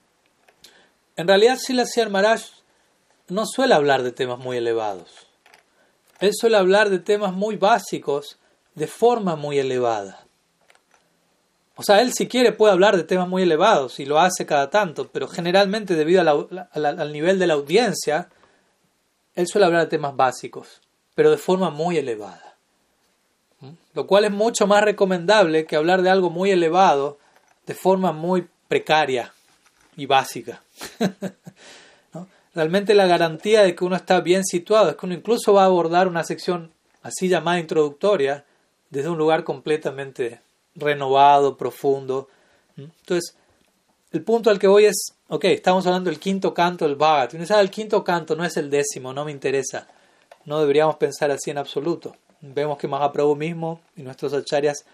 [1.17, 2.43] realidad Silasiyar Maharaj
[3.29, 5.09] no suele hablar de temas muy elevados.
[6.21, 8.39] Él suele hablar de temas muy básicos
[8.75, 10.25] de forma muy elevada.
[11.77, 14.71] O sea, él si quiere puede hablar de temas muy elevados y lo hace cada
[14.71, 18.29] tanto, pero generalmente debido al nivel de la audiencia,
[19.35, 20.81] él suele hablar de temas básicos,
[21.15, 22.55] pero de forma muy elevada.
[23.95, 27.19] Lo cual es mucho más recomendable que hablar de algo muy elevado
[27.67, 29.33] de forma muy precaria
[29.97, 30.63] y básica.
[32.55, 35.67] Realmente la garantía de que uno está bien situado es que uno incluso va a
[35.67, 36.71] abordar una sección
[37.03, 38.45] así llamada introductoria
[38.95, 40.41] desde un lugar completamente
[40.75, 42.29] renovado, profundo.
[42.77, 43.37] Entonces,
[44.13, 47.35] el punto al que voy es, ok, estamos hablando del quinto canto del Bhagat.
[47.35, 49.87] Y sabe, el quinto canto no es el décimo, no me interesa.
[50.45, 52.15] No deberíamos pensar así en absoluto
[52.53, 54.85] vemos que Mahaprabhu mismo y nuestros acharyas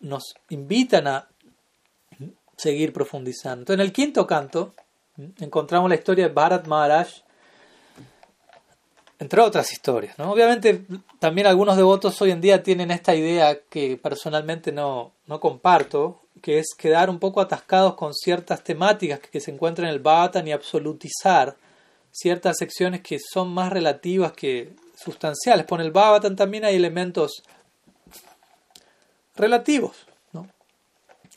[0.00, 1.28] nos invitan a
[2.56, 3.72] seguir profundizando.
[3.72, 4.74] en el quinto canto,
[5.38, 7.08] encontramos la historia de Bharat Maharaj,
[9.18, 10.18] entre otras historias.
[10.18, 10.30] ¿no?
[10.30, 10.82] Obviamente
[11.18, 16.58] también algunos devotos hoy en día tienen esta idea que personalmente no, no comparto, que
[16.58, 20.52] es quedar un poco atascados con ciertas temáticas que, se encuentran en el Bhagavatam y
[20.52, 21.56] absolutizar
[22.10, 25.66] ciertas secciones que son más relativas que sustanciales.
[25.66, 27.42] Por el Bhagavatam también hay elementos
[29.34, 30.46] relativos, ¿no?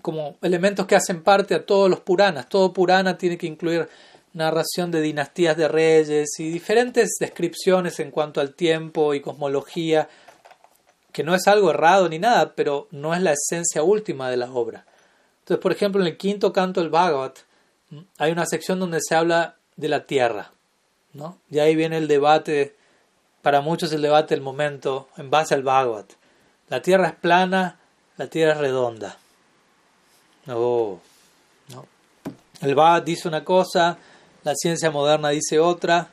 [0.02, 2.48] como elementos que hacen parte a todos los Puranas.
[2.50, 3.90] Todo Purana tiene que incluir
[4.34, 10.10] narración de dinastías de reyes y diferentes descripciones en cuanto al tiempo y cosmología,
[11.12, 14.52] que no es algo errado ni nada, pero no es la esencia última de la
[14.52, 14.86] obra.
[15.40, 17.40] Entonces, por ejemplo, en el quinto canto del Bhagavat
[18.18, 20.52] hay una sección donde se habla de la tierra,
[21.14, 21.40] ¿no?
[21.50, 22.76] Y ahí viene el debate,
[23.42, 26.14] para muchos el debate del momento en base al Bhagavat.
[26.68, 27.80] La tierra es plana,
[28.18, 29.18] la tierra es redonda.
[30.46, 31.02] No,
[31.70, 31.86] no.
[32.62, 33.98] El Bhagavat dice una cosa,
[34.44, 36.10] la ciencia moderna dice otra,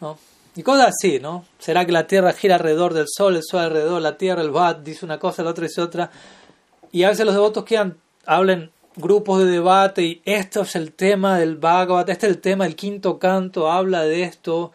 [0.00, 0.18] ¿no?
[0.56, 1.44] Y cosas así, ¿no?
[1.58, 4.50] ¿Será que la Tierra gira alrededor del Sol, el Sol alrededor de la Tierra, el
[4.50, 6.10] Bhagavat dice una cosa, el otro dice otra?
[6.90, 11.38] Y a veces los devotos quedan hablen grupos de debate y esto es el tema
[11.38, 14.72] del Bhagavad, este es el tema del quinto canto, habla de esto,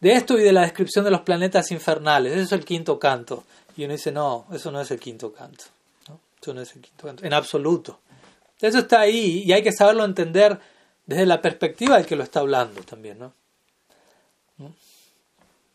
[0.00, 3.44] de esto y de la descripción de los planetas infernales, eso es el quinto canto.
[3.76, 5.64] Y uno dice, no, eso no es el quinto canto,
[6.08, 6.18] ¿no?
[6.40, 8.00] eso no es el quinto canto, en absoluto.
[8.60, 10.58] Eso está ahí y hay que saberlo entender
[11.08, 13.32] desde la perspectiva del que lo está hablando también, ¿no?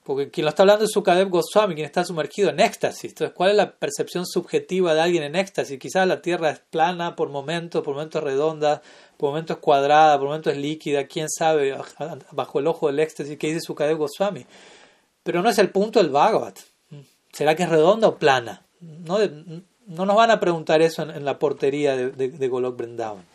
[0.03, 3.11] Porque quien lo está hablando es Sukadev Goswami, quien está sumergido en éxtasis.
[3.11, 5.80] Entonces, ¿cuál es la percepción subjetiva de alguien en éxtasis?
[5.80, 8.81] Quizás la Tierra es plana por momentos, por momentos redonda,
[9.18, 11.07] por momentos cuadrada, por momentos líquida.
[11.07, 11.76] ¿Quién sabe
[12.31, 14.45] bajo el ojo del éxtasis qué dice Sukadev Goswami?
[15.23, 16.60] Pero no es el punto del Bhagavat.
[17.31, 18.61] ¿Será que es redonda o plana?
[18.81, 19.18] No,
[19.88, 23.32] no nos van a preguntar eso en, la portería de, de, Golok Vrindavan.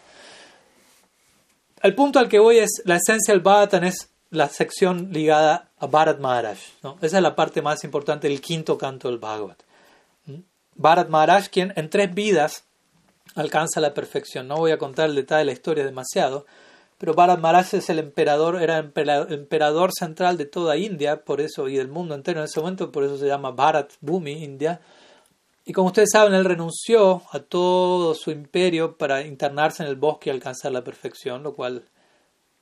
[1.82, 5.86] El punto al que voy es, la esencia del Bhagavatam es la sección ligada a
[5.86, 6.58] Bharat Maharaj.
[7.00, 9.56] Esa es la parte más importante del quinto canto del Bhagavad.
[10.26, 10.40] ¿Mm?
[10.74, 12.64] Bharat Maharaj, quien en tres vidas
[13.34, 14.48] alcanza la perfección.
[14.48, 16.46] No voy a contar el detalle de la historia demasiado,
[16.98, 21.68] pero Bharat Maharaj es el emperador, era el emperador central de toda India, por eso,
[21.68, 24.80] y del mundo entero en ese momento, por eso se llama Bharat Bhumi, India.
[25.68, 30.30] Y como ustedes saben, él renunció a todo su imperio para internarse en el bosque
[30.30, 31.84] y alcanzar la perfección, lo cual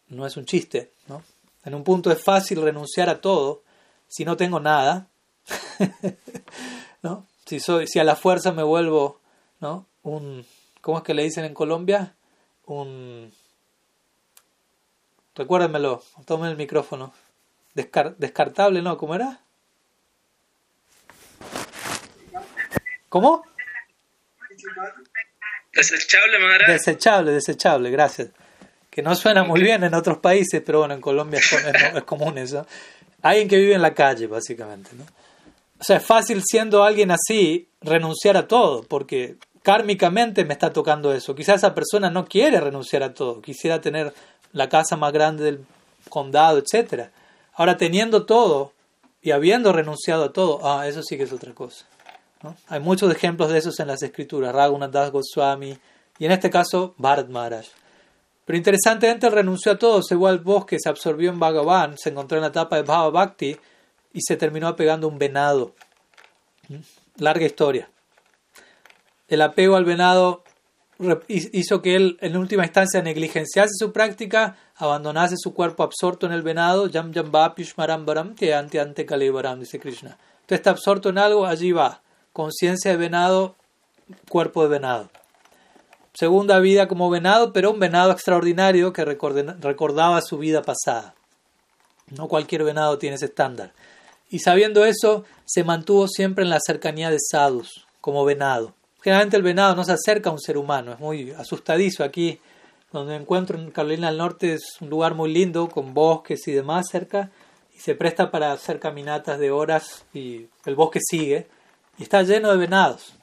[0.09, 1.23] no es un chiste, ¿no?
[1.65, 3.63] En un punto es fácil renunciar a todo
[4.09, 5.07] si no tengo nada.
[7.03, 7.29] ¿No?
[7.45, 9.21] Si, soy, si a la fuerza me vuelvo
[9.61, 9.87] ¿no?
[10.03, 10.45] un...
[10.81, 12.17] ¿Cómo es que le dicen en Colombia?
[12.65, 13.33] Un...
[15.37, 17.13] Recuérdenmelo, tomen el micrófono.
[17.73, 18.99] descartable, ¿no?
[18.99, 19.46] ¿Cómo era?
[23.09, 23.45] ¿Cómo?
[25.73, 26.39] Desechable.
[26.67, 28.31] Desechable, desechable, gracias
[28.97, 32.67] que no suena muy bien en otros países, pero bueno, en Colombia es, común eso.
[33.21, 34.89] Alguien que vive en la calle, básicamente.
[34.97, 35.05] ¿no?
[35.79, 41.13] O sea, es fácil siendo alguien así renunciar a todo, porque kármicamente me está tocando
[41.13, 41.35] eso.
[41.35, 44.15] Quizás esa persona no quiere renunciar a todo, quisiera tener
[44.55, 45.67] la casa más grande del
[46.09, 47.11] condado, etc.
[47.53, 48.73] Ahora, teniendo todo
[49.21, 51.85] y habiendo renunciado a todo, ah, eso sí que es otra cosa.
[52.69, 55.79] Hay muchos ejemplos de esos en las escrituras, Raghunath Goswami
[56.19, 57.67] y en este caso Bharat Maharaj.
[58.45, 62.11] Pero interesantemente él renunció a todo, se fue al bosque, se absorbió en Bhagavan, se
[62.11, 63.57] encontró en la etapa de Bhava Bhakti
[64.13, 65.75] y se terminó apegando a un venado.
[66.69, 66.77] ¿Mm?
[67.19, 67.91] Larga historia.
[69.27, 70.45] El apego al venado
[71.29, 76.43] hizo que él en última instancia negligenciase su práctica, abandonase su cuerpo absorto en el
[76.43, 79.07] venado, Yam Yam que ante ante
[79.59, 80.17] dice Krishna.
[80.43, 82.01] Entonces está absorto en algo, allí va.
[82.37, 83.55] Conciencia de venado,
[84.29, 85.09] cuerpo de venado
[86.17, 91.15] segunda vida como venado, pero un venado extraordinario que recordaba su vida pasada.
[92.11, 93.73] No cualquier venado tiene ese estándar.
[94.31, 98.75] Y sabiendo eso, se mantuvo siempre en la cercanía de sadhus, como venado.
[99.03, 102.03] Generalmente el venado no se acerca a un ser humano, es muy asustadizo.
[102.03, 102.41] Aquí,
[102.93, 106.87] donde encuentro en Carolina del Norte, es un lugar muy lindo, con bosques y demás
[106.91, 107.31] cerca,
[107.75, 111.47] y se presta para hacer caminatas de horas y el bosque sigue,
[111.99, 113.17] y está lleno de venados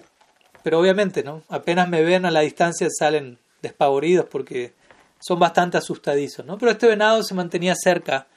[0.63, 1.43] pero obviamente, ¿no?
[1.49, 4.73] Apenas me ven a la distancia salen despavoridos porque
[5.19, 6.57] son bastante asustadizos, ¿no?
[6.57, 8.27] Pero este venado se mantenía cerca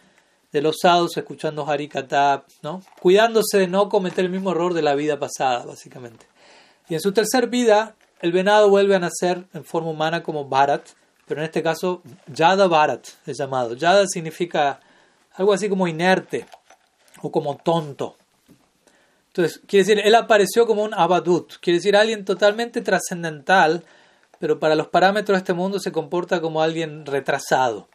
[0.53, 2.83] de los sadhus escuchando Harikata, ¿no?
[3.01, 6.27] Cuidándose de no cometer el mismo error de la vida pasada, básicamente.
[6.89, 10.89] Y en su tercer vida, el venado vuelve a nacer en forma humana como Bharat,
[11.27, 13.75] pero en este caso Yada Bharat es llamado.
[13.75, 14.81] Yada significa
[15.35, 16.47] algo así como inerte
[17.23, 18.17] o como tonto.
[19.37, 23.85] Entonces, quiere decir, él apareció como un abadut, quiere decir alguien totalmente trascendental,
[24.39, 27.87] pero para los parámetros de este mundo se comporta como alguien retrasado.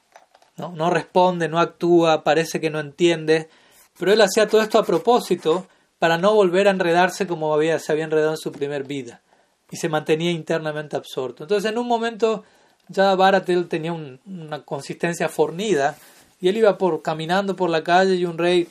[0.55, 0.91] ¿no?
[0.91, 3.49] responde, no actúa, parece que no entiende,
[3.97, 5.65] pero él hacía todo esto a propósito
[5.97, 9.23] para no volver a enredarse como había, se había enredado en su primer vida
[9.71, 11.45] y se mantenía internamente absorto.
[11.45, 12.43] Entonces en un momento
[12.87, 15.97] ya Baratel tenía una consistencia fornida
[16.39, 18.67] y él iba por caminando por la calle y un rey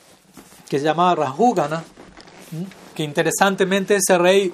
[0.69, 1.83] que se llamaba Rajugana,
[2.95, 4.53] que interesantemente ese rey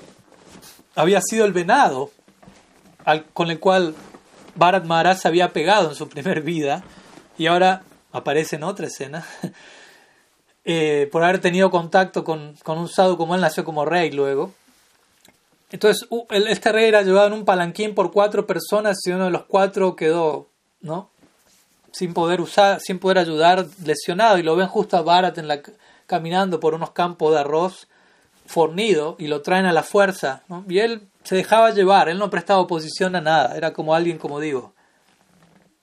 [0.95, 2.11] había sido el venado
[3.33, 3.95] con el cual
[4.55, 6.83] Bharat Maharaj se había pegado en su primer vida
[7.37, 9.25] y ahora aparece en otra escena
[10.65, 14.53] eh, por haber tenido contacto con, con un sadhu como él nació como rey luego
[15.69, 19.45] entonces, este rey era llevado en un palanquín por cuatro personas y uno de los
[19.45, 20.47] cuatro quedó,
[20.81, 21.09] ¿no?
[21.91, 24.37] Sin poder usar, sin poder ayudar, lesionado.
[24.37, 25.61] Y lo ven justo a Bharat en la,
[26.07, 27.87] caminando por unos campos de arroz
[28.47, 30.41] fornido y lo traen a la fuerza.
[30.67, 33.55] Y él se dejaba llevar, él no prestaba oposición a nada.
[33.55, 34.73] Era como alguien, como digo,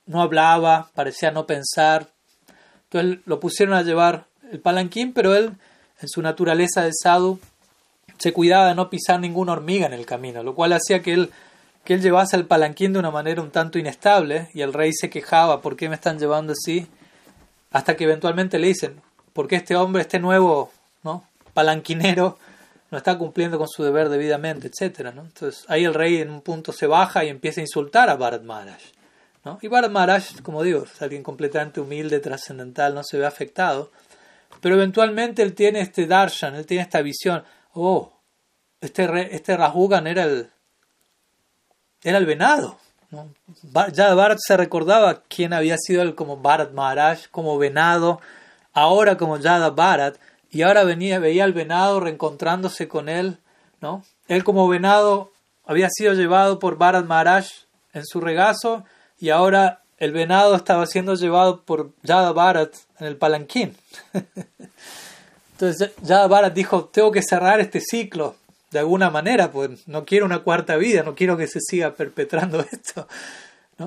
[0.06, 2.09] no hablaba, parecía no pensar.
[2.84, 5.52] Entonces lo pusieron a llevar el palanquín, pero él,
[6.01, 7.38] en su naturaleza de sadhu,
[8.18, 11.30] se cuidaba de no pisar ninguna hormiga en el camino, lo cual hacía que él,
[11.84, 15.10] que él llevase el palanquín de una manera un tanto inestable y el rey se
[15.10, 16.86] quejaba, ¿por qué me están llevando así?
[17.72, 19.02] Hasta que eventualmente le dicen,
[19.35, 21.28] ¿por qué este hombre, este nuevo ¿no?
[21.52, 22.39] palanquinero,
[22.90, 25.23] no está cumpliendo con su deber debidamente, etcétera, ¿no?
[25.23, 28.43] Entonces ahí el rey en un punto se baja y empieza a insultar a Bharat
[28.43, 28.81] Maharaj.
[29.44, 29.59] ¿no?
[29.61, 33.90] Y Bharat Maharaj, como digo, es alguien completamente humilde, trascendental, no se ve afectado.
[34.62, 37.44] Pero eventualmente él tiene este darshan, él tiene esta visión
[37.74, 38.12] oh,
[38.81, 40.51] este, este Rajugan era el,
[42.02, 42.78] era el venado.
[43.11, 43.28] ¿no?
[43.93, 48.20] Ya Bharat se recordaba quién había sido él como Bharat Maharaj, como venado,
[48.74, 50.16] ahora como Yada Bharat,
[50.51, 53.38] y ahora venía, veía al venado reencontrándose con él,
[53.80, 54.05] ¿no?
[54.28, 55.32] Él como venado
[55.64, 57.46] había sido llevado por Bharat Maharaj
[57.92, 58.84] en su regazo,
[59.18, 63.76] y ahora el venado estaba siendo llevado por Yada Bharat en el palanquín.
[65.52, 68.36] Entonces ya Bharat dijo, tengo que cerrar este ciclo
[68.72, 72.60] de alguna manera, pues no quiero una cuarta vida, no quiero que se siga perpetrando
[72.72, 73.06] esto,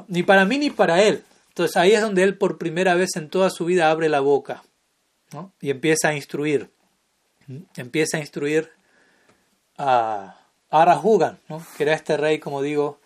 [0.07, 1.23] ni para mí ni para él.
[1.49, 4.63] Entonces ahí es donde él por primera vez en toda su vida abre la boca
[5.61, 6.69] y empieza a instruir,
[7.75, 8.69] empieza a instruir
[9.77, 10.35] a,
[11.77, 12.99] que era este rey, como digo,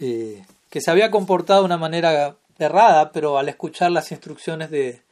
[0.00, 5.02] eh, que se había comportado de una manera errada, pero al escuchar las instrucciones de,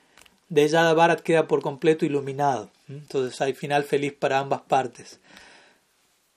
[0.49, 2.71] de Yada Bharat queda por completo iluminado.
[2.89, 5.19] Entonces hay final feliz para ambas partes.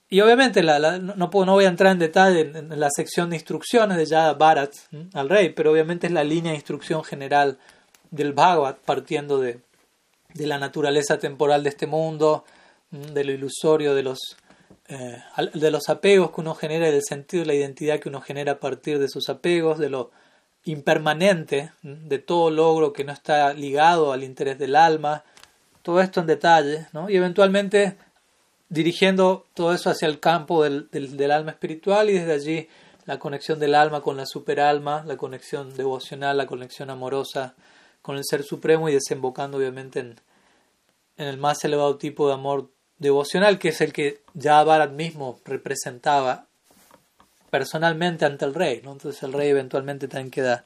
[0.10, 4.06] Y obviamente no, no voy a entrar en detalle en, la sección de instrucciones de
[4.06, 4.74] Yada Bharat
[5.14, 7.58] al rey, pero obviamente es la línea de instrucción general
[8.12, 9.60] del Bhagavad, partiendo de,
[10.36, 12.44] de la naturaleza temporal de este mundo,
[12.92, 14.20] de lo ilusorio de los,
[14.90, 15.18] eh,
[15.54, 18.54] de los apegos que uno genera y del sentido de la identidad que uno genera
[18.54, 20.12] a partir de sus apegos, de lo
[20.66, 25.24] impermanente, de todo logro que no está ligado al interés del alma,
[25.82, 27.10] todo esto en detalle, ¿no?
[27.10, 27.98] y eventualmente
[28.68, 32.70] dirigiendo todo eso hacia el campo del, del, alma espiritual y desde allí
[33.06, 37.54] la conexión del alma con la superalma, la conexión devocional, la conexión amorosa
[38.06, 40.16] con el Ser Supremo y desembocando obviamente en,
[41.18, 42.70] el más elevado tipo de amor
[43.00, 46.46] devocional, que es el que ya mismo representaba
[47.50, 48.82] personalmente ante el rey.
[48.84, 50.66] Entonces el rey eventualmente también queda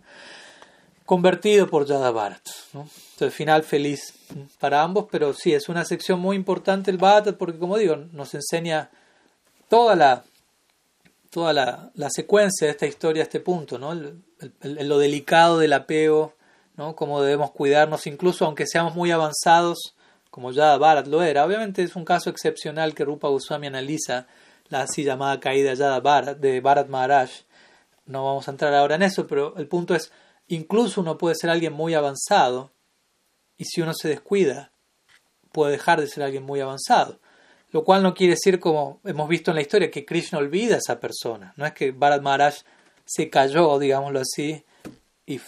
[1.05, 2.45] convertido por Yada Bharat.
[2.73, 2.89] ¿no?
[3.13, 4.13] Entonces, final feliz
[4.59, 8.33] para ambos, pero sí, es una sección muy importante el Bharat porque, como digo, nos
[8.33, 8.89] enseña
[9.69, 10.25] toda la,
[11.29, 13.93] toda la secuencia de esta historia a este punto, ¿no?
[14.61, 16.33] lo delicado del apego,
[16.79, 16.95] ¿no?
[16.95, 19.95] cómo debemos cuidarnos, incluso aunque seamos muy avanzados,
[20.31, 21.45] como ya Bharat lo era.
[21.45, 24.25] Obviamente es un caso excepcional que Rupa Goswami analiza
[24.69, 27.29] la así llamada caída Yada Bharat, de Bharat Maharaj.
[28.07, 30.11] No vamos a entrar ahora en eso, pero el punto es
[30.49, 32.71] Incluso uno puede ser alguien muy avanzado
[33.57, 34.71] y si uno se descuida
[35.51, 37.19] puede dejar de ser alguien muy avanzado.
[37.71, 40.79] Lo cual no quiere decir, como hemos visto en la historia, que Krishna olvida a
[40.79, 41.53] esa persona.
[41.55, 42.55] No es que Bharat Maharaj
[43.05, 44.63] se cayó, digámoslo así,
[45.27, 45.39] y,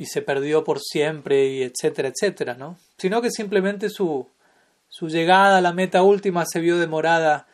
[0.00, 2.78] y se perdió por siempre, y etcétera, etcétera, ¿no?
[2.96, 4.26] Sino que simplemente su,
[4.88, 7.46] su llegada a la meta última se vio demorada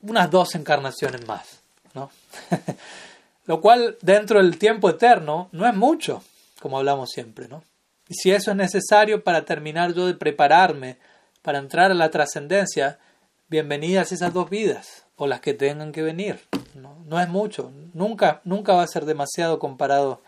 [0.00, 1.60] unas dos encarnaciones más,
[1.94, 2.10] ¿no?
[3.46, 6.24] Lo cual dentro del tiempo eterno no es mucho,
[6.60, 7.62] como hablamos siempre, ¿no?
[8.08, 10.98] Y si eso es necesario para terminar yo de prepararme
[11.42, 12.98] para entrar a la trascendencia,
[13.46, 16.40] bienvenidas esas dos vidas o las que tengan que venir.
[16.74, 20.20] No, no es mucho, nunca, nunca va a ser demasiado comparado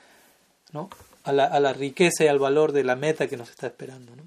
[0.72, 0.90] ¿no?
[1.26, 4.14] A, la, riqueza y al valor de la meta que nos está esperando.
[4.16, 4.22] ¿no?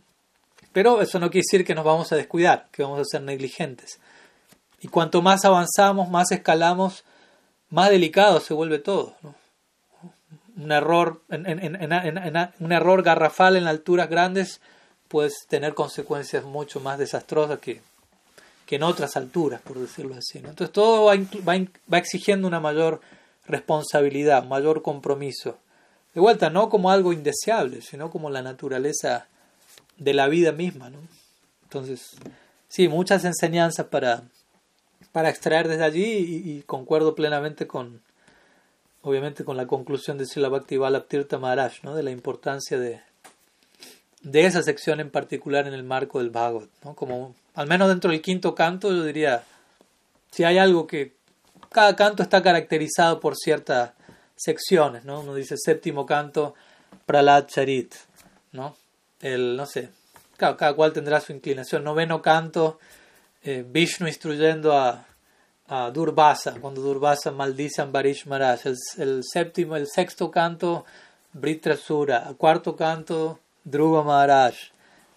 [0.71, 3.99] Pero eso no quiere decir que nos vamos a descuidar, que vamos a ser negligentes.
[4.81, 7.03] Y cuanto más avanzamos, más escalamos,
[7.69, 9.15] más delicado se vuelve todo.
[10.55, 14.61] un error, un error garrafal en alturas grandes
[15.07, 17.81] puede tener consecuencias mucho más desastrosas que,
[18.69, 20.38] que en otras alturas, por decirlo así.
[20.38, 23.01] Entonces todo va, exigiendo una mayor
[23.47, 25.57] responsabilidad, mayor compromiso.
[26.14, 29.27] De vuelta, no como algo indeseable, sino como la naturaleza
[29.98, 30.90] de la vida misma.
[30.90, 30.99] ¿no?
[31.64, 32.15] Entonces,
[32.68, 34.23] sí, muchas enseñanzas para,
[35.11, 38.02] para extraer desde allí y, concuerdo plenamente con,
[39.03, 40.77] obviamente, con la conclusión de Sila Bhakti
[41.07, 41.95] Tirtha Maharaj, ¿no?
[41.95, 43.02] de la importancia de,
[44.22, 46.95] de esa sección en particular en el marco del Bhagavad, ¿no?
[46.95, 49.44] como al menos dentro del quinto canto, yo diría,
[50.31, 51.14] si hay algo que
[51.69, 53.91] cada canto está caracterizado por ciertas
[54.40, 55.20] secciones, ¿no?
[55.20, 56.56] Uno dice séptimo canto,
[57.06, 57.94] Pralat Charit,
[58.53, 58.76] ¿no?
[59.20, 59.90] El, no sé,
[60.38, 61.84] cada, cual tendrá su inclinación.
[61.84, 62.80] Noveno canto,
[63.44, 65.06] eh, Vishnu instruyendo a,
[65.68, 68.61] a Durvasa, cuando Durvasa maldice a Ambarish Maharaj.
[68.98, 70.86] El, séptimo, el sexto canto,
[71.34, 72.34] Britrasura.
[72.38, 74.56] Cuarto canto, Dhruva Maharaj.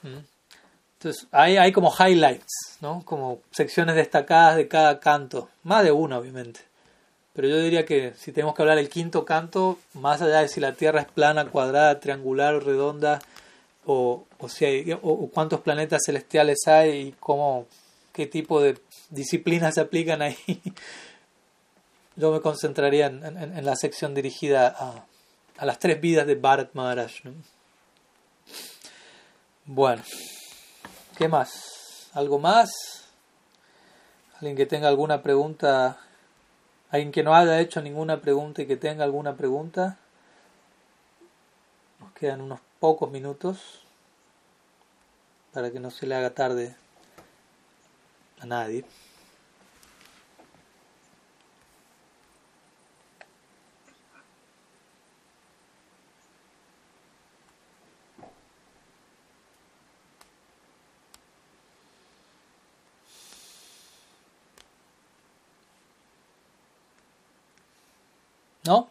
[0.03, 3.03] Entonces, hay, hay como highlights, ¿no?
[3.05, 5.49] Como secciones destacadas de cada canto.
[5.62, 6.72] Más de una, obviamente.
[7.32, 10.60] Pero yo diría que si tenemos que hablar del quinto canto, más allá de si
[10.60, 13.20] la Tierra es plana, cuadrada, triangular o redonda,
[13.86, 17.66] o, o, si hay, o, cuántos planetas celestiales hay y cómo,
[18.12, 18.78] qué tipo de
[19.10, 20.36] disciplinas se aplican ahí,
[22.16, 25.06] yo me concentraría en, en, la sección dirigida a,
[25.56, 27.12] a, las tres vidas de Bharat Maharaj.
[29.64, 30.02] Bueno.
[31.16, 32.10] ¿Qué más?
[32.14, 32.70] ¿Algo más?
[34.34, 35.98] ¿Alguien que tenga alguna pregunta?
[36.93, 39.97] ¿Alguien que no haya hecho ninguna pregunta y que tenga alguna pregunta?
[42.01, 43.82] Nos quedan unos pocos minutos
[45.55, 46.77] para que no se le haga tarde
[48.40, 48.85] a nadie.
[68.64, 68.89] ¿No?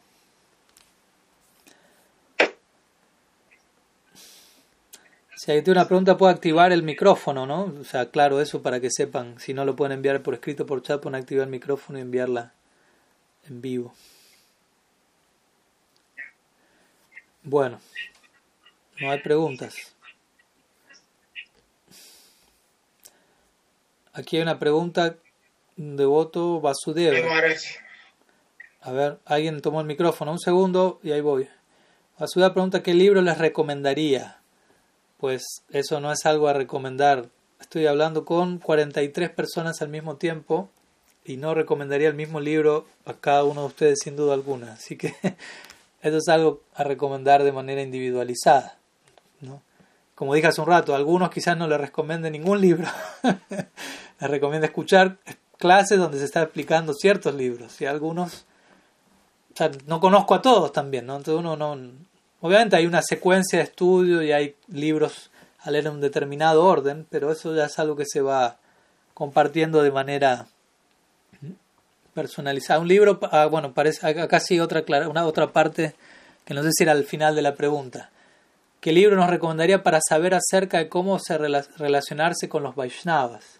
[5.51, 7.73] Si hay una pregunta, puede activar el micrófono, ¿no?
[7.81, 9.37] O sea, claro, eso para que sepan.
[9.37, 12.53] Si no lo pueden enviar por escrito por chat, pueden activar el micrófono y enviarla
[13.49, 13.93] en vivo.
[17.43, 17.81] Bueno,
[19.01, 19.75] no hay preguntas.
[24.13, 25.17] Aquí hay una pregunta
[25.75, 27.17] de voto Vasudeva.
[28.79, 30.31] A ver, alguien tomó el micrófono.
[30.31, 31.49] Un segundo y ahí voy.
[32.19, 34.40] A su pregunta qué libro les recomendaría.
[35.21, 37.29] Pues eso no es algo a recomendar.
[37.59, 40.71] Estoy hablando con 43 personas al mismo tiempo
[41.23, 44.73] y no recomendaría el mismo libro a cada uno de ustedes sin duda alguna.
[44.73, 45.13] Así que
[46.01, 48.79] eso es algo a recomendar de manera individualizada.
[49.41, 49.61] ¿no?
[50.15, 52.87] Como dije hace un rato, a algunos quizás no les recomiende ningún libro.
[53.21, 55.19] les recomiendo escuchar
[55.59, 58.47] clases donde se está explicando ciertos libros y algunos
[59.53, 61.17] o sea, no conozco a todos también, ¿no?
[61.17, 61.77] Entonces uno no...
[62.41, 67.05] Obviamente hay una secuencia de estudio y hay libros a leer en un determinado orden,
[67.09, 68.57] pero eso ya es algo que se va
[69.13, 70.47] compartiendo de manera
[72.13, 72.79] personalizada.
[72.79, 75.93] Un libro, ah, bueno, parece acá sí otra, una otra parte
[76.43, 78.09] que no sé si era al final de la pregunta.
[78.79, 83.59] ¿Qué libro nos recomendaría para saber acerca de cómo se relacionarse con los Vaishnavas?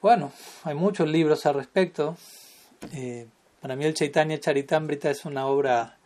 [0.00, 0.32] Bueno,
[0.62, 2.16] hay muchos libros al respecto.
[2.92, 3.26] Eh,
[3.60, 5.96] para mí el Chaitanya Charitamrita es una obra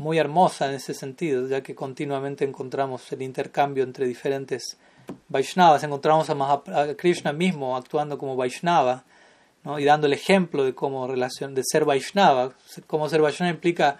[0.00, 4.78] muy hermosa en ese sentido, ya que continuamente encontramos el intercambio entre diferentes
[5.28, 9.04] Vaishnavas, encontramos a, Krishna mismo actuando como Vaishnava
[9.62, 9.78] ¿no?
[9.78, 12.54] y dando el ejemplo de cómo relación de ser Vaishnava.
[12.86, 13.98] Cómo ser Vaishnava implica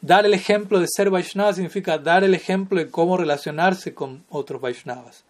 [0.00, 4.60] dar el ejemplo de ser Vaishnava significa dar el ejemplo de cómo relacionarse con otros
[4.60, 5.24] Vaishnavas.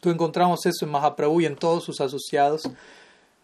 [0.00, 2.68] Tú encontramos eso en Mahaprabhu y en todos sus asociados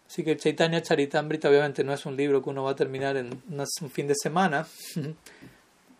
[0.07, 3.41] Así que Chaitanya Charitamrita obviamente no es un libro que uno va a terminar en
[3.49, 4.67] un fin de semana.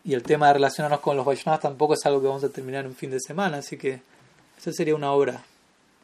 [0.06, 2.84] y el tema de relacionarnos con los Vaishnavas tampoco es algo que vamos a terminar
[2.84, 3.58] en un fin de semana.
[3.58, 4.00] Así que
[4.56, 5.42] esa sería una obra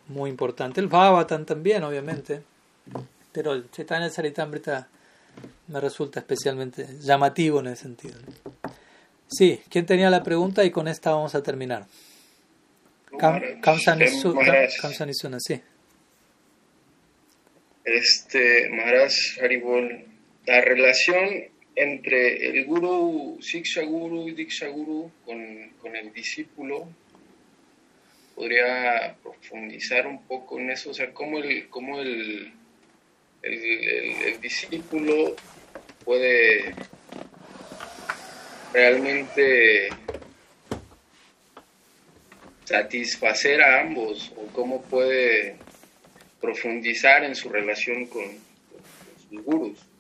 [0.09, 0.81] muy importante.
[0.81, 2.43] El Bhavatan también, obviamente.
[3.31, 4.89] Pero el Chaitanya Charitamrita
[5.69, 8.17] me resulta especialmente llamativo en ese sentido.
[9.29, 10.65] Sí, ¿quién tenía la pregunta?
[10.65, 11.87] Y con esta vamos a terminar.
[13.19, 15.63] Kamsa Nisuna, sí.
[17.85, 20.07] Este, Maharaj Haribol,
[20.47, 26.89] la relación entre el guru, Siksha Guru y Diksha Guru con, con, el discípulo,
[28.35, 32.53] podría profundizar un poco en eso, o sea, cómo el, cómo el,
[33.43, 35.37] el, discípulo
[36.05, 36.75] puede
[38.73, 39.89] realmente
[42.65, 45.57] satisfacer a ambos o cómo puede
[46.41, 48.25] profundizar en su relación con,
[49.31, 49.92] sus gurus?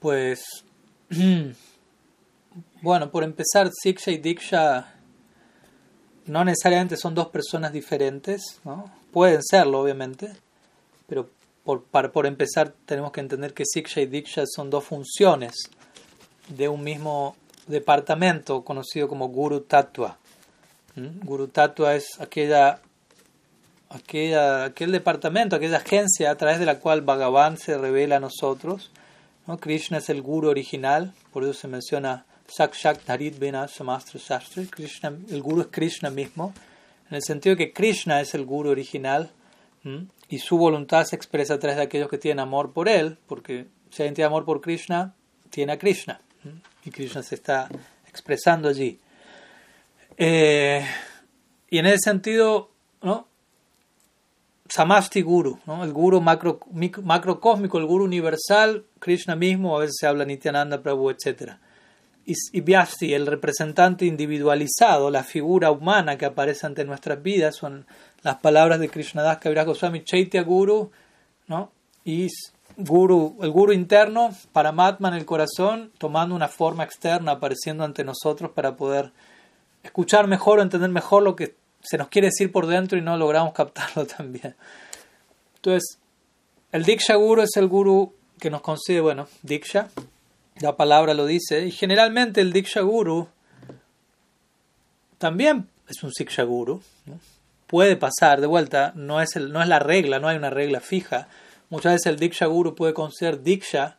[0.00, 0.64] Pues,
[2.82, 4.94] bueno, por empezar, Siksha y Diksha
[6.26, 8.90] no necesariamente son dos personas diferentes, ¿no?
[9.12, 10.32] Pueden serlo, obviamente,
[11.06, 11.28] pero
[11.64, 15.54] por, para, por empezar tenemos que entender que Siksha y Diksha son dos funciones
[16.48, 17.36] de un mismo
[17.66, 20.18] departamento conocido como Guru Tattva.
[20.96, 22.80] Guru Tattva es aquella,
[23.88, 28.90] aquella, aquel departamento, aquella agencia a través de la cual Bhagavan se revela a nosotros.
[29.50, 29.58] ¿No?
[29.58, 34.62] Krishna es el Guru original, por eso se menciona Sakshak Dharit Vina Samastra Shastra.
[34.70, 36.54] Krishna, el Guru es Krishna mismo,
[37.08, 39.28] en el sentido que Krishna es el Guru original
[40.28, 43.66] y su voluntad se expresa a través de aquellos que tienen amor por él, porque
[43.90, 45.14] si alguien tiene amor por Krishna,
[45.50, 46.20] tiene a Krishna
[46.84, 47.68] y Krishna se está
[48.08, 49.00] expresando allí.
[50.16, 50.86] Eh,
[51.70, 52.70] y en ese sentido,
[53.02, 53.26] ¿no?
[54.70, 55.82] Samasti Guru, ¿no?
[55.82, 56.60] el Guru macro,
[57.02, 61.54] macrocósmico, el Guru universal, Krishna mismo, a veces se habla Nityananda Prabhu, etc.
[62.24, 67.84] Y, y Vyasti, el representante individualizado, la figura humana que aparece ante nuestras vidas, son
[68.22, 70.92] las palabras de Krishnadas Kaviraj Goswami, Chaitya Guru,
[71.48, 71.72] ¿no?
[72.04, 72.28] y
[72.76, 78.52] guru, el guru interno, Paramatma en el corazón, tomando una forma externa, apareciendo ante nosotros
[78.52, 79.12] para poder
[79.82, 83.16] escuchar mejor o entender mejor lo que se nos quiere decir por dentro y no
[83.16, 84.54] logramos captarlo también.
[85.56, 85.98] Entonces,
[86.72, 89.88] el Diksha Guru es el guru que nos concede, bueno, Diksha,
[90.60, 93.28] la palabra lo dice, y generalmente el Diksha Guru
[95.18, 96.82] también es un Siksha Guru,
[97.66, 100.80] puede pasar de vuelta, no es, el, no es la regla, no hay una regla
[100.80, 101.28] fija
[101.70, 103.96] Muchas veces el Diksha Guru puede conceder Diksha,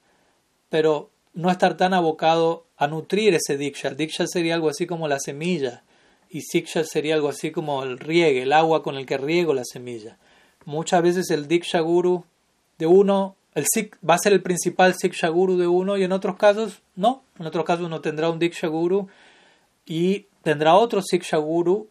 [0.70, 3.88] pero no estar tan abocado a nutrir ese Diksha.
[3.88, 5.82] El Diksha sería algo así como la semilla
[6.32, 9.66] y Siksha sería algo así como el riegue, el agua con el que riego la
[9.66, 10.18] semilla.
[10.66, 12.24] Muchas veces el Diksha Guru
[12.78, 13.66] de uno el
[14.08, 17.24] va a ser el principal Siksha Guru de uno y en otros casos no.
[17.38, 19.10] En otros casos uno tendrá un Diksha Guru
[19.86, 21.90] y tendrá otro Siksha Guru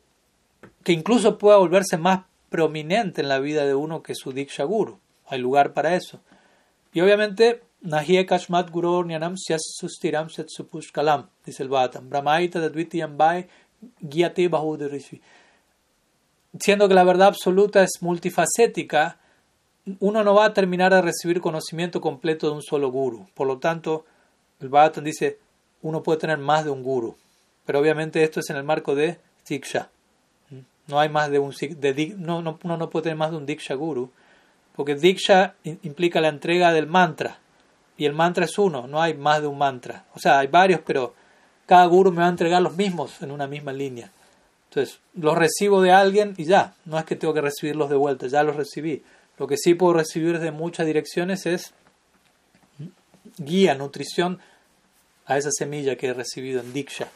[0.84, 4.98] que incluso pueda volverse más prominente en la vida de uno que su Diksha Guru
[5.26, 6.20] hay lugar para eso.
[6.92, 8.26] Y obviamente, Nahie
[8.72, 10.28] Guru Nyanam Sustiram
[11.46, 13.46] dice el Brahmaita Dadvitiyambai
[14.00, 15.20] Gyate Bahudarishi.
[16.58, 19.18] Siendo que la verdad absoluta es multifacética,
[20.00, 23.28] uno no va a terminar de recibir conocimiento completo de un solo guru.
[23.34, 24.04] Por lo tanto,
[24.60, 25.38] el Bhattam dice,
[25.82, 27.16] uno puede tener más de un guru.
[27.64, 29.90] Pero obviamente esto es en el marco de Diksha.
[30.86, 31.54] No hay más de un
[32.18, 34.10] no, no, uno no puede tener más de un Diksha guru
[34.80, 37.38] porque Diksha implica la entrega del mantra.
[37.98, 40.06] Y el mantra es uno, no hay más de un mantra.
[40.14, 41.14] O sea, hay varios, pero
[41.70, 44.10] cada guru me va a entregar los mismos en una misma línea.
[44.68, 48.26] Entonces, los recibo de alguien y ya, no es que tengo que recibirlos de vuelta,
[48.26, 49.04] ya los recibí.
[49.38, 51.72] Lo que sí puedo recibir de muchas direcciones es
[53.38, 54.40] guía, nutrición
[55.26, 57.06] a esa semilla que he recibido en Diksha.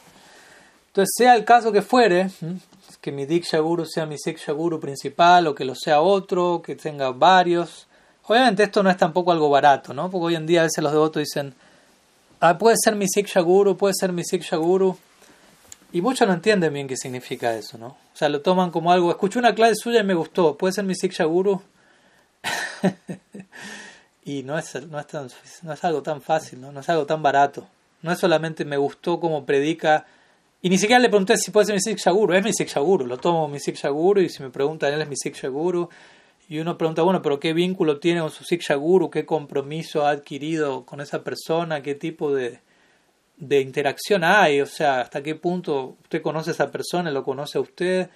[0.87, 2.29] Entonces, sea el caso que fuere,
[3.01, 6.77] que mi Diksha Guru sea mi Siksha Guru principal o que lo sea otro, que
[6.77, 7.87] tenga varios.
[8.23, 10.09] Obviamente esto no es tampoco algo barato, ¿no?
[10.09, 11.53] Porque hoy en día a veces los devotos dicen,
[12.49, 14.97] ah, puede ser mi Siksha Guru, puede ser mi Siksha Guru.
[15.91, 17.87] Y muchos no entienden bien qué significa eso, ¿no?
[17.87, 20.83] O sea, lo toman como algo, escuché una clase suya y me gustó, puede ser
[20.83, 21.61] mi Siksha Guru.
[24.25, 25.07] y no es, no, es
[25.63, 26.71] no es algo tan fácil, ¿no?
[26.71, 27.67] no es algo tan barato.
[28.01, 30.05] No es solamente me gustó como predica
[30.65, 32.33] y ni siquiera le pregunté si puede ser mi Siksha Guru.
[32.33, 33.05] Es mi Siksha Guru.
[33.05, 35.87] Lo tomo mi Siksha Guru y si me preguntan, él es mi Siksha Guru.
[36.47, 39.09] Y uno pregunta, bueno, pero ¿qué vínculo tiene con su Siksha Guru?
[39.09, 41.81] ¿Qué compromiso ha adquirido con esa persona?
[41.81, 42.59] ¿Qué tipo de,
[43.37, 44.61] de interacción hay?
[44.61, 48.09] O sea, ¿hasta qué punto usted conoce a esa persona, lo conoce a usted?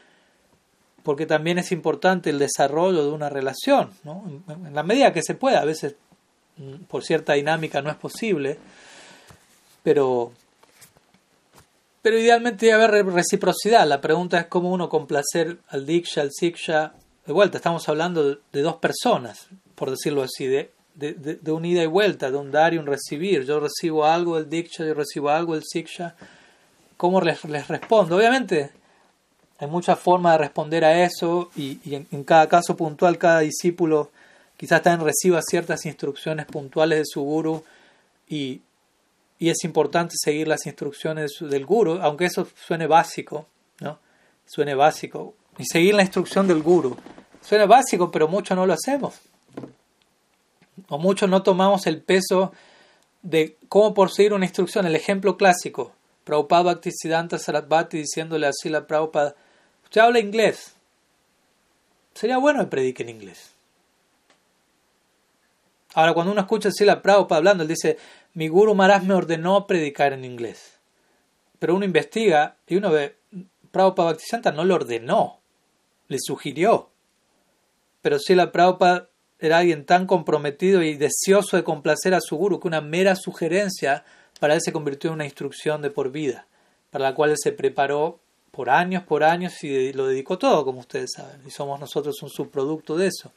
[1.02, 4.24] Porque también es importante el desarrollo de una relación, ¿no?
[4.48, 5.62] En la medida que se pueda.
[5.62, 5.96] A veces,
[6.58, 8.60] mm, por cierta dinámica, no es posible.
[9.82, 10.34] Pero
[12.02, 13.86] pero idealmente debe haber reciprocidad.
[13.88, 16.94] La pregunta es cómo uno complacer al Diksha, al Siksha.
[17.30, 21.84] De vuelta, estamos hablando de, dos personas, por decirlo así, de, de, de, un ida
[21.84, 23.46] y vuelta, de un dar y un recibir.
[23.46, 26.16] Yo recibo algo del Diksha, yo recibo algo del Siksha.
[26.98, 28.16] ¿Cómo les, les respondo?
[28.16, 28.72] Obviamente,
[29.60, 34.10] hay muchas formas de responder a eso y, en, cada caso puntual, cada discípulo
[34.58, 37.64] quizás también reciba ciertas instrucciones puntuales de su guru
[38.28, 38.60] y,
[39.38, 43.46] y es importante seguir las instrucciones del guru, aunque eso suene básico,
[43.82, 44.00] ¿no?
[44.48, 45.36] Suene básico.
[45.60, 46.98] Y seguir la instrucción del guru.
[47.50, 49.20] Suena básico, pero muchos no lo hacemos.
[50.88, 52.54] O muchos no tomamos el peso
[53.24, 55.92] de cómo seguir una instrucción, el ejemplo clásico,
[56.26, 59.36] Prabhupada Bhaktisiddhanta Sarasvati diciéndole así a Prabhupada,
[59.84, 60.76] usted habla inglés,
[62.14, 63.52] sería bueno que predique en inglés.
[65.96, 67.98] Ahora, cuando uno escucha así la Prabhupada hablando, él dice,
[68.36, 70.78] mi Guru Maharaj me ordenó predicar en inglés.
[71.58, 73.16] Pero uno investiga y uno ve,
[73.72, 75.40] Prabhupada Bhaktisiddhanta no lo ordenó,
[76.10, 76.90] le sugirió.
[78.02, 79.10] Pero si la Prabhupada
[79.40, 84.04] era alguien tan comprometido y deseoso de complacer a su guru que una mera sugerencia
[84.40, 86.48] para él se convirtió en una instrucción de por vida,
[86.92, 88.20] para la cual él se preparó
[88.52, 92.30] por años, por años y lo dedicó todo, como ustedes saben, y somos nosotros un
[92.30, 93.32] subproducto de eso.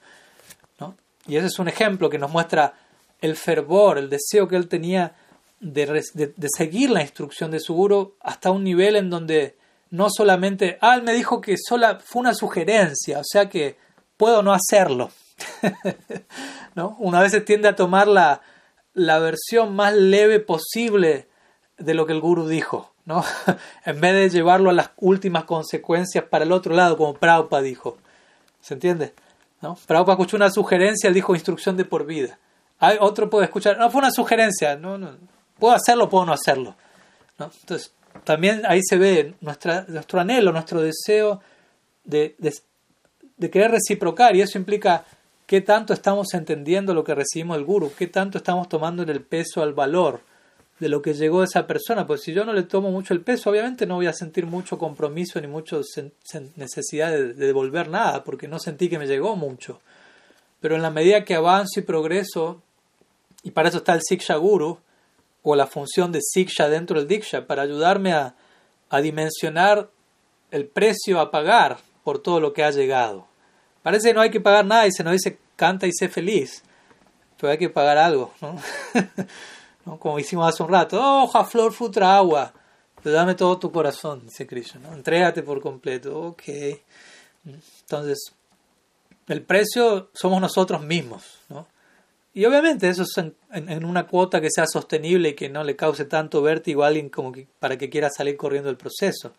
[0.80, 0.96] ¿no?
[1.26, 2.74] Y ese es un ejemplo que nos muestra
[3.20, 5.14] el fervor, el deseo que él tenía
[5.60, 9.56] de, de, seguir la instrucción de su guru hasta un nivel en donde
[9.90, 13.76] no solamente, ah, él me dijo que sola fue una sugerencia, o sea que
[14.16, 15.10] puedo no hacerlo.
[16.74, 16.96] ¿No?
[16.98, 18.40] Una vez se tiende a tomar la,
[18.94, 21.28] la versión más leve posible
[21.78, 23.24] de lo que el guru dijo, ¿no?
[23.84, 27.98] en vez de llevarlo a las últimas consecuencias para el otro lado, como Prabhupada dijo.
[28.60, 29.12] ¿Se entiende?
[29.60, 29.76] ¿No?
[29.86, 32.38] Prabhupada escuchó una sugerencia, dijo instrucción de por vida.
[32.78, 35.16] Hay otro puede escuchar, no fue una sugerencia, no, no,
[35.58, 36.74] puedo hacerlo, puedo no hacerlo.
[37.38, 37.92] Entonces,
[38.24, 41.40] también ahí se ve nuestro anhelo, nuestro deseo
[42.04, 42.54] de, de,
[43.42, 45.04] de querer reciprocar, y eso implica
[45.46, 49.62] qué tanto estamos entendiendo lo que recibimos del guru, qué tanto estamos tomando el peso
[49.62, 50.20] al valor
[50.78, 52.06] de lo que llegó a esa persona.
[52.06, 54.78] Pues si yo no le tomo mucho el peso, obviamente no voy a sentir mucho
[54.78, 55.78] compromiso ni mucha
[56.54, 59.80] necesidad de, devolver nada, porque no sentí que me llegó mucho.
[60.60, 62.62] Pero en la medida que avanzo y progreso,
[63.42, 64.78] y para eso está el Siksha Guru,
[65.42, 68.36] o la función de Siksha dentro del Diksha, para ayudarme a,
[68.88, 69.90] a dimensionar
[70.52, 73.31] el precio a pagar por todo lo que ha llegado.
[73.82, 76.62] Parece que no hay que pagar nada y se nos dice canta y sé feliz.
[77.38, 78.32] Pero hay que pagar algo,
[79.84, 79.98] ¿no?
[79.98, 81.00] Como hicimos hace un rato.
[81.00, 82.52] Hoja, flor, futra, agua.
[83.02, 84.80] Pero dame todo tu corazón, dice Krishna.
[84.80, 84.94] ¿no?
[84.94, 86.20] Entrégate por completo.
[86.20, 86.42] Ok.
[87.44, 88.32] Entonces,
[89.26, 91.66] el precio somos nosotros mismos, ¿no?
[92.34, 96.06] Y obviamente eso es en, una cuota que sea sostenible y que no le cause
[96.06, 99.32] tanto vértigo a alguien como que, para que quiera salir corriendo del proceso.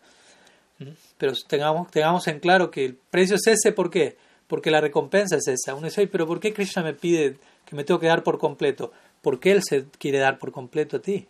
[1.18, 4.16] Pero tengamos, tengamos en claro que el precio es ese, ¿por qué?
[4.46, 5.74] Porque la recompensa es esa.
[5.74, 8.92] Uno dice, pero ¿por qué Krishna me pide que me tengo que dar por completo?
[9.22, 11.26] ¿Por qué Él se quiere dar por completo a ti?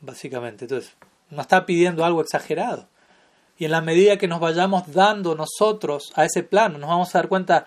[0.00, 0.92] Básicamente, entonces,
[1.30, 2.86] no está pidiendo algo exagerado.
[3.58, 7.18] Y en la medida que nos vayamos dando nosotros a ese plano, nos vamos a
[7.18, 7.66] dar cuenta,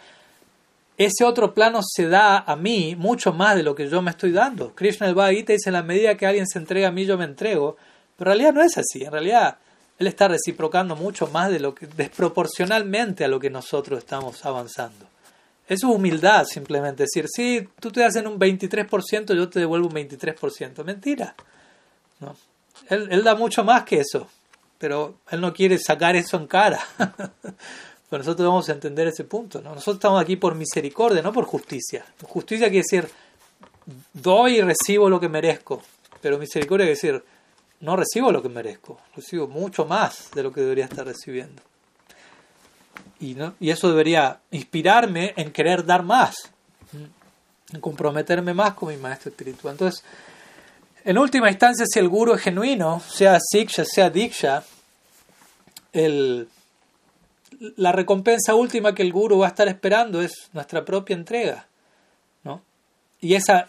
[0.97, 4.31] ese otro plano se da a mí mucho más de lo que yo me estoy
[4.31, 4.76] dando.
[4.76, 7.26] Krishna el Bhagavad dice, en la medida que alguien se entrega a mí, yo me
[7.26, 7.77] entrego.
[8.15, 9.03] Pero en realidad no es así.
[9.03, 9.57] En realidad,
[9.99, 15.05] él está reciprocando mucho más de lo que, desproporcionalmente a lo que nosotros estamos avanzando.
[15.67, 20.84] Es humildad simplemente decir, sí, tú te hacen un 23%, yo te devuelvo un 23%.
[20.85, 21.35] Mentira.
[22.21, 22.35] ¿no?
[22.88, 24.27] Él, él da mucho más que eso,
[24.77, 26.80] pero él no quiere sacar eso en cara.
[28.09, 29.61] pero nosotros vamos a entender ese punto.
[29.61, 29.76] ¿no?
[29.76, 32.05] Nosotros estamos aquí por misericordia, no por justicia.
[32.23, 33.07] Justicia quiere decir,
[34.13, 35.84] doy y recibo lo que merezco.
[36.21, 37.23] Pero misericordia quiere decir,
[37.81, 41.61] no recibo lo que merezco, recibo mucho más de lo que debería estar recibiendo.
[43.19, 43.56] Y, ¿no?
[43.60, 46.35] y eso debería inspirarme en querer dar más,
[47.73, 49.73] en comprometerme más con mi maestro espiritual.
[49.73, 50.03] Entonces,
[51.03, 54.64] en última instancia, si el guru es genuino, sea siksha, sea diksha,
[55.93, 56.47] el,
[57.77, 61.68] la recompensa última que el guru va a estar esperando es nuestra propia entrega.
[62.43, 62.61] ¿no?
[63.22, 63.68] Y esa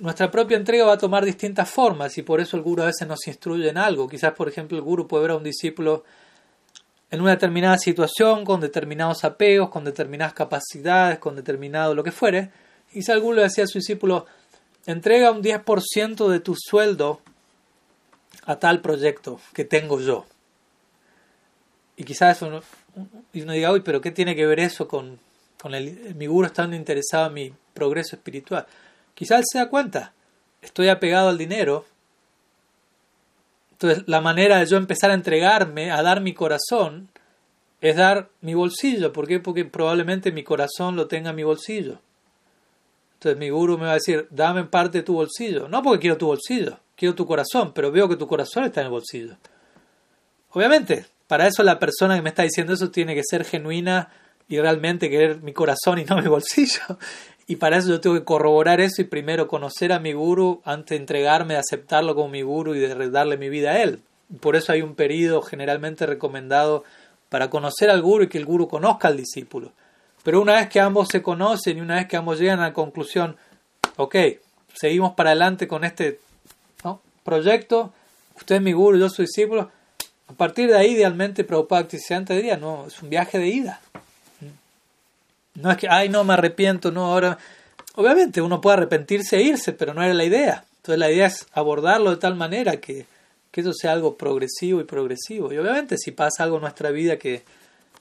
[0.00, 3.06] nuestra propia entrega va a tomar distintas formas y por eso el guru a veces
[3.06, 4.08] nos instruye en algo.
[4.08, 6.04] Quizás, por ejemplo, el guru puede ver a un discípulo
[7.10, 12.50] en una determinada situación, con determinados apegos, con determinadas capacidades, con determinado lo que fuere.
[12.92, 14.26] Y el guru le decía a su discípulo,
[14.86, 17.20] entrega un 10% de tu sueldo
[18.44, 20.26] a tal proyecto que tengo yo.
[21.96, 22.40] Y quizás
[23.32, 25.18] y uno diga, uy, pero ¿qué tiene que ver eso con,
[25.60, 25.72] con
[26.16, 28.66] mi guru estando interesado en mi progreso espiritual?
[29.14, 30.12] Quizás se da cuenta,
[30.60, 31.84] estoy apegado al dinero.
[33.72, 37.08] Entonces la manera de yo empezar a entregarme, a dar mi corazón,
[37.80, 39.12] es dar mi bolsillo.
[39.12, 39.40] ¿Por qué?
[39.40, 41.98] Porque probablemente mi corazón lo tenga en mi bolsillo.
[43.14, 45.68] Entonces mi guru me va a decir, dame parte de tu bolsillo.
[45.68, 48.86] No porque quiero tu bolsillo, quiero tu corazón, pero veo que tu corazón está en
[48.86, 49.36] el bolsillo.
[50.50, 54.10] Obviamente, para eso la persona que me está diciendo eso tiene que ser genuina
[54.48, 56.98] y realmente querer mi corazón y no mi bolsillo.
[57.52, 60.96] Y para eso yo tengo que corroborar eso y primero conocer a mi guru antes
[60.96, 64.00] de entregarme, de aceptarlo como mi guru y de darle mi vida a él.
[64.40, 66.82] Por eso hay un periodo generalmente recomendado
[67.28, 69.70] para conocer al guru y que el guru conozca al discípulo.
[70.22, 72.72] Pero una vez que ambos se conocen y una vez que ambos llegan a la
[72.72, 73.36] conclusión,
[73.96, 74.16] ok,
[74.72, 76.20] seguimos para adelante con este
[77.22, 77.92] proyecto,
[78.34, 79.70] usted es mi guru, yo soy discípulo,
[80.26, 81.98] a partir de ahí idealmente Prabhupada te
[82.34, 83.80] diría, no, es un viaje de ida.
[85.54, 87.38] No es que, ay, no, me arrepiento, no, ahora...
[87.94, 90.64] Obviamente uno puede arrepentirse e irse, pero no era la idea.
[90.76, 93.04] Entonces la idea es abordarlo de tal manera que,
[93.50, 95.52] que eso sea algo progresivo y progresivo.
[95.52, 97.44] Y obviamente si pasa algo en nuestra vida que,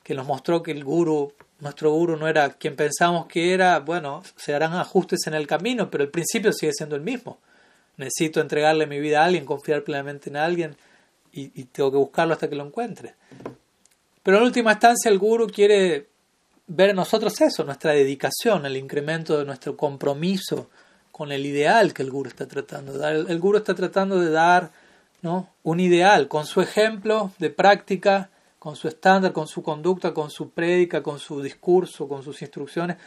[0.01, 4.23] que nos mostró que el guru, nuestro guru no era quien pensamos que era, bueno,
[4.37, 7.37] se harán ajustes en el camino, pero el principio sigue siendo el mismo.
[7.97, 10.75] Necesito entregarle mi vida a alguien, confiar plenamente en alguien
[11.33, 13.13] y, y tengo que buscarlo hasta que lo encuentre.
[14.23, 16.07] Pero en última instancia el guru quiere
[16.73, 20.69] ver en nosotros eso, nuestra dedicación, el incremento de nuestro compromiso
[21.11, 23.13] con el ideal que el guru está tratando de dar.
[23.13, 24.71] El, guru está tratando de dar
[25.21, 25.49] ¿no?
[25.63, 30.51] un ideal con su ejemplo de práctica, con su estándar, con su conducta, con su
[30.51, 32.97] prédica, con su discurso, con sus instrucciones.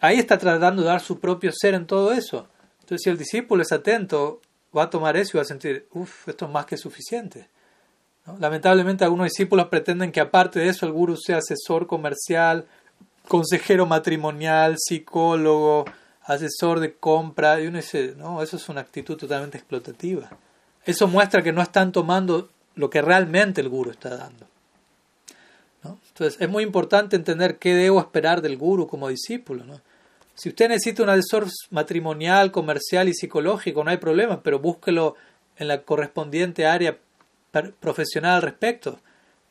[0.00, 2.48] Ahí está tratando de dar su propio ser en todo eso.
[2.80, 4.40] Entonces, si el discípulo es atento,
[4.76, 7.48] va a tomar eso y va a sentir, uff, esto es más que suficiente.
[8.40, 12.66] Lamentablemente, algunos discípulos pretenden que aparte de eso el guru sea asesor comercial,
[13.28, 15.84] consejero matrimonial, psicólogo,
[16.22, 20.28] asesor de compra, y uno dice, no, eso es una actitud totalmente explotativa.
[20.84, 24.46] Eso muestra que no están tomando lo que realmente el guru está dando.
[25.84, 29.64] Entonces, es muy importante entender qué debo esperar del guru como discípulo.
[29.64, 29.80] ¿no?
[30.34, 35.14] Si usted necesita un asesor matrimonial, comercial y psicológico, no hay problema, pero búsquelo
[35.56, 36.98] en la correspondiente área
[37.80, 38.98] profesional al respecto.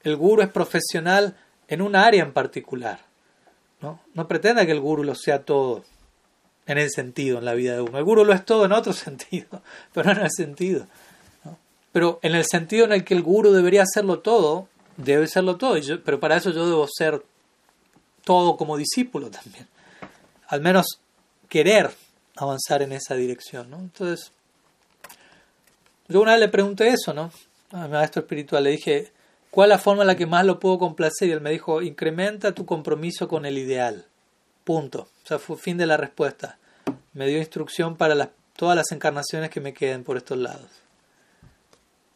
[0.01, 1.35] El guru es profesional
[1.67, 2.99] en un área en particular.
[4.13, 4.27] ¿No?
[4.27, 5.83] pretenda que el guru lo sea todo
[6.65, 7.97] en ese sentido en la vida de uno.
[7.97, 9.61] El guru lo es todo en otro sentido,
[9.93, 10.87] pero no en el sentido.
[11.91, 14.67] Pero en el sentido en el que el guru debería hacerlo todo,
[14.97, 15.77] debe serlo todo.
[16.03, 17.23] pero para eso yo debo ser
[18.23, 19.67] todo como discípulo también.
[20.47, 20.99] Al menos
[21.47, 21.91] querer
[22.35, 23.69] avanzar en esa dirección.
[23.69, 23.77] ¿no?
[23.77, 24.31] Entonces,
[26.07, 27.31] yo una vez le pregunté eso, ¿no?
[27.71, 29.11] Al maestro espiritual le dije,
[29.55, 31.29] ¿Cuál es la forma en la que más lo puedo complacer?
[31.29, 34.05] Y él me dijo, incrementa tu compromiso con el ideal.
[34.65, 35.07] Punto.
[35.23, 36.57] O sea, fue fin de la respuesta.
[37.13, 40.67] Me dio instrucción para todas las encarnaciones que me queden por estos lados.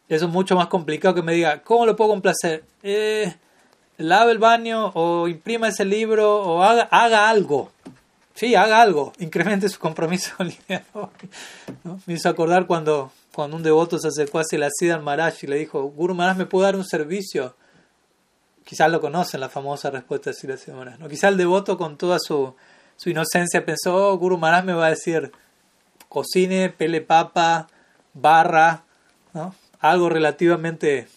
[0.09, 2.65] Eso es mucho más complicado que me diga, ¿cómo lo puedo complacer?
[2.83, 3.33] Eh,
[3.95, 7.71] lave el baño o imprima ese libro o haga, algo.
[8.35, 9.13] Sí, haga algo.
[9.19, 10.83] Incremente su compromiso con el ideal.
[12.05, 15.83] Me hizo acordar cuando cuando un devoto se acercó a Siddhar Maharaj y le dijo,
[15.83, 17.55] Guru Maharaj, ¿me puede dar un servicio?
[18.65, 20.99] Quizás lo conocen, la famosa respuesta de Siddhar Maharaj.
[20.99, 21.07] ¿no?
[21.07, 22.55] Quizás el devoto con toda su,
[22.95, 25.31] su inocencia pensó, oh, Guru Maharaj me va a decir,
[26.07, 27.67] cocine, pele papa,
[28.13, 28.83] barra,
[29.33, 29.53] ¿no?
[29.79, 31.07] algo relativamente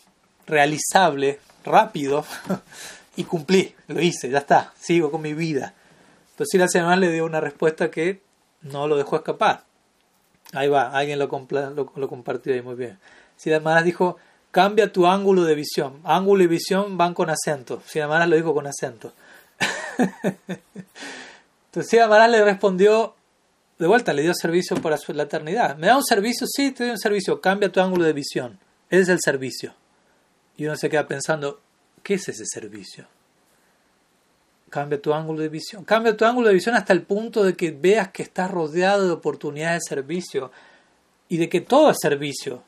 [0.46, 2.24] realizable, rápido,
[3.16, 5.74] y cumplí, lo hice, ya está, sigo con mi vida.
[6.32, 8.22] Entonces Siddhar Maharaj le dio una respuesta que
[8.60, 9.64] no lo dejó escapar.
[10.52, 11.28] Ahí va, alguien lo,
[11.96, 12.98] lo, compartió ahí muy bien.
[13.36, 14.18] Siddhartha dijo,
[14.50, 16.00] cambia tu ángulo de visión.
[16.04, 17.82] Ángulo y visión van con acento.
[17.86, 19.12] Siddhartha lo dijo con acento.
[21.66, 23.14] Entonces Siddhartha le respondió,
[23.78, 25.76] de vuelta, le dio servicio para la eternidad.
[25.76, 26.46] ¿Me da un servicio?
[26.46, 27.40] Sí, te doy un servicio.
[27.40, 28.58] Cambia tu ángulo de visión.
[28.90, 29.74] Ese es el servicio.
[30.58, 31.60] Y uno se queda pensando,
[32.02, 33.06] ¿qué es ese servicio?
[34.72, 35.84] Cambia tu ángulo de visión.
[35.84, 39.12] Cambia tu ángulo de visión hasta el punto de que veas que estás rodeado de
[39.12, 40.50] oportunidades de servicio
[41.28, 42.62] y de que todo es servicio.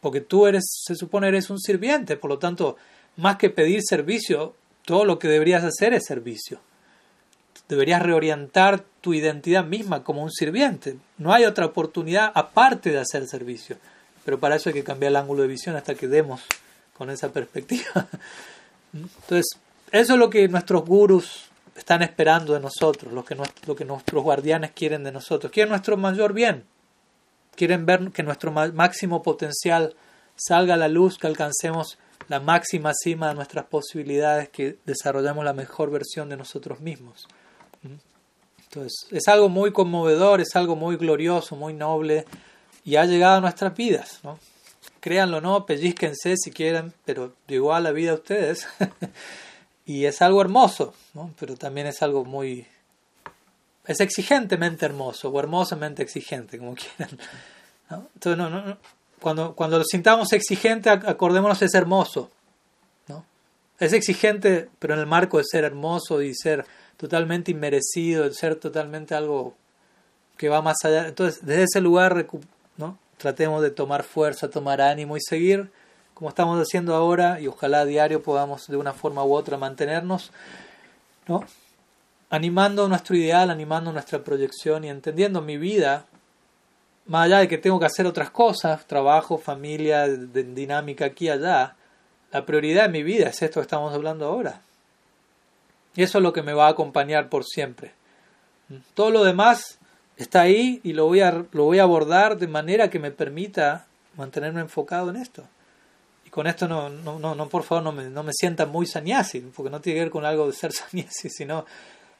[0.00, 2.16] Porque tú eres, se supone, eres un sirviente.
[2.16, 2.76] Por lo tanto,
[3.16, 4.54] más que pedir servicio,
[4.84, 6.60] todo lo que deberías hacer es servicio.
[7.68, 10.96] Deberías reorientar tu identidad misma como un sirviente.
[11.16, 13.78] No hay otra oportunidad aparte de hacer servicio.
[14.24, 16.40] Pero para eso hay que cambiar el ángulo de visión hasta que demos
[16.96, 18.06] con esa perspectiva.
[18.92, 19.58] Entonces,
[19.90, 21.47] eso es lo que nuestros gurus
[21.78, 23.36] están esperando de nosotros, lo que,
[23.66, 25.52] lo que nuestros guardianes quieren de nosotros.
[25.52, 26.64] Quieren nuestro mayor bien.
[27.54, 29.94] Quieren ver que nuestro máximo potencial
[30.36, 31.98] salga a la luz, que alcancemos
[32.28, 37.26] la máxima cima de nuestras posibilidades, que desarrollemos la mejor versión de nosotros mismos.
[37.82, 37.94] ¿Mm?
[38.64, 42.26] Entonces, es algo muy conmovedor, es algo muy glorioso, muy noble,
[42.84, 44.20] y ha llegado a nuestras vidas.
[44.22, 44.38] ¿no?
[45.00, 48.66] Créanlo o no, pellizquense si quieren, pero llegó a la vida a ustedes.
[49.88, 51.32] Y es algo hermoso, ¿no?
[51.40, 52.66] pero también es algo muy...
[53.86, 57.18] Es exigentemente hermoso o hermosamente exigente, como quieran.
[57.90, 58.76] Entonces, no, no,
[59.18, 62.30] Cuando, cuando lo sintamos exigente, acordémonos es hermoso.
[63.08, 63.24] ¿no?
[63.78, 66.66] Es exigente, pero en el marco de ser hermoso y ser
[66.98, 69.56] totalmente inmerecido, de ser totalmente algo
[70.36, 71.08] que va más allá.
[71.08, 72.26] Entonces, desde ese lugar,
[72.76, 72.98] ¿no?
[73.16, 75.70] tratemos de tomar fuerza, tomar ánimo y seguir
[76.18, 80.32] como estamos haciendo ahora, y ojalá a diario podamos de una forma u otra mantenernos,
[81.28, 81.44] ¿no?
[82.28, 86.06] animando nuestro ideal, animando nuestra proyección y entendiendo mi vida
[87.06, 91.76] más allá de que tengo que hacer otras cosas, trabajo, familia, dinámica aquí y allá,
[92.32, 94.60] la prioridad de mi vida es esto que estamos hablando ahora.
[95.94, 97.92] Y eso es lo que me va a acompañar por siempre.
[98.94, 99.78] Todo lo demás
[100.16, 103.86] está ahí y lo voy a, lo voy a abordar de manera que me permita
[104.16, 105.44] mantenerme enfocado en esto.
[106.28, 109.40] Y con esto no, no, no, por favor, no me, no me sienta muy sanyasi,
[109.40, 111.64] porque no tiene que ver con algo de ser sanyasi, sino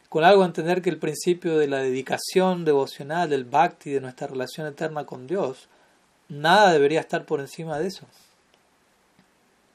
[0.08, 4.26] con algo de entender que el principio de la dedicación devocional, del bhakti, de nuestra
[4.26, 5.68] relación eterna con Dios,
[6.30, 8.06] nada debería estar por encima de eso.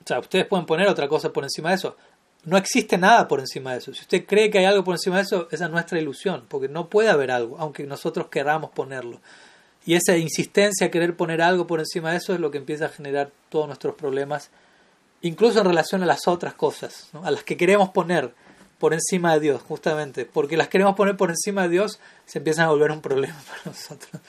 [0.03, 1.95] O sea, ustedes pueden poner otra cosa por encima de eso.
[2.43, 3.93] No existe nada por encima de eso.
[3.93, 6.69] Si usted cree que hay algo por encima de eso, esa es nuestra ilusión, porque
[6.69, 9.21] no puede haber algo, aunque nosotros queramos ponerlo.
[9.85, 12.85] Y esa insistencia a querer poner algo por encima de eso es lo que empieza
[12.85, 14.49] a generar todos nuestros problemas,
[15.21, 18.33] incluso en relación a las otras cosas, a las que queremos poner
[18.79, 22.65] por encima de Dios, justamente, porque las queremos poner por encima de Dios, se empiezan
[22.65, 24.21] a volver un problema para nosotros.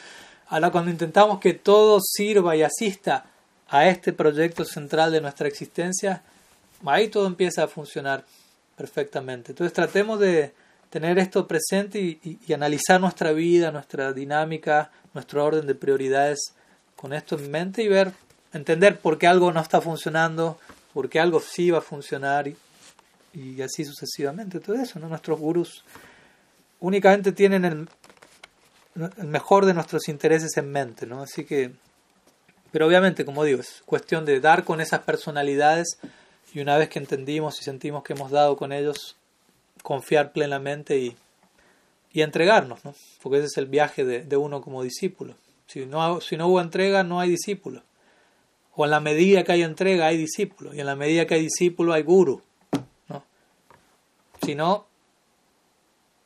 [0.48, 3.26] Ahora, cuando intentamos que todo sirva y asista
[3.68, 6.22] a este proyecto central de nuestra existencia,
[6.84, 8.24] ahí todo empieza a funcionar
[8.76, 9.52] perfectamente.
[9.52, 10.52] Entonces tratemos de
[10.94, 16.54] tener esto presente y, analizar nuestra vida, nuestra dinámica, nuestro orden de prioridades
[16.94, 18.12] con esto en mente y ver,
[18.52, 20.56] entender por qué algo no está funcionando,
[20.92, 22.56] por qué algo sí va a funcionar y,
[23.32, 24.60] y así sucesivamente.
[24.60, 25.08] Todo eso, ¿no?
[25.08, 25.82] Nuestros gurús
[26.78, 27.88] únicamente tienen el,
[28.94, 31.22] el mejor de nuestros intereses en mente, ¿no?
[31.24, 31.72] Así que,
[32.70, 35.98] pero obviamente, como digo, es cuestión de dar con esas personalidades
[36.52, 39.16] y una vez que entendimos y sentimos que hemos dado con ellos,
[39.84, 41.14] confiar plenamente y,
[42.10, 42.94] y entregarnos, ¿no?
[43.22, 45.34] porque ese es el viaje de, de, uno como discípulo.
[45.66, 47.82] Si no, si no hubo entrega, no hay discípulo.
[48.74, 50.74] O en la medida que hay entrega, hay discípulo.
[50.74, 52.40] Y en la medida que hay discípulo, hay guru.
[53.08, 53.24] ¿no?
[54.42, 54.86] Si, no,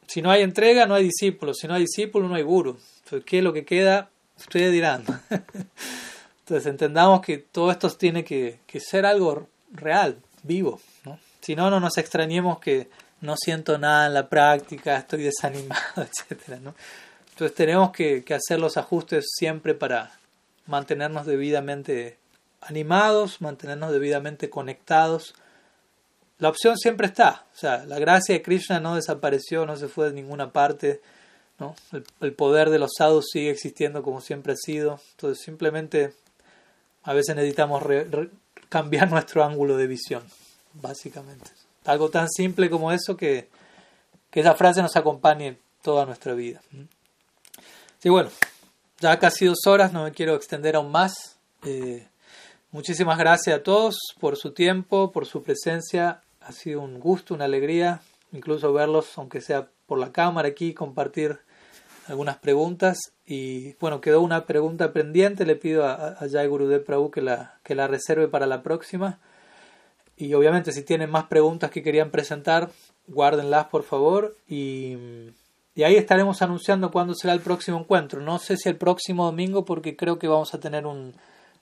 [0.07, 1.53] si no hay entrega, no hay discípulo.
[1.53, 2.79] Si no hay discípulo, no hay guru.
[3.03, 4.09] Entonces, ¿qué es lo que queda?
[4.39, 5.05] Ustedes dirán.
[6.41, 10.81] Entonces entendamos que todo esto tiene que, que ser algo real, vivo.
[11.05, 11.19] ¿no?
[11.41, 12.89] Si no, no nos extrañemos que
[13.21, 15.83] no siento nada en la práctica, estoy desanimado,
[16.31, 16.61] etc.
[16.63, 16.75] ¿no?
[17.31, 20.13] Entonces tenemos que, que hacer los ajustes siempre para
[20.67, 22.19] mantenernos debidamente
[22.61, 25.35] animados, mantenernos debidamente conectados.
[26.39, 30.07] La opción siempre está, o sea, la gracia de Krishna no desapareció, no se fue
[30.07, 31.01] de ninguna parte,
[31.59, 31.75] ¿no?
[32.21, 36.15] el, poder de los sadhus sigue existiendo como siempre ha sido, entonces simplemente
[37.03, 37.83] a veces necesitamos
[38.69, 40.23] cambiar nuestro ángulo de visión,
[40.75, 41.51] básicamente.
[41.89, 43.49] Algo tan simple como eso que,
[44.31, 46.61] que esa frase nos acompañe toda nuestra vida.
[47.99, 48.31] Sí, bueno,
[49.01, 51.39] ya casi dos horas, no me quiero extender aún más.
[51.65, 52.07] Eh,
[52.73, 56.21] muchísimas gracias a todos por su tiempo, por su presencia.
[56.43, 58.03] Ha sido un gusto, una alegría,
[58.33, 61.39] incluso verlos, aunque sea por la cámara aquí, compartir
[62.07, 67.11] algunas preguntas y bueno, quedó una pregunta pendiente, le pido a, a Jai Gurudev Prabhu
[67.11, 69.21] que la, que la reserve para la próxima
[70.19, 72.71] y obviamente si tienen más preguntas que querían presentar,
[73.07, 74.97] guárdenlas por favor y,
[75.75, 78.21] y ahí estaremos anunciando cuándo será el próximo encuentro.
[78.21, 81.15] No sé si el próximo domingo porque creo que vamos a tener un,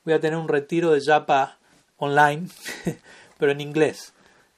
[0.04, 1.58] voy a tener un retiro de Japa
[1.98, 2.48] online,
[3.38, 4.14] pero en inglés.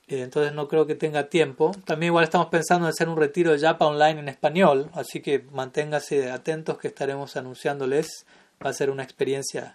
[0.07, 1.73] Eh, entonces no creo que tenga tiempo.
[1.85, 5.45] También igual estamos pensando en hacer un retiro de Japa online en español, así que
[5.53, 8.27] manténgase atentos que estaremos anunciándoles.
[8.65, 9.75] Va a ser una experiencia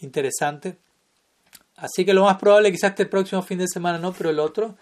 [0.00, 0.76] interesante.
[1.76, 4.76] Así que lo más probable quizás este próximo fin de semana no, pero el otro.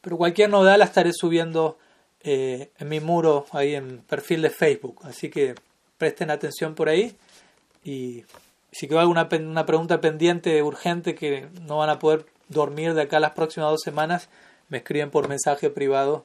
[0.00, 1.78] Pero cualquier novedad la estaré subiendo
[2.20, 5.00] eh, en mi muro, ahí en perfil de Facebook.
[5.04, 5.54] Así que
[5.98, 7.16] presten atención por ahí.
[7.84, 8.24] Y
[8.70, 13.20] si quedó alguna una pregunta pendiente urgente que no van a poder dormir de acá
[13.20, 14.28] las próximas dos semanas,
[14.68, 16.24] me escriben por mensaje privado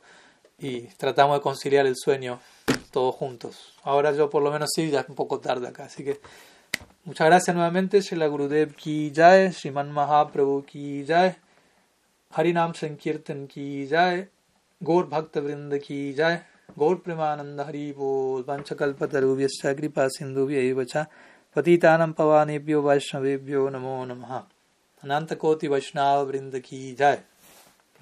[0.59, 2.39] y tratamos de conciliar el sueño
[2.91, 3.73] todos juntos.
[3.83, 6.19] Ahora yo por lo menos sí, ya es un poco tarde acá, así que
[7.07, 11.35] muchas gracias nuevamente, Shila Gurudev ki jai, Sriman Mahaprabhu ki jai,
[12.35, 14.27] Harinam Sankirtan ki jai,
[14.83, 16.41] Gaur Bhakta Vrinda ki jai,
[16.77, 21.07] Gaur Premananda Hari Bol, Vanchakalpatarubhyascha Kripa Sindhubhya
[21.55, 24.43] Patitanam Pavanebhyo Vaishnavebhyo Namo Namaha
[25.03, 27.17] अनंत कोटि वैष्णव वृंद की जय